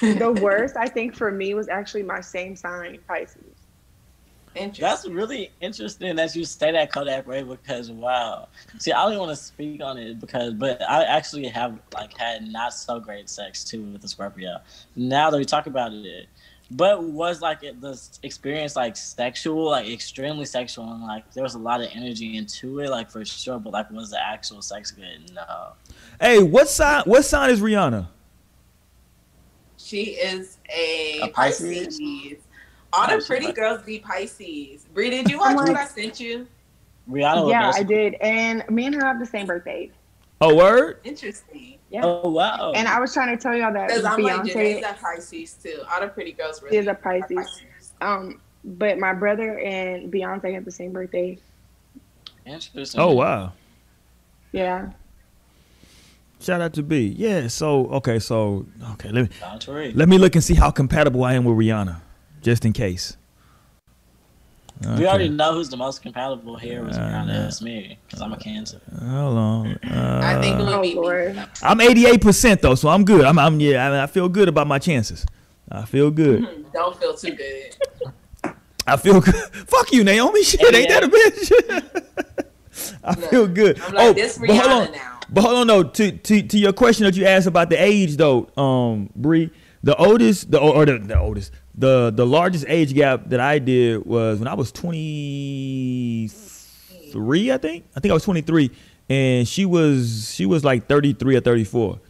[0.00, 3.47] The worst I think for me was actually my same sign, Pisces.
[4.54, 4.82] Interesting.
[4.82, 8.48] That's really interesting that you say that Kodak Ray because wow.
[8.78, 12.46] See, I don't want to speak on it because, but I actually have like had
[12.50, 14.58] not so great sex too with the Scorpio.
[14.96, 16.28] Now that we talk about it,
[16.70, 21.54] but was like it, the experience like sexual, like extremely sexual, and like there was
[21.54, 23.58] a lot of energy into it, like for sure.
[23.58, 25.32] But like, was the actual sex good?
[25.34, 25.72] No.
[26.20, 27.02] Hey, what sign?
[27.04, 28.08] What sign is Rihanna?
[29.78, 31.98] She is a, A Pisces?
[31.98, 32.38] Pisces.
[32.92, 33.26] All the Pisces.
[33.26, 34.86] pretty girls be Pisces.
[34.94, 36.46] Brie, did you watch like- what I sent you?
[37.08, 37.50] Rihanna.
[37.50, 39.90] Yeah, I did, and me and her have the same birthday.
[40.40, 41.00] Oh, word.
[41.04, 41.78] Interesting.
[41.90, 42.02] Yeah.
[42.04, 42.72] Oh wow.
[42.74, 45.82] And I was trying to tell y'all that Because I'm like, Janae's a Pisces too.
[45.90, 47.62] All the pretty girls really is a are Pisces.
[48.00, 51.38] Um, but my brother and Beyonce have the same birthday.
[52.44, 53.00] Interesting.
[53.00, 53.52] Oh, wow.
[54.52, 54.90] Yeah.
[56.40, 57.14] Shout out to B.
[57.16, 57.48] Yeah.
[57.48, 58.18] So okay.
[58.18, 59.10] So okay.
[59.10, 59.96] Let me Down to read.
[59.96, 62.00] let me look and see how compatible I am with Rihanna,
[62.42, 63.16] just in case.
[64.96, 67.48] We already know who's the most compatible here was Uh, Rihanna.
[67.48, 68.80] It's me because I'm a Cancer.
[69.00, 69.66] Hold on.
[69.84, 70.94] Uh, I think it would be me.
[70.94, 71.48] Lord.
[71.62, 73.24] I'm 88 percent though, so I'm good.
[73.24, 73.88] I'm, I'm yeah.
[73.90, 75.26] I, I feel good about my chances.
[75.70, 76.66] I feel good.
[76.72, 77.76] Don't feel too good.
[78.86, 79.34] I feel good.
[79.52, 80.42] Fuck you, Naomi.
[80.44, 82.94] Shit, ain't that a bitch?
[83.02, 83.80] I feel good.
[83.80, 84.92] I'm like, oh, this but hold on.
[84.92, 85.20] now.
[85.28, 85.82] But hold on, no.
[85.82, 89.50] To, to to your question that you asked about the age, though, um, Bree,
[89.82, 94.04] the oldest, the or the, the oldest, the the largest age gap that I did
[94.04, 97.84] was when I was 23, I think.
[97.96, 98.70] I think I was 23,
[99.08, 102.00] and she was she was like 33 or 34.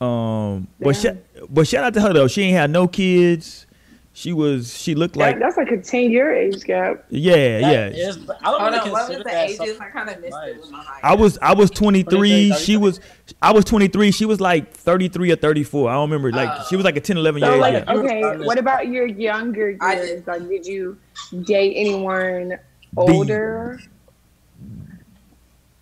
[0.00, 1.06] Um, but sh-
[1.48, 2.26] but shout out to her though.
[2.26, 3.68] She ain't had no kids.
[4.14, 7.04] She was she looked like That- that's like a ten year age gap.
[7.08, 8.08] yeah That yeah.
[8.08, 9.80] is- I don't Hold really on, what was consider the that ages?
[9.80, 10.48] I kind of missed much.
[10.50, 11.00] it with my height.
[11.02, 12.48] I was I was 23.
[12.50, 13.00] 23, She was
[13.40, 14.10] I was 23.
[14.10, 15.88] She was like 33 or 34.
[15.88, 16.30] I don't remember.
[16.30, 16.66] Like Oh.
[16.68, 17.84] she was like a 10, 11 So year like, age.
[17.88, 17.94] yeah.
[17.94, 18.04] gap.
[18.04, 20.26] okay, what about your younger I years?
[20.26, 20.98] Like, did you
[21.44, 22.58] date anyone
[22.96, 23.80] older?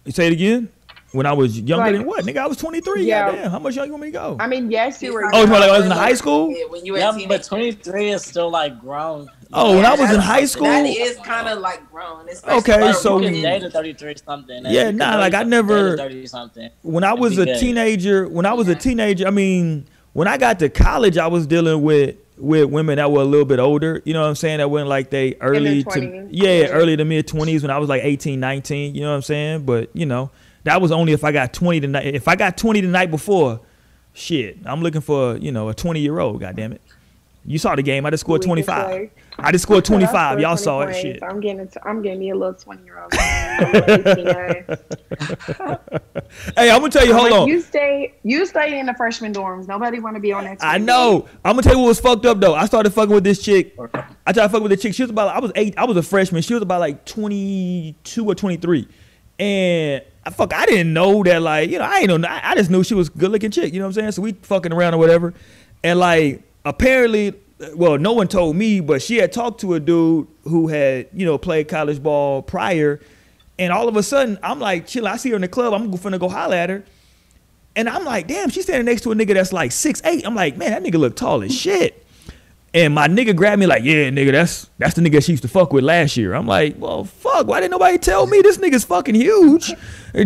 [0.04, 0.68] You Say it again.
[1.12, 2.24] When I was younger Like- than what?
[2.24, 3.04] Nigga, I was 23.
[3.04, 3.30] Yeah.
[3.32, 3.50] Goddamn.
[3.50, 4.36] How much younger you want me to go?
[4.38, 5.24] I mean, yes, you were.
[5.34, 6.50] Oh, it's like I was in high school?
[6.50, 7.28] Yeah, when you were Yeah, a teenager.
[7.28, 9.28] but 23 is still like grown.
[9.52, 10.66] Oh, when I was in high school?
[10.68, 12.28] That is kind of like grown.
[12.28, 13.42] especially Okay, like so- you women.
[13.42, 14.62] can date a 33 something.
[14.68, 16.70] Yeah, nah, like, I never- 30 something.
[16.82, 17.58] when I was a gay.
[17.58, 21.46] teenager, when I was a teenager, I mean, when I got to college, I was
[21.46, 24.00] dealing with with women that were a little bit older.
[24.06, 24.58] You know what I'm saying?
[24.58, 26.66] That went like they early to yeah, Yeah.
[26.68, 28.94] early to mid 20s when I was like 18, 19.
[28.94, 29.64] You know what I'm saying?
[29.66, 30.30] But you know,
[30.64, 32.06] that was only if I got 20 the night.
[32.14, 33.60] If I got 20 the night before,
[34.12, 36.40] shit, I'm looking for you know a 20 year old.
[36.40, 36.82] God damn it.
[37.46, 38.04] You saw the game.
[38.04, 39.10] I just scored 25.
[39.38, 40.40] I just scored 25.
[40.40, 40.94] Y'all saw it.
[40.94, 41.22] Shit.
[41.22, 41.74] I'm getting it.
[41.84, 43.12] I'm getting me a little twenty year old.
[43.14, 44.64] hey,
[46.56, 47.14] Hey, I'm gonna tell you.
[47.14, 47.48] Hold on.
[47.48, 48.14] You stay.
[48.22, 49.66] You stay in the freshman dorms.
[49.66, 50.58] Nobody want to be on that.
[50.60, 51.26] I know.
[51.44, 52.54] I'm gonna tell you what was fucked up though.
[52.54, 53.74] I started fucking with this chick.
[54.26, 54.94] I tried to fuck with the chick.
[54.94, 55.34] She was about.
[55.34, 55.74] I was eight.
[55.78, 56.42] I was a freshman.
[56.42, 58.86] She was about like 22 or 23,
[59.38, 60.52] and I fuck.
[60.52, 61.42] I didn't know that.
[61.42, 62.28] Like you know, I ain't know.
[62.28, 63.72] I, just knew she was good looking chick.
[63.72, 64.12] You know what I'm saying?
[64.12, 65.32] So we fucking around or whatever,
[65.82, 67.34] and like apparently,
[67.74, 71.24] well, no one told me, but she had talked to a dude who had you
[71.24, 73.00] know played college ball prior,
[73.58, 75.06] and all of a sudden I'm like, chill.
[75.06, 75.72] I see her in the club.
[75.72, 76.84] I'm finna go holler at her.
[77.76, 80.26] And I'm like, damn, she's standing next to a nigga that's like six eight.
[80.26, 82.04] I'm like, man, that nigga look tall as shit.
[82.72, 85.48] And my nigga grabbed me like, yeah, nigga, that's that's the nigga she used to
[85.48, 86.34] fuck with last year.
[86.34, 89.72] I'm like, well, fuck, why didn't nobody tell me this nigga's fucking huge?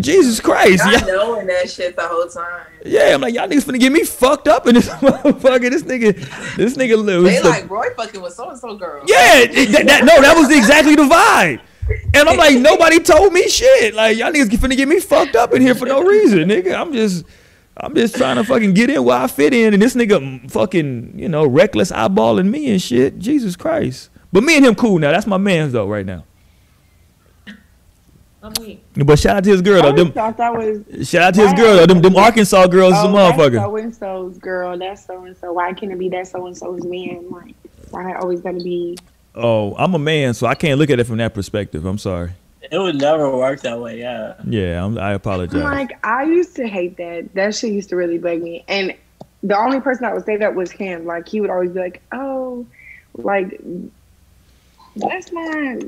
[0.00, 2.66] Jesus Christ, I yeah, knowing that shit the whole time.
[2.84, 3.14] yeah.
[3.14, 5.70] I'm like, y'all niggas finna get me fucked up in this motherfucker.
[5.70, 7.24] This nigga, this nigga lives.
[7.42, 9.02] They like Roy fucking with so and so girl.
[9.06, 11.60] Yeah, that, that- no, that was exactly the vibe.
[12.14, 13.94] And I'm like, nobody told me shit.
[13.94, 16.74] Like y'all niggas finna get me fucked up in here for no reason, nigga.
[16.78, 17.24] I'm just,
[17.76, 21.18] I'm just trying to fucking get in where I fit in, and this nigga fucking,
[21.18, 23.18] you know, reckless eyeballing me and shit.
[23.18, 24.10] Jesus Christ.
[24.32, 25.10] But me and him cool now.
[25.10, 26.24] That's my man's though right now.
[28.42, 28.84] I'm weak.
[28.94, 29.92] But shout out to his girl though.
[29.92, 31.08] Them, thought that was.
[31.08, 31.86] shout out to his girl though.
[31.86, 33.60] Them, them Arkansas girls is a Oh, that's motherfucker.
[33.62, 34.78] so and so's girl.
[34.78, 35.52] That's so and so.
[35.54, 37.24] Why can't it be that so and so's man?
[37.30, 37.54] Like,
[37.90, 38.98] why I always gotta be?
[39.34, 41.86] Oh, I'm a man, so I can't look at it from that perspective.
[41.86, 42.32] I'm sorry.
[42.70, 43.98] It would never work that way.
[43.98, 44.34] Yeah.
[44.46, 45.62] Yeah, I'm, I apologize.
[45.62, 47.34] Like, I used to hate that.
[47.34, 48.64] That shit used to really bug me.
[48.68, 48.94] And
[49.42, 51.04] the only person that would say that was him.
[51.06, 52.66] Like, he would always be like, "Oh,
[53.14, 53.60] like
[54.96, 55.82] that's not."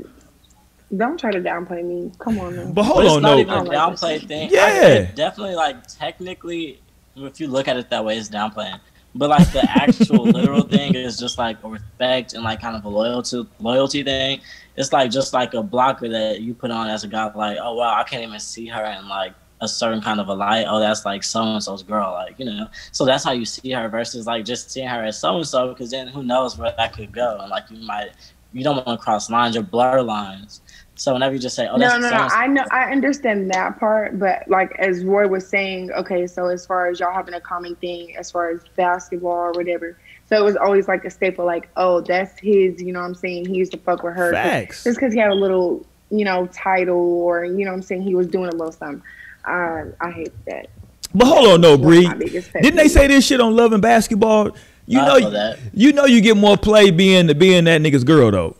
[0.96, 2.12] Don't try to downplay me.
[2.20, 2.66] Come on, man.
[2.72, 3.38] But But hold it's on, not no.
[3.38, 4.50] even a I don't like downplay thing.
[4.52, 5.08] Yeah.
[5.10, 6.80] I, definitely like technically,
[7.16, 8.78] if you look at it that way, it's downplaying.
[9.16, 12.84] But like the actual literal thing is just like a respect and like kind of
[12.84, 14.40] a loyalty loyalty thing.
[14.76, 17.32] It's like just like a blocker that you put on as a guy.
[17.32, 19.32] Like, oh wow, I can't even see her in like
[19.62, 20.66] a certain kind of a light.
[20.68, 22.12] Oh, that's like so and so's girl.
[22.12, 22.68] Like you know.
[22.92, 25.68] So that's how you see her versus like just seeing her as so and so.
[25.68, 27.38] Because then who knows where that could go?
[27.40, 28.10] And like you might,
[28.52, 30.60] you don't want to cross lines or blur lines.
[30.98, 32.16] So whenever you just say, oh, no, that's no, no.
[32.16, 36.46] so-and-so, I know, I understand that part, but like as Roy was saying, okay, so
[36.46, 39.98] as far as y'all having a common thing, as far as basketball or whatever,
[40.28, 42.80] so it was always like a staple, like, oh, that's his.
[42.82, 43.46] You know what I'm saying?
[43.46, 44.32] He used to fuck with her.
[44.32, 44.84] 'cause- Facts.
[44.84, 48.02] Just because he had a little, you know, title or you know what I'm saying,
[48.02, 49.02] he was doing a little something.
[49.44, 50.68] I I hate that.
[51.14, 52.08] But hold on, no, One Bree.
[52.08, 54.56] my biggest pet Didn't they say this shit on Love and Basketball?
[54.86, 55.58] You I know, know that.
[55.74, 58.56] you know, you get more play being being that nigga's girl though.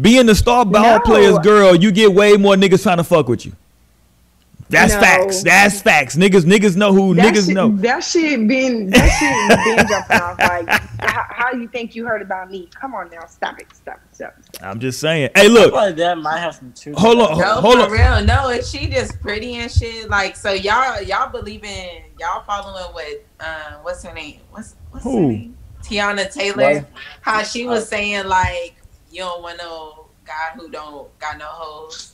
[0.00, 1.00] Being the star ball No.
[1.00, 3.52] player's girl, you get way more niggas trying to fuck with you.
[4.70, 5.00] That's No.
[5.00, 5.42] facts.
[5.42, 6.16] That's facts.
[6.16, 7.68] Niggas, niggas know who That niggas shit, know.
[7.76, 10.38] That shit been that shit been jumping off.
[10.38, 10.68] Like,
[11.00, 12.68] how, how you think you heard about me?
[12.80, 14.62] Come on now, stop it, stop it, stop it.
[14.62, 15.30] I'm just saying.
[15.36, 16.96] Hey, look, like that might have some truth.
[16.96, 17.38] hold on.
[17.38, 17.90] No, hold on.
[17.92, 18.24] real.
[18.24, 20.08] No, is she just pretty and shit?
[20.10, 23.24] Like, so y'all, y'all believe in y'all following what?
[23.40, 24.40] Um, what's her name?
[24.50, 25.16] What's what's Who?
[25.16, 25.56] her name?
[25.82, 26.80] Teyana Taylor.
[26.80, 26.86] What?
[27.20, 28.74] How she was saying like,
[29.14, 32.10] you don't want no guy who don't got no hoes.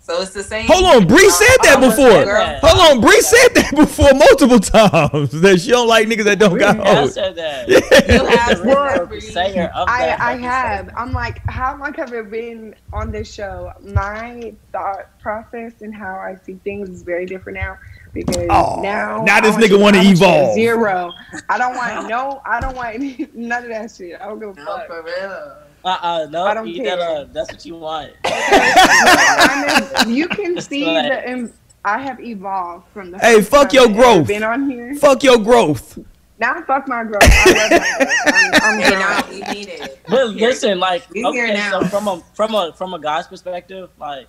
[0.00, 0.66] So it's the same.
[0.66, 2.22] Hold on, Bree said that before.
[2.22, 2.58] a girl.
[2.62, 6.56] Hold on, Bree said that before multiple times that she don't like niggas that don't
[6.58, 7.12] got I hoes.
[7.14, 7.68] said that.
[8.08, 9.20] You have The original to, Bree.
[9.20, 10.90] sayer of I I have.
[10.96, 13.70] I'm like, how long have I been on this show?
[13.82, 17.76] My thought process and how I see things is very different now.
[18.14, 20.54] Because Oh, now now this nigga wanna I want you at evolve.
[20.54, 21.14] Zero.
[21.50, 22.40] I don't want no.
[22.46, 24.18] I don't want none of that shit.
[24.18, 24.86] I don't give a No, fuck.
[24.86, 25.58] for real.
[25.84, 26.96] Uh-uh, no, I don't eat care.
[26.96, 27.32] that up.
[27.32, 28.12] That's what you want.
[28.24, 31.32] I'm you can see like- the.
[31.32, 31.52] Um,
[31.84, 33.18] I have evolved from the.
[33.18, 34.26] Hey, fuck your growth.
[34.26, 34.94] Been on here.
[34.96, 35.98] Fuck your growth.
[36.40, 37.22] Now fuck my growth.
[37.22, 38.18] I love my growth.
[38.26, 40.00] I'm, I'm Hey, now we need it.
[40.08, 41.80] But listen, like, We here okay, now.
[41.82, 44.28] so from a from a from a guy's perspective, like,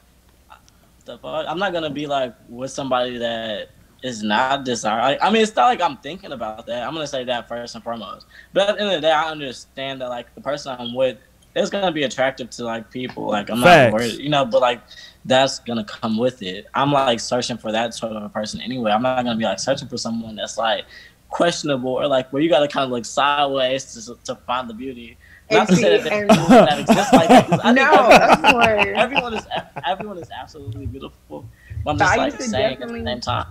[1.05, 3.69] the fuck, I'm not gonna be like with somebody that
[4.03, 5.17] is not desirable.
[5.21, 6.83] I mean, it's not like I'm thinking about that.
[6.87, 8.25] I'm gonna say that first and foremost.
[8.53, 11.17] But at the end of the day, I understand that like the person I'm with
[11.63, 13.27] is gonna be attractive to like people.
[13.27, 13.91] Like I'm Facts.
[13.91, 14.45] not worried, you know.
[14.45, 14.81] But like
[15.25, 16.67] that's gonna come with it.
[16.73, 18.91] I'm like searching for that sort of a person anyway.
[18.91, 20.85] I'm not gonna be like searching for someone that's like
[21.29, 25.17] questionable or like where you gotta kind of look sideways to to find the beauty.
[25.51, 27.47] Not to And say see, that, and- that exists like that.
[27.47, 28.87] 'cause I think No, everyone- of course.
[28.97, 29.47] everyone is
[29.87, 31.45] everyone is absolutely beautiful.
[31.83, 33.45] But I'm just I like used to saying at the definitely- same time.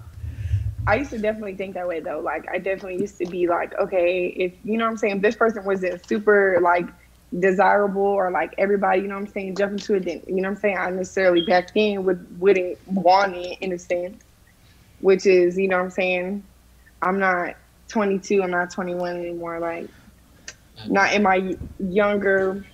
[0.87, 2.21] I used to definitely think that way though.
[2.21, 5.23] Like I definitely used to be like, okay, if you know what I'm saying, if
[5.23, 6.87] this person wasn't super like
[7.39, 10.49] desirable or like everybody, you know what I'm saying, jump into it, then you know
[10.49, 14.23] what I'm saying, I necessarily back then would wouldn't want it in a sense.
[15.01, 16.43] Which is, you know what I'm saying,
[17.03, 17.55] I'm not
[17.89, 19.61] 22, I'm not 21 anymore.
[19.61, 19.89] Like
[20.89, 22.65] not in my younger,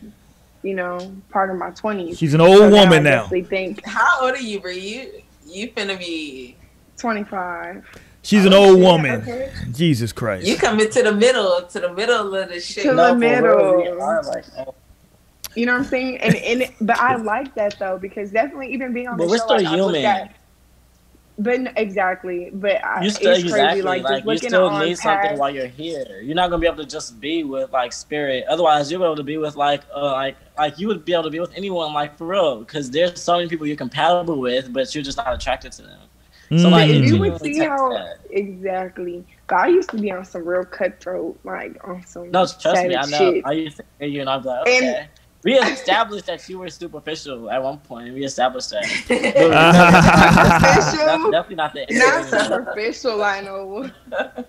[0.62, 2.18] you know, part of my 20s.
[2.18, 3.22] She's an old So now I woman now.
[3.22, 4.78] definitely think How old are you, Bree?
[4.78, 5.10] You
[5.46, 6.56] you finna be
[6.98, 7.84] 25.
[8.24, 9.20] She's an Oh, old shit, woman.
[9.22, 9.52] okay.
[9.70, 10.46] Jesus Christ.
[10.46, 12.82] you come into the middle to the middle of the shit.
[12.84, 13.76] To the No, for middle.
[13.76, 14.74] we like, oh,
[15.54, 16.18] You know what I'm saying?
[16.18, 19.38] And and but I like that though because definitely even being on But the we're
[19.38, 20.04] show, still like, human.
[20.06, 20.34] at-
[21.36, 23.48] but n- exactly, but I, you still it's crazy.
[23.48, 26.20] exactly Like, like, you still on need something while you're here.
[26.22, 28.44] You're not gonna be able to just be with like spirit.
[28.48, 31.24] Otherwise, you'll be able to be with like uh, like like you would be able
[31.24, 34.72] to be with anyone like for real because there's so many people you're compatible with,
[34.72, 35.98] but you're just not attracted to them.
[36.50, 36.70] So Mm.
[36.70, 38.18] like If you would see how that.
[38.30, 42.94] exactly, God used to be on some real cutthroat, like on some No, trust me,
[42.96, 43.32] I know.
[43.34, 43.46] shit.
[43.46, 45.08] I used to hear you and I'd be like, And-
[45.42, 48.14] we established that you were superficial at one point.
[48.14, 48.84] We established that.
[50.84, 51.06] Superficial?
[51.06, 53.90] That's definitely not the Not superficial, I know.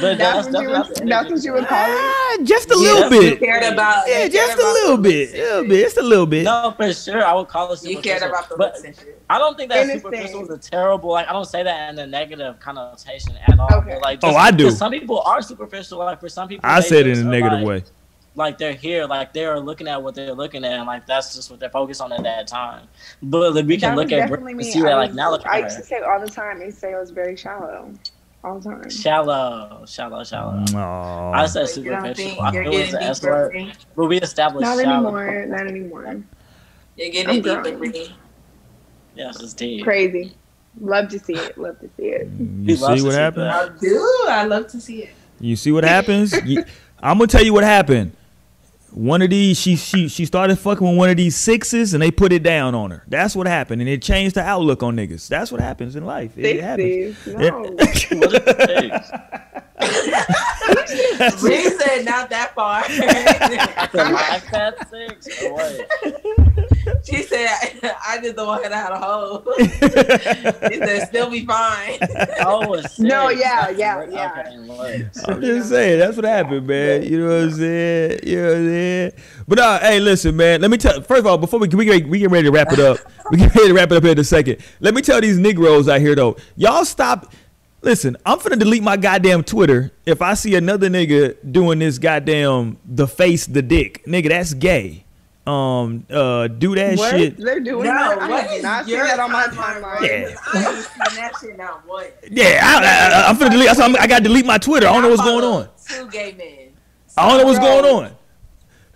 [0.00, 1.08] But That's that's, what definitely you not would.
[1.08, 1.90] That's what you would call it.
[1.90, 3.40] Ah, just a Yeah, little that's You bit.
[3.40, 5.18] cared about Yeah, you just cared a little bit.
[5.18, 5.82] looks and little bit.
[5.84, 6.44] Just a little bit.
[6.44, 7.22] No, for sure.
[7.24, 8.02] I would call it You superficial.
[8.02, 9.22] cared about the but looks and shit.
[9.28, 10.02] I don't think that Understand.
[10.02, 11.10] superficial is a terrible.
[11.10, 13.68] Like I don't say that in a negative connotation at all.
[13.74, 13.90] Okay.
[13.94, 14.64] But, like, Oh, I do.
[14.64, 15.98] 'cause Some people are superficial.
[15.98, 17.84] Like for some people, I they said it in a negative like, way.
[18.34, 21.50] Like they're here, like they're looking at what they're looking at, and like that's just
[21.50, 22.86] what they're focused on at that time.
[23.22, 25.30] But like, we can That look at definitely Britney and see I that like now
[25.30, 26.58] look I used to say all the time.
[26.60, 27.90] They say I was very shallow,
[28.44, 28.90] all the time.
[28.90, 30.64] Shallow, shallow, shallow.
[30.74, 31.32] Aw.
[31.32, 32.42] I said But you don't think superficial.
[32.42, 33.72] I you're feel it's getting an S deeper, word, Bree?
[33.96, 35.16] but we established Not shallow.
[35.16, 35.46] anymore.
[35.46, 36.22] Not anymore.
[36.96, 37.94] You're getting I'm deeper, growing.
[39.14, 39.84] Yes, it's deep.
[39.84, 40.36] Crazy.
[40.78, 41.56] Love to see it.
[41.56, 42.28] Love to see it.
[42.38, 43.44] You He loves see what see happened?
[43.46, 43.70] that.
[43.72, 44.24] I do.
[44.28, 45.10] I love to see it.
[45.40, 46.32] You see what happens?
[46.44, 46.64] You-
[47.02, 48.12] I'm gonna tell you what happened.
[48.96, 52.10] One of these, she she she started fucking with one of these sixes, and they
[52.10, 53.04] put it down on her.
[53.06, 55.28] That's what happened, and it changed the outlook on niggas.
[55.28, 56.32] That's what happens in life.
[56.38, 57.18] It happens.
[57.18, 58.10] Sixties.
[58.14, 59.60] No.
[59.78, 62.82] What is the Bree said not that far.
[62.88, 67.04] The live six or what?
[67.04, 67.48] she said
[68.06, 69.44] I did the one that had a hole.
[69.58, 71.98] She said still be fine.
[72.40, 72.80] Oh.
[72.98, 74.44] No, yeah, That's yeah, what- yeah.
[74.46, 77.02] Okay, I'm just saying that's what happened, man.
[77.02, 78.20] You know what I'm saying?
[78.24, 79.12] You know what I'm saying?
[79.48, 80.60] But uh, hey, listen, man.
[80.60, 81.00] Let me tell.
[81.02, 82.98] First of all, before we we get, we get ready to wrap it up,
[83.30, 84.58] we get ready to wrap it up here in a second.
[84.80, 87.32] Let me tell these Negroes out here though, y'all stop.
[87.86, 92.78] Listen, I'm finna delete my goddamn Twitter if I see another nigga doing this goddamn
[92.84, 94.28] the face the dick, nigga.
[94.28, 95.04] That's gay.
[95.46, 97.12] Um, uh, do that What?
[97.12, 97.36] shit.
[97.36, 98.18] They're doing No, that?
[98.18, 99.80] I what not seen that on my timeline?
[99.80, 100.02] timeline.
[100.02, 100.36] Yeah.
[100.52, 101.80] I ain't seen that shit now.
[101.86, 102.18] What?
[102.28, 103.68] Yeah, I, I, I, I'm finna delete.
[103.78, 104.88] I'm, I gotta delete my Twitter.
[104.88, 105.68] I don't know what's going on.
[105.88, 106.72] Two gay men.
[107.16, 108.16] I don't know what's going on.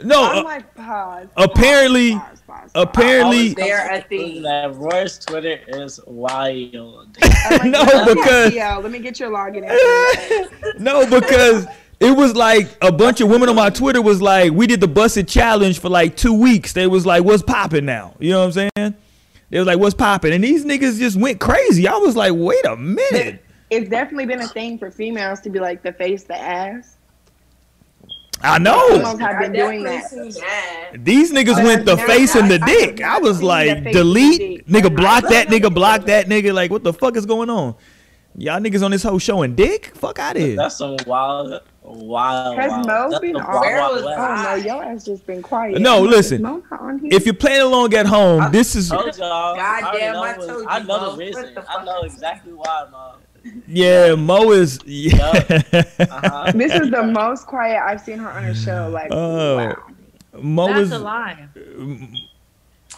[0.03, 1.29] No, I'm uh, like, pause.
[1.37, 2.21] apparently-
[2.75, 4.43] apparently- They're a thing.
[4.43, 7.17] That Roy's Twitter is wild.
[7.51, 8.81] Like, No, let me get because- PL.
[8.81, 9.65] let me get your login.
[9.71, 10.79] info.
[10.79, 11.67] no, because
[12.01, 14.89] it was like a bunch of women on my Twitter was like, we did the
[14.89, 16.73] busted challenge for like two weeks.
[16.73, 18.15] They was like, what's popping now?
[18.21, 18.95] You know what I'm saying?
[19.51, 20.33] They was like, what's popping?
[20.33, 21.89] And these niggas just went crazy.
[21.89, 23.43] I was like, wait a minute.
[23.71, 26.97] It's definitely been a thing for females to be like the face, the ass.
[28.43, 28.99] I know.
[29.19, 30.03] Have been doing that.
[30.03, 30.91] definitely seen that.
[31.05, 33.03] These niggas I went the face not- and the I dick.
[33.03, 36.27] I not was like, face and the delete, nigga, block that nigga, block that.
[36.27, 36.55] that nigga.
[36.55, 37.75] Like, what the fuck is going on?
[38.37, 39.87] Y'all niggas on this whole showing dick?
[39.97, 40.57] Fuck out of here.
[40.57, 42.57] That's some wild, wild.
[42.57, 42.87] Has.
[42.87, 43.47] Mo been the on?
[43.47, 44.19] wild, Where wild was west.
[44.21, 45.81] Oh no, your ass just been quiet.
[45.81, 46.41] No, listen.
[46.41, 47.11] Mo not on here?
[47.13, 49.59] If you're playing along at home, this is Told y'all.
[49.59, 51.11] I already Goddamn, know I what- told I you, know Mo.
[51.11, 51.59] the reason.
[51.69, 53.13] I know exactly why, Mo.
[53.67, 54.15] Yeah.
[54.15, 55.21] Mo is yeah.
[56.01, 56.53] Uh-huh.
[56.55, 58.89] this is the most quiet I've seen her on a show.
[58.93, 59.57] Like, Oh.
[59.57, 59.77] wow.
[60.41, 61.49] Mo That's is a lie.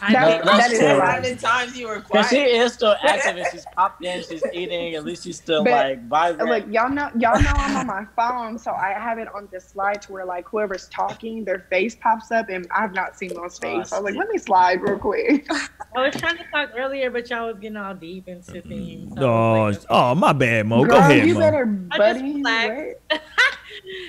[0.04, 0.88] I That- did- that's that is true.
[0.88, 4.42] a How times you were Cause she is still active and she's popped in, she's
[4.52, 6.50] eating, at least she's still But, like vibrant.
[6.50, 9.60] Look, y'all know, y'all know I'm on my phone, so I have it on the
[9.60, 13.58] slide to where like whoever's talking, their face pops up, and I've not seen Mo's
[13.60, 13.90] face.
[13.90, 15.46] So I was like, let me slide real quick.
[15.96, 19.12] I was trying to talk earlier, but y'all was getting all deep into things.
[19.16, 20.84] so Oh, like, oh, my bad, Mo.
[20.84, 21.40] Go ahead, you Mo.
[21.40, 22.34] better, buddy.
[22.34, 22.96] relaxed.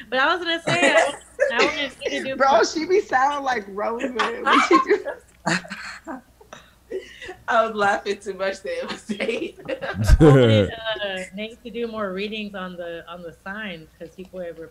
[0.10, 1.14] But I was gonna say, I,
[1.54, 2.36] I wanted to do.
[2.36, 4.16] Bro, she be sounding like Rosewood.
[4.44, 5.06] when she do-
[7.48, 9.60] I was laughing too much that it was Dave.
[10.20, 14.58] Wanted uh, Nate to do more readings on the on the signs because people have
[14.58, 14.68] re-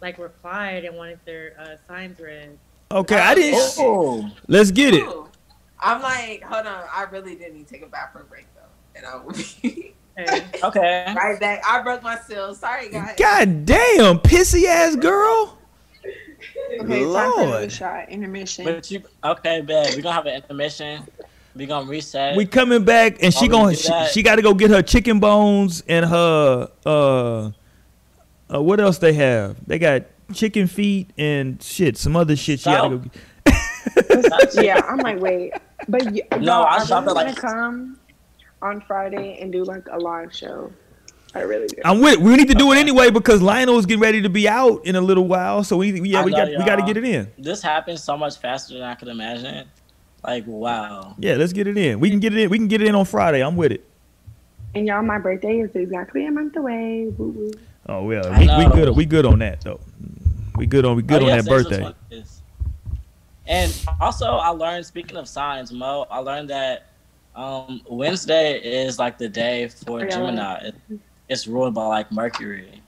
[0.00, 2.58] like replied and wanted their uh, signs read.
[2.90, 3.60] okay, I didn't.
[3.78, 5.02] oh, Let's get it.
[5.02, 5.28] Ooh.
[5.80, 6.84] I'm like, hold on.
[6.92, 8.60] I really did need to take a bathroom break though,
[8.94, 9.94] and I will be.
[10.18, 10.44] Okay.
[10.62, 11.14] Okay.
[11.16, 11.62] Right back.
[11.66, 12.54] I broke my seal.
[12.54, 13.16] Sorry, guys.
[13.18, 15.58] God damn, pissy ass girl.
[16.80, 18.08] Okay, it's time for another shot.
[18.08, 18.64] Intermission.
[18.64, 19.94] But you okay, babe?
[19.96, 21.06] We gonna have an intermission.
[21.54, 22.36] We gonna reset.
[22.36, 25.20] We coming back and she Oh, gonna she, she got to go get her chicken
[25.20, 27.50] bones and her uh
[28.50, 29.56] uh what else they have?
[29.66, 30.02] They got
[30.32, 33.04] chicken feet and shit, some other shit she got to go.
[33.44, 34.54] Get.
[34.64, 35.52] yeah, I'm like, wait,
[35.88, 37.98] but y- No, y'all, I I shop really at, want like- to come
[38.62, 40.72] on Friday and do like a live show.
[41.34, 41.76] I really do.
[41.84, 42.18] I'm with.
[42.18, 45.00] We need to do it anyway because Lionel's getting ready to be out in a
[45.00, 47.30] little while, so we yeah I we know, got we got to get it in.
[47.38, 49.66] This happens so much faster than I could imagine.
[50.22, 51.14] Like wow.
[51.18, 52.00] Yeah, let's get it in.
[52.00, 52.50] We can get it in.
[52.50, 53.42] We can get it in on Friday.
[53.42, 53.84] I'm with it.
[54.74, 57.06] And y'all, my birthday is exactly a month away.
[57.16, 57.50] Woo woo.
[57.88, 58.96] Oh well, we, we good.
[58.96, 59.80] We good on that though.
[60.56, 61.82] We good on we good Oh, on yes, that birthday.
[61.82, 62.42] what it is.
[63.46, 64.86] And also, I learned.
[64.86, 66.86] Speaking of signs, Mo, I learned that
[67.34, 70.68] um, Wednesday is like the day for Gemini.
[70.68, 70.74] It,
[71.28, 72.82] it's ruled by like Mercury,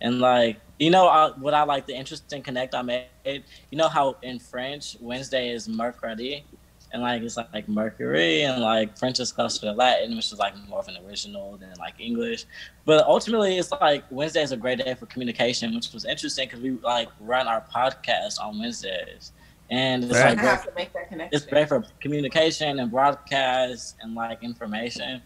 [0.00, 3.06] and like you know I, what I like the interesting connect I made.
[3.24, 6.44] You know how in French Wednesday is Mercredi,
[6.92, 10.38] and like it's like, like Mercury, and like French is closer to Latin, which is
[10.38, 12.46] like more of an original than like English.
[12.84, 16.60] But ultimately, it's like Wednesday is a great day for communication, which was interesting because
[16.60, 19.32] we like run our podcast on Wednesdays,
[19.70, 20.30] and it's Right.
[20.30, 21.36] Like great, have to make that connection.
[21.36, 25.20] it's great for communication and broadcast and like information,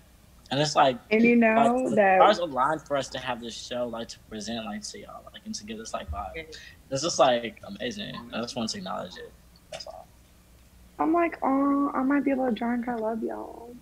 [0.51, 3.41] and it's like And you know like, the that stars aligned for us to have
[3.41, 6.57] this show, like to present, like to y'all, like and to give us like vibe.
[6.91, 8.15] It's just like amazing.
[8.33, 9.33] I just want to acknowledge it.
[9.71, 10.07] That's all.
[10.99, 12.89] I'm like, oh, I might be a little drunk.
[12.89, 13.75] I love y'all.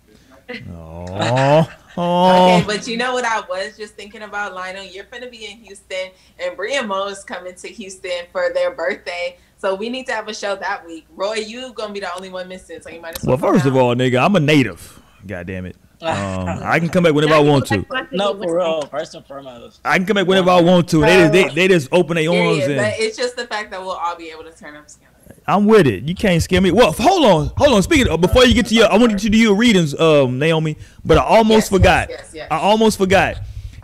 [0.71, 2.63] Oh, Okay, oh.
[2.67, 4.83] but you know what I was just thinking about, Lionel?
[4.83, 8.69] You're gonna be in Houston, and Bree and Mo is coming to Houston for their
[8.69, 9.37] birthday.
[9.57, 11.07] So we need to have a show that week.
[11.15, 13.35] Roy, you gonna be the only one missing, so you might as well.
[13.35, 15.01] Well, come first of all, nigga, I'm a native.
[15.25, 15.75] God damn it.
[16.01, 16.09] Um,
[16.63, 17.85] I can come back whenever I want to.
[18.11, 18.81] no, for real.
[18.83, 19.79] First and foremost.
[19.83, 21.01] I can come back whenever I want to.
[21.01, 22.69] They just, they, they just open their arms Period.
[22.71, 25.11] and But it's just the fact that we'll all be able to turn up together.
[25.47, 26.03] I'm with it.
[26.03, 26.71] You can't scare me.
[26.71, 27.81] Well, hold on, hold on.
[27.81, 30.37] Speaking of, before you get to your, I want you to do your readings, um,
[30.39, 30.77] Naomi.
[31.05, 32.09] But I almost Yes, forgot.
[32.09, 32.47] yes, yes, yes.
[32.51, 33.37] I almost forgot.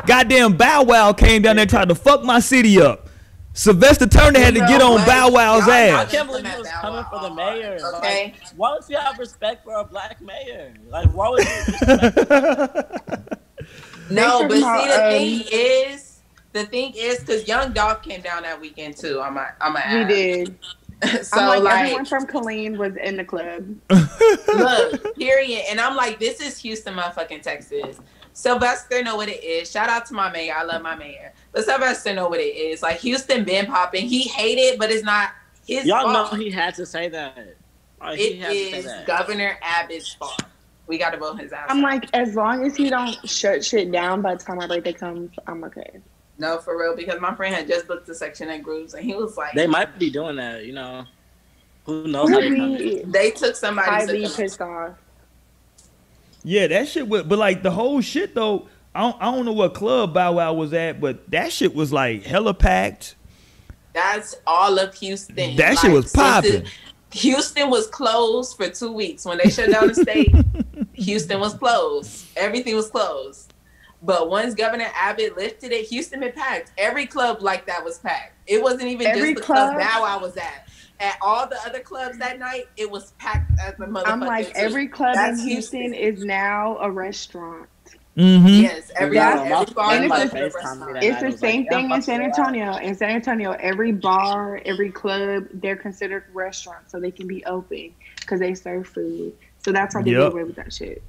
[0.06, 3.08] Goddamn Bow Wow came down there and tried to fuck my city up.
[3.54, 5.08] Sylvester Turner had to get on what?
[5.08, 7.78] Bow Wow's Y'all I can't believe he was coming for the mayor.
[7.96, 8.34] Okay.
[8.34, 10.74] Like, why would you have respect for a black mayor?
[10.90, 13.24] Like, why would you?
[14.10, 16.22] No, but see, the about, thing is,
[16.52, 19.22] the thing is, because Young Dolph came down that weekend too.
[19.22, 19.82] I'm a, I'm a.
[19.82, 20.58] He did.
[21.22, 23.76] So I'm like, like, everyone from Colleen was in the club.
[23.90, 25.66] look, period.
[25.70, 28.00] And I'm like, this is Houston, motherfucking Texas.
[28.32, 29.70] Sylvester know what it is.
[29.70, 30.54] Shout out to my mayor.
[30.56, 31.34] I love my mayor.
[31.54, 32.82] But Sylvester know what it is.
[32.82, 34.08] Like Houston been popping.
[34.08, 35.32] He hate it, but it's not
[35.66, 37.56] his Y'all know he had to say that.
[38.02, 39.06] Like, he It had is that.
[39.08, 40.42] Governor Abbott's fault.
[40.88, 41.68] We got to vote his ass.
[41.70, 41.84] I'm out.
[41.84, 45.32] like, as long as he don't shut shit down by the time my birthday comes,
[45.48, 46.02] I'm okay.
[46.38, 49.14] no, for real, because my friend had just booked a section at Grooves, and he
[49.16, 51.06] was like, They might be doing that, you know.
[51.86, 52.74] Who knows how they come in.
[52.74, 53.90] Really they took somebody.
[53.90, 54.96] highly pissed off.
[56.44, 58.68] Yeah, that shit was, but like the whole shit though.
[58.96, 61.92] I don't, I don't know what club Bow Wow was at, but that shit was
[61.92, 63.16] like hella packed.
[63.94, 65.56] That's all of Houston.
[65.56, 66.66] That shit was popping.
[67.12, 70.34] Houston was closed for two weeks when they shut down the state.
[70.94, 72.26] Houston was closed.
[72.36, 73.54] Everything was closed.
[74.02, 76.72] But once Governor Abbott lifted it, Houston been packed.
[76.78, 78.34] Every club like that was packed.
[78.48, 79.82] It wasn't even Every just the club club?
[79.82, 80.68] Bow Wow was at.
[81.00, 84.08] At all the other clubs that night, it was packed as a motherfucker.
[84.08, 87.68] I'm like, every club That's in Houston is now a restaurant.
[88.18, 88.48] Mm-hmm.
[88.48, 91.96] yes, every, That's- every bar and it's a the- It's the same like, thing yeah,
[91.96, 92.76] in San fuck Antonio.
[92.78, 97.92] In San Antonio, every bar, every club, they're considered restaurants, so they can be open
[98.20, 99.34] because they serve food.
[99.66, 100.20] So that's how they Yep.
[100.22, 101.02] get away with that shit.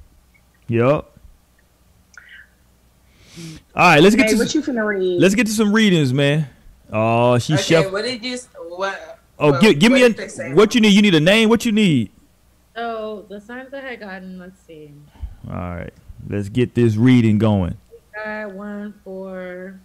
[0.67, 1.15] Yup.
[3.37, 3.43] All
[3.75, 5.21] right, let's get Hey, to what you finna read?
[5.21, 6.47] let's get to some readings, man.
[6.91, 7.91] Oh, she Okay, chef.
[7.91, 8.37] what did you?
[8.69, 9.19] What?
[9.37, 10.89] Oh, what- give, give me what did a what you need.
[10.93, 11.49] You need a name.
[11.49, 12.11] What you need.
[12.75, 14.91] Oh, the signs I had gotten, let's see.
[15.49, 15.93] All right,
[16.29, 17.77] let's get this reading going.
[18.13, 19.79] Got one for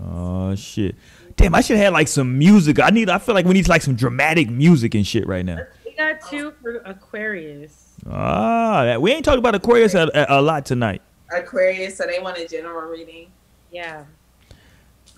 [0.00, 0.94] Oh shit.
[1.36, 2.80] Damn, I should have had like some music.
[2.80, 3.08] I need.
[3.10, 5.58] I feel like we need like some dramatic music and shit right now.
[5.84, 7.94] we got two for Aquarius.
[8.10, 11.02] Ah, that, we ain't talking about Aquarius a, a, a lot tonight.
[11.34, 13.28] Aquarius, so they want a general reading.
[13.70, 14.04] Yeah.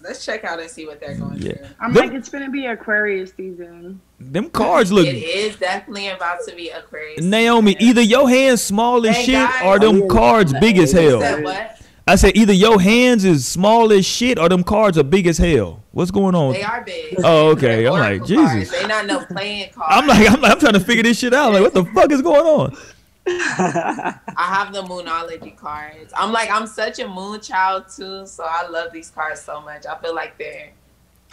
[0.03, 1.53] Let's check out and see what they're going Yeah.
[1.55, 1.67] through.
[1.81, 4.01] I'm Them- like, it's gonna be Aquarius season.
[4.33, 5.07] Them cards look.
[5.07, 7.23] It is definitely about to be Aquarius.
[7.23, 9.63] Naomi, either your hands small as Hey, shit guys.
[9.65, 11.21] or them oh, cards big as You hell.
[11.21, 11.81] said what?
[12.07, 15.39] I said either your hands is small as shit or them cards are big as
[15.39, 15.83] hell.
[15.93, 16.53] What's going on?
[16.53, 17.17] They are big.
[17.25, 17.83] Oh, okay.
[17.83, 18.53] They're I'm like, oracle cards.
[18.69, 18.81] Jesus.
[18.81, 19.95] They not no playing cards.
[19.97, 21.53] I'm like, I'm like, I'm trying to figure this shit out.
[21.53, 22.77] Like, what the fuck is going on?
[23.27, 26.13] I have the Moonology cards.
[26.17, 29.87] I'm like, I'm such a moon child too, so I love these cards so much.
[29.87, 30.73] I feel like they're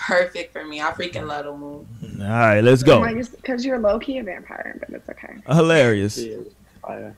[0.02, 0.82] perfect for me.
[0.82, 1.88] I freaking love the moon.
[2.22, 3.04] All right, let's go.
[3.04, 5.36] Because you're low key a vampire, but it's okay.
[5.48, 6.18] Hilarious.
[6.18, 6.38] Yeah,
[6.82, 7.16] fire.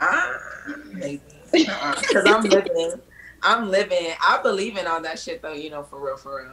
[0.00, 0.38] Ah,
[0.92, 1.20] maybe.
[1.52, 2.92] Because I'm living.
[3.42, 4.12] I'm living.
[4.26, 6.52] I believe in all that shit though, you know, for real, for real.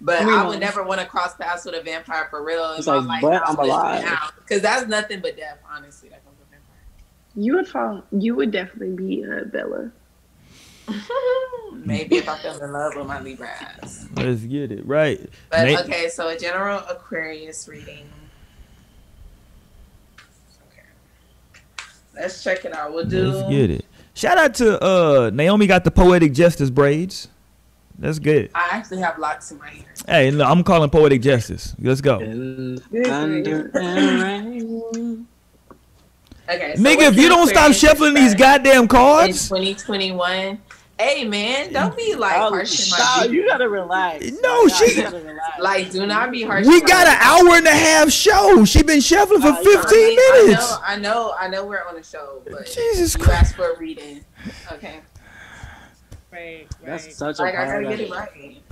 [0.00, 2.74] But We I would never want to cross paths with a vampire for real.
[2.76, 4.32] It's like, but I'm alive.
[4.38, 6.10] Because that's nothing but death, honestly.
[6.10, 6.76] That comes with vampire.
[7.34, 8.02] You would fall.
[8.12, 9.90] You would definitely be uh, Bella.
[11.72, 14.06] Maybe if I fell in love with my Libra ass.
[14.16, 15.20] Let's get it right.
[15.50, 18.08] But Nate- okay, so a general Aquarius reading.
[20.72, 20.82] Okay.
[22.14, 22.92] Let's check it out.
[22.92, 23.30] We'll do.
[23.30, 23.84] Let's get it.
[24.14, 27.28] Shout out to uh Naomi got the poetic justice braids.
[27.98, 28.50] That's good.
[28.54, 29.84] I actually have locks in my hair.
[30.06, 31.74] Hey, look, I'm calling poetic justice.
[31.78, 32.18] Let's go.
[32.20, 34.22] In This thunder is- and
[34.54, 35.26] rain.
[36.48, 36.76] Okay.
[36.76, 40.60] so Nigga, if you don't stop shuffling these start goddamn in cards, 2021.
[40.98, 44.24] Hey man, don't be like Oh, harsh in my you gotta relax.
[44.40, 45.58] No, My God, she- relax.
[45.60, 46.66] Like, do not be harsh.
[46.66, 48.64] we got an hour and a half show.
[48.64, 50.72] She been shuffling for Uh, you know, 15 I mean, minutes.
[50.72, 53.40] I know, I know, I know we're on a show, but Jesus you Christ.
[53.42, 54.24] asked for a reading.
[54.72, 55.00] Okay.
[56.32, 56.66] Right, right.
[56.84, 58.10] That's such a Like I gotta of get it it.
[58.12, 58.62] right.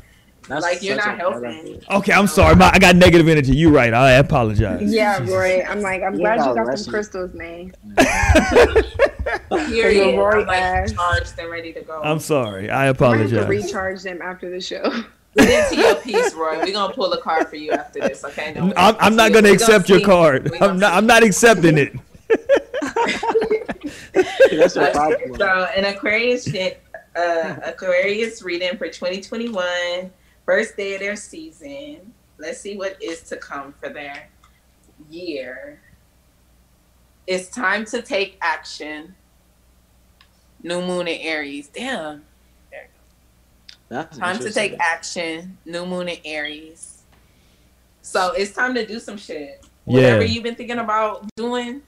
[0.49, 1.83] That's Like, you're not a part of helping.
[1.91, 2.55] Okay, I'm sorry.
[2.57, 3.55] My, I got negative energy.
[3.57, 3.93] You right.
[3.95, 4.93] I apologize.
[4.93, 5.35] Yeah, Jesus.
[5.35, 5.63] Roy.
[5.63, 7.73] I'm like, I'm You glad you got got some crystals, man.
[9.51, 10.17] Period.
[10.19, 12.01] Roy I'm like charged and ready to go.
[12.03, 12.71] I'm sorry.
[12.71, 13.49] I I'm gonna have to apologize.
[13.49, 14.83] recharge them after the show.
[15.37, 16.59] Get into your piece, Roy.
[16.59, 18.53] We're gonna pull a card for you after this, okay?
[18.55, 20.05] No I'm, I'm not gonna We accept your see.
[20.05, 20.53] card.
[20.61, 20.93] I'm not.
[20.93, 20.97] see.
[20.97, 21.93] I'm not accepting it.
[24.53, 25.37] That's a problem.
[25.37, 26.81] So an Aquarius shit,
[27.17, 30.11] uh, Aquarius reading for 2021,
[30.47, 32.13] first day of their season.
[32.39, 34.29] Let's see what is to come for their
[35.11, 35.81] year.
[37.27, 39.15] It's time to take action.
[40.63, 41.69] New moon in Aries.
[41.69, 42.25] Damn.
[43.89, 45.59] That's Time to take action.
[45.65, 47.03] New moon in Aries.
[48.03, 49.65] So it's time to do some shit.
[49.85, 51.83] Whatever you've been thinking about doing,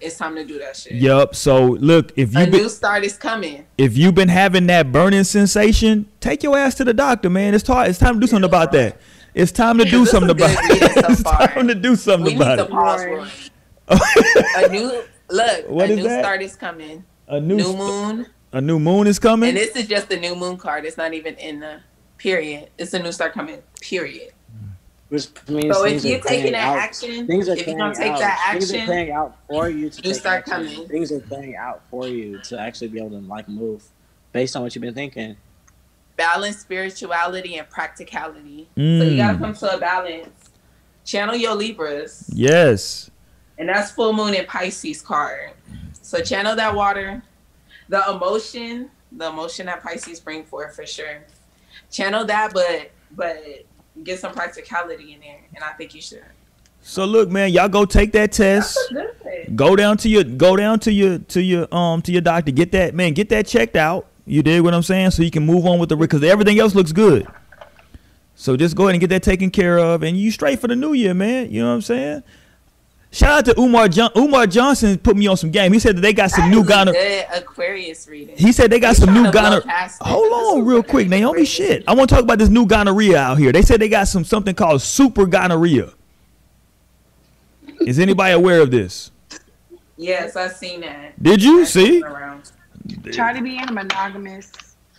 [0.00, 0.92] it's time to do that shit.
[0.92, 1.34] Yup.
[1.34, 3.66] So look, if A you been new start is coming.
[3.78, 7.54] if you've been having that burning sensation, take your ass to the doctor, man.
[7.54, 7.88] It's time.
[7.88, 8.98] It's time to do something about that.
[9.34, 11.04] It's time to do something about it.
[11.10, 13.50] It's time to do something about it.
[13.86, 14.44] Pause, Right.
[14.56, 14.64] Roy.
[14.64, 15.68] A new look.
[15.68, 16.22] What a is new that?
[16.24, 17.04] start is coming.
[17.28, 19.48] a new New st- moon, a new moon is coming.
[19.50, 20.84] and this is just the new moon card.
[20.84, 21.80] It's not even in the
[22.18, 22.70] period.
[22.78, 23.62] It's a new start coming.
[23.80, 24.32] Period.
[25.10, 26.76] Which means So if you're taking playing that out.
[26.78, 28.18] action, Things are if you're playing gonna take out.
[28.20, 30.66] that Things are action, playing out for you to You take start action.
[30.74, 30.88] coming.
[30.88, 33.84] Things are playing out for you to actually be able to like move
[34.32, 35.36] based on what you've been thinking.
[36.16, 38.68] balance spirituality and practicality.
[38.76, 39.40] So you gotta Mm.
[39.40, 40.50] come to a balance.
[41.04, 42.30] Channel your Libras.
[42.32, 43.10] Yes.
[43.58, 45.52] And that's full moon in Pisces card.
[46.02, 47.22] So channel that water.
[47.88, 51.22] The emotion, the emotion that Pisces bring forth for sure.
[51.90, 53.44] Channel that, but but
[54.02, 55.40] get some practicality in there.
[55.54, 56.24] And I think you should.
[56.82, 58.78] So look, man, y'all go take that test.
[59.54, 62.50] Go down to your go down to your to your um to your doctor.
[62.50, 63.12] Get that man.
[63.14, 64.06] Get that checked out.
[64.26, 65.12] You dig what I'm saying?
[65.12, 67.26] So you can move on with the because everything else looks good.
[68.34, 70.76] So just go ahead and get that taken care of, and you straight for the
[70.76, 71.50] new year, man.
[71.50, 72.22] You know what I'm saying?
[73.14, 75.72] Shout out to Umar John- Umar Johnson put me on some game.
[75.72, 77.26] He said that they got some That new is gonorrhea.
[77.30, 78.36] Good Aquarius reading.
[78.36, 79.90] He said they got He's some new to gonorrhea.
[80.00, 81.26] Hold on, is real quick, Naomi.
[81.28, 81.84] Aquarius Shit, reading.
[81.86, 83.52] I want to talk about this new gonorrhea out here.
[83.52, 85.92] They said they got some something called super gonorrhea.
[87.82, 89.12] Is anybody aware of this?
[89.96, 91.22] Yes, I've seen that.
[91.22, 91.84] Did you I've see?
[91.86, 92.50] seen it around.
[93.12, 94.50] Try to be in a monogamous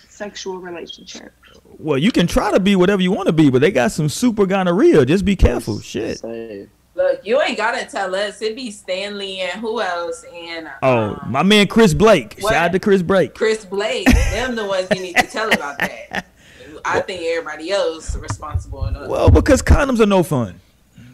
[0.08, 1.34] sexual relationship.
[1.78, 4.08] Well, you can try to be whatever you want to be, but they got some
[4.08, 5.06] super gonorrhea.
[5.06, 5.82] Just be careful.
[5.82, 6.20] Shit.
[6.20, 8.42] Say, Look, you ain't gotta tell us.
[8.42, 12.38] It'd be Stanley and who else and Oh, um, my man Chris Blake.
[12.40, 12.54] What?
[12.54, 13.36] Shout out to Chris Blake.
[13.36, 14.06] Chris Blake.
[14.06, 16.26] them the ones you need to tell about that.
[16.86, 19.10] I think everybody else responsible enough.
[19.10, 20.62] Well, because condoms are no fun.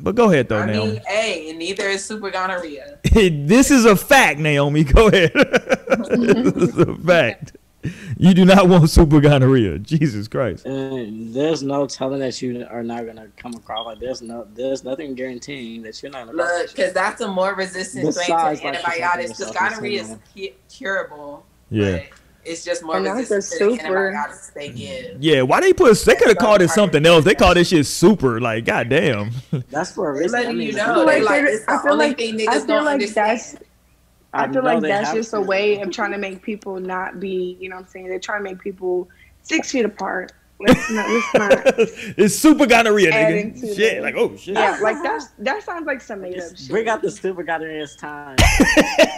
[0.01, 0.91] But go ahead though, I Naomi.
[0.93, 2.99] mean, hey, and neither is super gonorrhea.
[3.13, 4.83] this is a fact, Naomi.
[4.83, 5.31] Go ahead.
[5.35, 7.55] this is a fact.
[8.17, 9.79] You do not want super gonorrhea.
[9.79, 10.65] Jesus Christ.
[10.65, 14.83] and there's no telling that you are not gonna come across like there's no there's
[14.83, 18.67] nothing guaranteeing that you're not gonna Look, because that's a more resistant strain Besides, to
[18.67, 19.33] like, antibiotics.
[19.33, 21.45] protecting Because yourself gonorrhea is cu- curable.
[21.71, 21.91] Yeah.
[21.97, 22.03] but
[22.43, 25.17] it's just more And resistant to super- antibiotics they give.
[25.23, 27.23] Yeah, why they put they could have called it something else.
[27.23, 28.39] They call this shit super.
[28.41, 29.31] Like, goddamn.
[29.69, 30.39] That's for a They're reason.
[30.39, 30.93] letting I mean, you I know.
[30.95, 32.93] feel like like they're- the I feel only like- thing I niggas feel don't like
[32.93, 33.59] understand.
[34.33, 37.19] That's I feel like that's have just a way of trying to make people not
[37.19, 38.07] be, you know what I'm saying?
[38.07, 39.09] They're trying to make people
[39.43, 40.31] six feet apart
[40.67, 41.09] Let's not.
[41.09, 41.73] Let's not.
[42.17, 43.75] it's super gonorrhea, nigga.
[43.75, 44.55] Shit, the- like oh shit.
[44.55, 46.69] Yeah, like that's that sounds like some made up Just shit.
[46.69, 48.37] Bring out the super gonorrhea's time.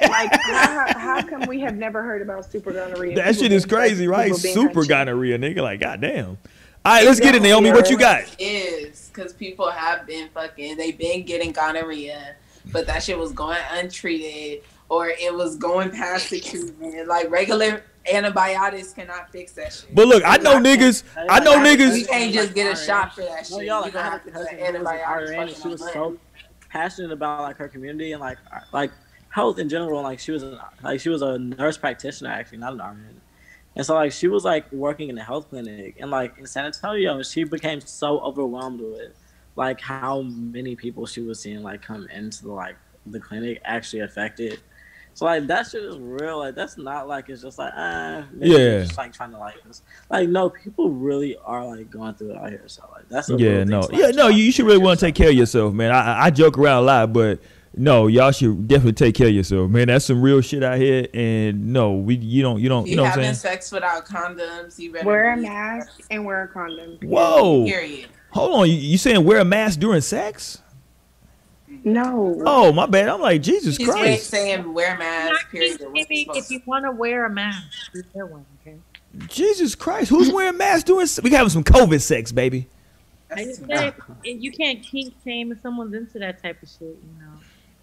[0.04, 3.16] Like how, how come we have never heard about super gonorrhea?
[3.16, 4.36] That People shit is being- like, crazy, right?
[4.36, 5.62] Super gonorrhea, nigga.
[5.62, 6.38] Like goddamn.
[6.86, 7.72] All right, let's get it, Naomi.
[7.72, 8.24] What you got?
[8.38, 10.78] is because people have been fucking.
[10.78, 12.36] They've been getting gonorrhea,
[12.72, 17.08] but that shit was going untreated or it was going past the treatment.
[17.08, 19.94] Like regular antibiotics cannot fix that shit.
[19.96, 21.04] But look, I know niggas.
[21.30, 21.98] I know niggas.
[21.98, 22.08] You niggas.
[22.08, 23.68] can't just get a shot for that No, shit.
[23.68, 26.18] y'all, like, gonna have to a put cousin who was an antibiotics she was so
[26.70, 28.38] passionate about like her community and like
[28.72, 28.92] like
[29.30, 30.02] health in general.
[30.02, 33.22] Like she was a, like she was a nurse practitioner actually, not an RN.
[33.76, 36.66] And so like she was like working in a health clinic and like in San
[36.66, 39.14] Antonio, she became so overwhelmed with
[39.56, 44.02] like how many people she was seeing like come into the, like the clinic actually
[44.02, 44.60] affected.
[45.16, 46.40] So like that shit is real.
[46.40, 48.58] Like that's not like it's just like ah maybe Yeah.
[48.58, 49.82] they're just like trying to like this.
[50.10, 52.64] Like no, people really are like going through it out here.
[52.68, 53.92] So like that's a Yeah, no, thing.
[53.96, 54.28] So, yeah, like, no.
[54.30, 55.92] You, you should really want to take care of yourself, man.
[55.92, 57.40] I, I- I joke around a lot, but
[57.76, 59.88] no, y'all should definitely take care of yourself, man.
[59.88, 62.96] That's some real shit out here, and no, we you don't you don't you you
[62.98, 63.56] know what I'm having saying.
[63.56, 66.98] sex without condoms, you better Wear a mask and wear a condom.
[67.04, 68.10] Whoa, Period.
[68.30, 70.60] hold on, you, you saying wear a mask during sex?
[71.86, 72.42] No.
[72.46, 73.10] Oh my bad.
[73.10, 75.44] I'm like Jesus He's right Christ, saying wear masks.
[75.44, 75.82] Not Period.
[75.82, 77.62] What's maybe supposed if you want to wear a mask,
[77.94, 78.46] you wear one.
[78.66, 78.78] Okay.
[79.28, 80.10] Jesus Christ.
[80.10, 81.06] Who's wearing masks doing?
[81.08, 82.70] se- We having some COVID sex, baby.
[83.36, 83.94] I just too said
[84.24, 86.82] you can't kink shame if someone's into that type of shit.
[86.82, 87.34] You know.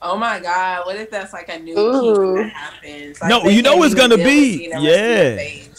[0.02, 0.86] Oh my god!
[0.86, 2.36] What if that's like a new Ooh.
[2.36, 3.20] kink that happens?
[3.20, 4.56] Like, No, you know it's gonna be.
[4.58, 5.74] seeing the rest of your Yeah.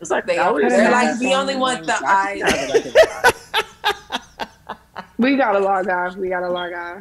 [0.00, 2.42] It's like they always they're like, that we only song, want the I eyes.
[2.42, 3.32] can have it, I
[4.68, 4.76] can-
[5.18, 6.16] We gotta log off.
[6.16, 6.98] We gotta log off.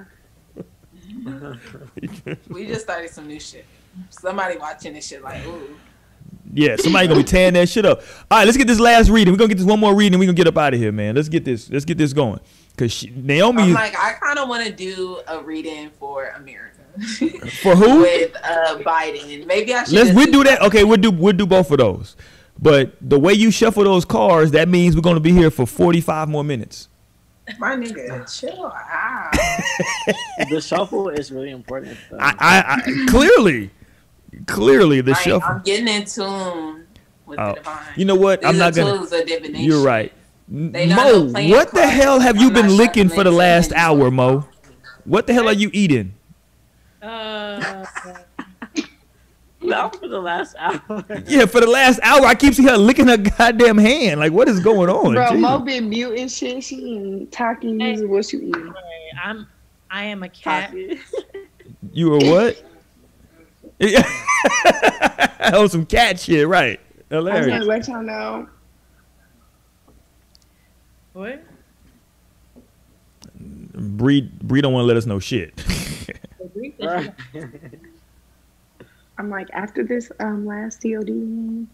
[2.50, 3.66] We just started some new shit.
[4.10, 5.76] Somebody watching this shit like, ooh.
[6.54, 8.02] Yeah, somebody gonna be tearing that shit up.
[8.30, 9.34] All right, let's get this last reading.
[9.34, 10.20] We're gonna get this one more reading.
[10.20, 11.16] We're gonna get up out of here, man.
[11.16, 11.70] Let's get this.
[11.70, 12.40] Let's get this going.
[12.78, 16.82] Cause she, Naomi I'm like, I kind of want to do a reading for America
[17.62, 18.02] for who?
[18.02, 19.46] with uh, Biden.
[19.46, 19.94] Maybe I should.
[19.94, 20.62] Let's we do that.
[20.62, 22.16] Okay, we'll do we'll do both of those.
[22.60, 26.02] But the way you shuffle those cards, that means we're gonna be here for forty
[26.02, 26.90] five more minutes.
[27.60, 29.32] My nigga, chill out.
[30.50, 31.98] the shuffle is really important.
[32.10, 32.18] Though.
[32.20, 33.70] I, I, I clearly,
[34.48, 35.50] clearly the Like, shuffle.
[35.50, 36.88] I'm getting in tune
[37.26, 37.84] with Oh, the divine.
[37.96, 38.42] You know what?
[38.42, 38.98] These I'm not gonna.
[38.98, 39.30] tools of.
[39.30, 40.12] You're right.
[40.48, 43.72] They not no Mo, what the hell have you I'm been licking for the last
[43.74, 44.12] hour.
[44.12, 44.48] Mo?
[45.04, 46.14] What the hell are you eating?
[47.02, 47.86] Uh,
[49.70, 51.06] Not for the last hour.
[51.28, 54.20] Yeah, for the last hour, I keep seeing her licking her goddamn hand.
[54.20, 55.14] Like, what is going on?
[55.16, 55.42] Bro, Jesus.
[55.42, 56.64] Mo been muting shit.
[56.64, 58.08] She eating Takis.
[58.08, 58.74] What you eating?
[59.22, 59.48] I'm.
[59.90, 60.74] I am a cat.
[61.94, 62.62] You were what?
[65.54, 66.80] oh, some cat shit, right?
[67.10, 67.48] I was Hilarious.
[67.48, 68.50] gonna let y'all know.
[71.14, 71.44] What?
[73.40, 75.54] Bree, Bree don't want to let us know shit.
[79.18, 79.24] Right.
[79.24, 81.68] I'm like after this um last COD.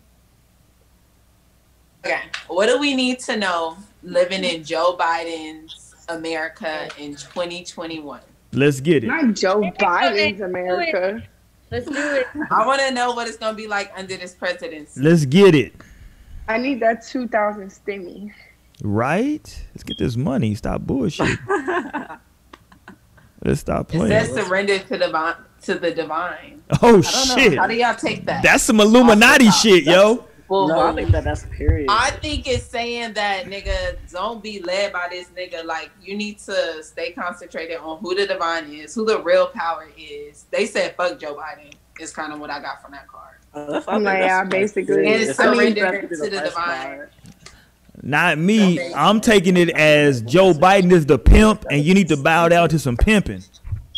[2.06, 8.20] Okay, what do we need to know living in Joe Biden's America in 2021?
[8.54, 9.08] Let's get it.
[9.08, 10.42] Not Joe Biden's.
[10.42, 11.24] America.
[11.70, 12.28] Let's do it.
[12.50, 15.00] I want to know what it's going to be like under this presidency.
[15.00, 15.74] Let's get it.
[16.48, 18.34] I need that 2,000 stimmy.
[18.84, 19.64] Right?
[19.74, 20.56] Let's get this money.
[20.56, 21.38] Stop bullshit.
[23.44, 24.26] Let's stop It playing.
[24.26, 25.36] says surrender to the divine.
[25.64, 26.64] To the divine.
[26.82, 27.54] Oh I don't shit.
[27.54, 27.62] know.
[27.62, 28.42] How do y'all take that?
[28.44, 30.26] That's some Illuminati Off the shit, yo.
[30.48, 31.88] Well, no, I think that that's period.
[31.90, 35.64] I think it's saying that nigga don't be led by this nigga.
[35.64, 39.88] Like you need to stay concentrated on who the divine is, who the real power
[39.98, 40.46] is.
[40.52, 41.74] They said fuck Joe Biden.
[42.00, 43.36] Is kind of what I got from that card.
[43.54, 45.06] Uh, that's, I I'm like, that's yeah, basically.
[45.06, 46.98] And It's not surrender even to the the divine.
[46.98, 47.12] part.
[48.02, 48.94] Not me.
[48.94, 52.70] I'm taking it as Joe Biden is the pimp, and you need to bow down
[52.70, 53.44] to some pimping.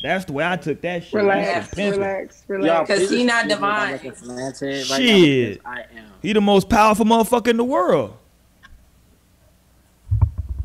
[0.03, 1.13] That's the way I took that shit.
[1.13, 2.89] Relax, relax, relax, Y'all, relax.
[2.89, 3.91] 'Cause please he not excuse me if I'm divine.
[3.93, 5.61] looking frantic right now Shit.
[5.65, 6.11] I am.
[6.21, 8.17] He the most powerful motherfucker in the world.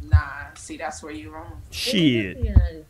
[0.03, 0.19] Nah,
[0.55, 1.63] see that's where you wrong.
[1.71, 2.39] Shit.
[2.39, 2.85] United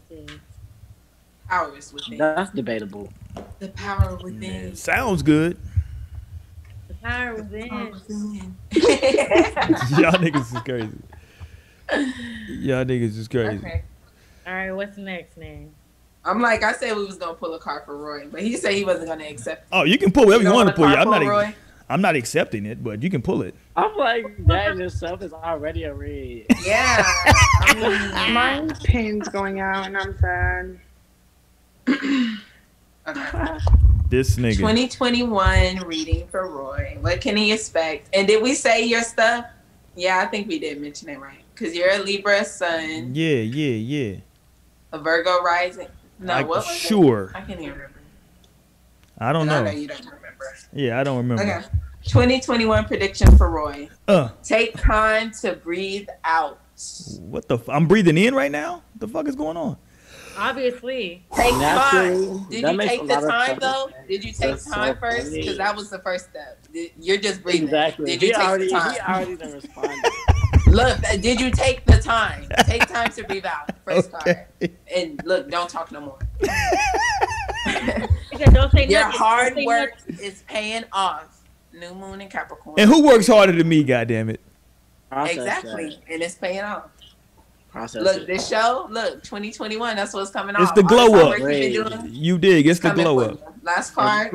[1.49, 2.17] Power is within.
[2.19, 3.13] That's debatable.
[3.59, 4.41] The power within.
[4.41, 5.59] Man, sounds good.
[6.89, 7.69] The power within.
[9.99, 10.99] Y'all niggas is crazy.
[12.49, 13.59] Y'all niggas is crazy.
[13.59, 13.83] okay.
[14.47, 15.75] All right, what's the next name?
[16.25, 18.75] I'm like I said we was gonna pull a card for Roy, but he said
[18.75, 19.67] he wasn't gonna accept.
[19.73, 20.85] Oh, you can pull whatever you don't want to pull.
[20.87, 21.23] a Yeah, I'm not.
[21.23, 21.55] Roy?
[21.91, 23.55] I'm not accepting it, but you can pull it.
[23.75, 26.45] I'm like, that in itself is already a read.
[26.63, 27.03] Yeah.
[27.03, 30.79] I mean, My pin's going out and I'm sad.
[33.09, 33.59] okay.
[34.11, 34.57] This nigga.
[34.57, 36.97] 2021 reading for Roy.
[37.01, 38.09] What can he expect?
[38.15, 39.47] And did we say your stuff?
[39.97, 41.41] Yeah, I think we did mention it right.
[41.57, 44.17] Cause you're a Libra sun, Yeah, yeah, yeah.
[44.93, 45.89] a Virgo rising.
[46.21, 47.25] No, Like, what was sure.
[47.35, 47.37] it?
[47.37, 47.93] I can't even remember.
[49.19, 49.65] I don't And I know.
[49.65, 50.45] know you don't remember.
[50.73, 51.43] Yeah, I don't remember.
[51.43, 51.67] Okay.
[52.05, 53.89] 2021 prediction for Roy.
[54.07, 56.61] Uh, Take time to breathe out.
[57.21, 57.57] what the?
[57.59, 58.83] F- I'm breathing in right now.
[58.93, 59.77] What the fuck is going on?
[60.37, 61.25] Obviously.
[61.35, 62.47] Take Naturally, time.
[62.49, 63.91] Did that you take the time though?
[64.07, 65.33] Did you take That's so time first?
[65.33, 66.59] Because that was the first step.
[66.73, 67.65] Did- You're just breathing.
[67.65, 68.07] Exactly.
[68.07, 68.93] Did you he take already, the time?
[68.95, 70.05] He already done responded.
[70.71, 72.47] Look, uh, did you take the time?
[72.65, 73.71] Take time to breathe out.
[73.85, 74.45] First Okay.
[74.61, 74.71] card.
[74.95, 76.19] And look, don't talk no more.
[78.53, 79.19] Don't say Your nothing.
[79.19, 80.25] hard Don't work nothing.
[80.25, 81.41] is paying off.
[81.73, 82.77] New moon in Capricorn.
[82.79, 83.85] And who works harder than me?
[83.85, 84.41] God damn it!
[85.11, 85.89] Process exactly.
[86.07, 86.13] That.
[86.15, 86.91] And it's paying off.
[87.71, 88.27] Process Look, it.
[88.27, 90.75] this show, look, 2021, that's what's coming It's off.
[90.75, 91.49] the glow hard up.
[91.51, 92.67] you've You dig?
[92.67, 93.33] It's the glow up.
[93.33, 93.45] you.
[93.63, 94.33] Last card,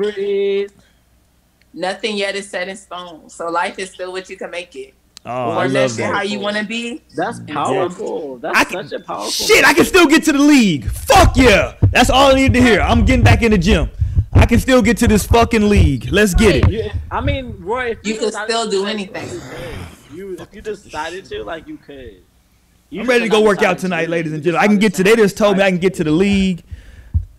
[1.72, 3.28] nothing yet is set in stone.
[3.28, 4.94] So life is still what you can make it.
[5.26, 6.14] Oh, I Form that love shit that.
[6.14, 7.00] how you want to be.
[7.16, 8.38] That's powerful.
[8.38, 9.30] That's I can- such a powerful.
[9.30, 10.84] Shit, I can still get to the league.
[10.90, 11.74] Fuck yeah.
[11.92, 12.80] That's all I need to hear.
[12.80, 13.88] I'm getting back in the gym.
[14.34, 16.08] I can still get to this fucking league.
[16.10, 16.68] Let's get it.
[16.70, 19.28] You, I mean, Roy, if You can decided still do anything.
[19.30, 20.16] You, could.
[20.18, 22.16] You- if you decided to, like, you could.
[22.90, 24.10] You I'm ready to go work out tonight, to.
[24.10, 24.64] ladies and gentlemen.
[24.64, 25.02] I can get to.
[25.04, 26.62] They just told me I can get to the league,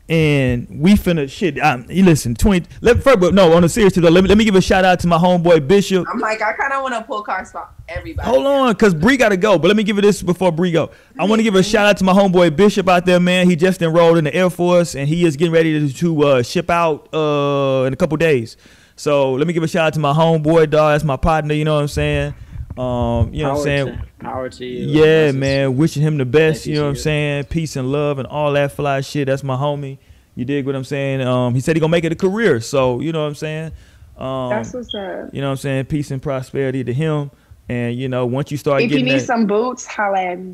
[0.08, 1.60] and we finna shit.
[1.60, 2.68] Um, you listen, twenty.
[2.82, 4.86] Let first, but no, on a serious though, let me let me give a shout
[4.86, 6.06] out to my homeboy Bishop.
[6.12, 8.28] I'm like, I kind of want to pull cards for everybody.
[8.28, 9.58] Hold on, cause Bree gotta go.
[9.58, 10.92] But let me give you this before Bree go.
[11.20, 13.50] I want to give a shout out to my homeboy Bishop out there, man.
[13.50, 16.44] He just enrolled in the Air Force and he is getting ready to, to uh,
[16.44, 18.58] ship out uh, in a couple days.
[18.96, 20.94] So let me give a shout out to my homeboy, dog.
[20.94, 21.54] That's my partner.
[21.54, 22.36] You know what I'm saying?
[22.78, 23.86] Um, you know what I'm saying?
[23.88, 24.88] to- Power to you.
[24.88, 25.40] Yeah, Blessings.
[25.40, 25.78] man.
[25.78, 26.66] Wishing him the best.
[26.66, 27.44] You you, know what I'm saying?
[27.46, 29.28] Peace and love and all that fly shit.
[29.28, 29.98] That's my homie.
[30.36, 31.22] You dig what I'm saying?
[31.22, 32.60] Um, he said he gonna make it a career.
[32.60, 33.72] So you know what I'm saying?
[34.18, 35.34] Um, That's what's up.
[35.34, 35.86] you know what I'm saying?
[35.86, 37.32] Peace and prosperity to him.
[37.70, 40.54] And you know, once you start If you need that, some boots, holla at me.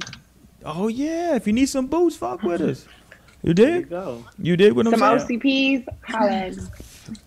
[0.65, 2.85] oh yeah, if you need some boots, fuck with us.
[3.41, 3.67] You did.
[3.73, 3.89] you dig?
[3.89, 4.25] go.
[4.37, 5.19] You dig what I'm saying.
[5.19, 5.41] Some saying?
[5.41, 6.63] OCPs, holla at me.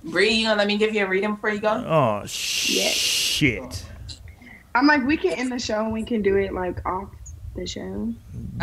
[0.04, 1.68] Bree, you gonna let me give you a reading before you go?
[1.70, 3.84] Oh shit.
[4.74, 7.08] I'm like, we can end the show and we can do it like off
[7.54, 8.12] the show.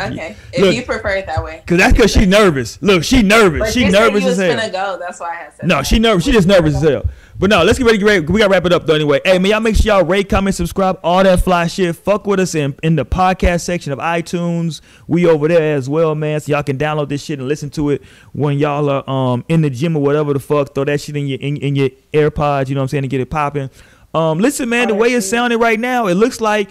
[0.00, 0.74] Okay, if Look.
[0.74, 1.62] you prefer it that way.
[1.66, 2.80] Cause that's cause she nervous.
[2.82, 3.60] Look, she nervous.
[3.60, 4.56] But she you said nervous you as was hell.
[4.56, 4.98] gonna go.
[4.98, 5.66] That's why I had said.
[5.66, 5.86] No, that.
[5.86, 6.24] she nervous.
[6.24, 7.04] She just nervous as hell.
[7.38, 8.26] But no, let's get ready to get ready.
[8.26, 9.20] We gotta wrap it up though anyway.
[9.24, 11.96] Hey man, y'all make sure y'all rate, comment, subscribe, all that fly shit.
[11.96, 14.80] Fuck with us in, in the podcast section of iTunes.
[15.06, 16.40] We over there as well, man.
[16.40, 18.02] So y'all can download this shit and listen to it
[18.32, 20.74] when y'all are um in the gym or whatever the fuck.
[20.74, 23.10] Throw that shit in your in, in your AirPods, you know what I'm saying, and
[23.10, 23.70] get it popping.
[24.14, 26.70] Um listen, man, the way it's sounding right now, it looks like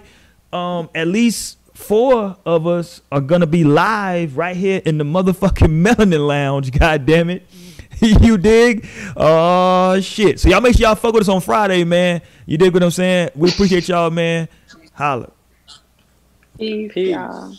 [0.52, 5.82] um at least four of us are gonna be live right here in the motherfucking
[5.84, 6.70] Melanin Lounge.
[6.70, 7.46] God damn it.
[8.00, 8.86] you dig?
[9.16, 10.40] Oh shit.
[10.40, 12.20] So y'all make sure y'all fuck with us on Friday, man.
[12.46, 13.30] You dig what I'm saying?
[13.34, 14.48] We appreciate y'all, man.
[14.94, 15.30] Holla.
[16.58, 17.10] Peace, Peace.
[17.10, 17.54] y'all.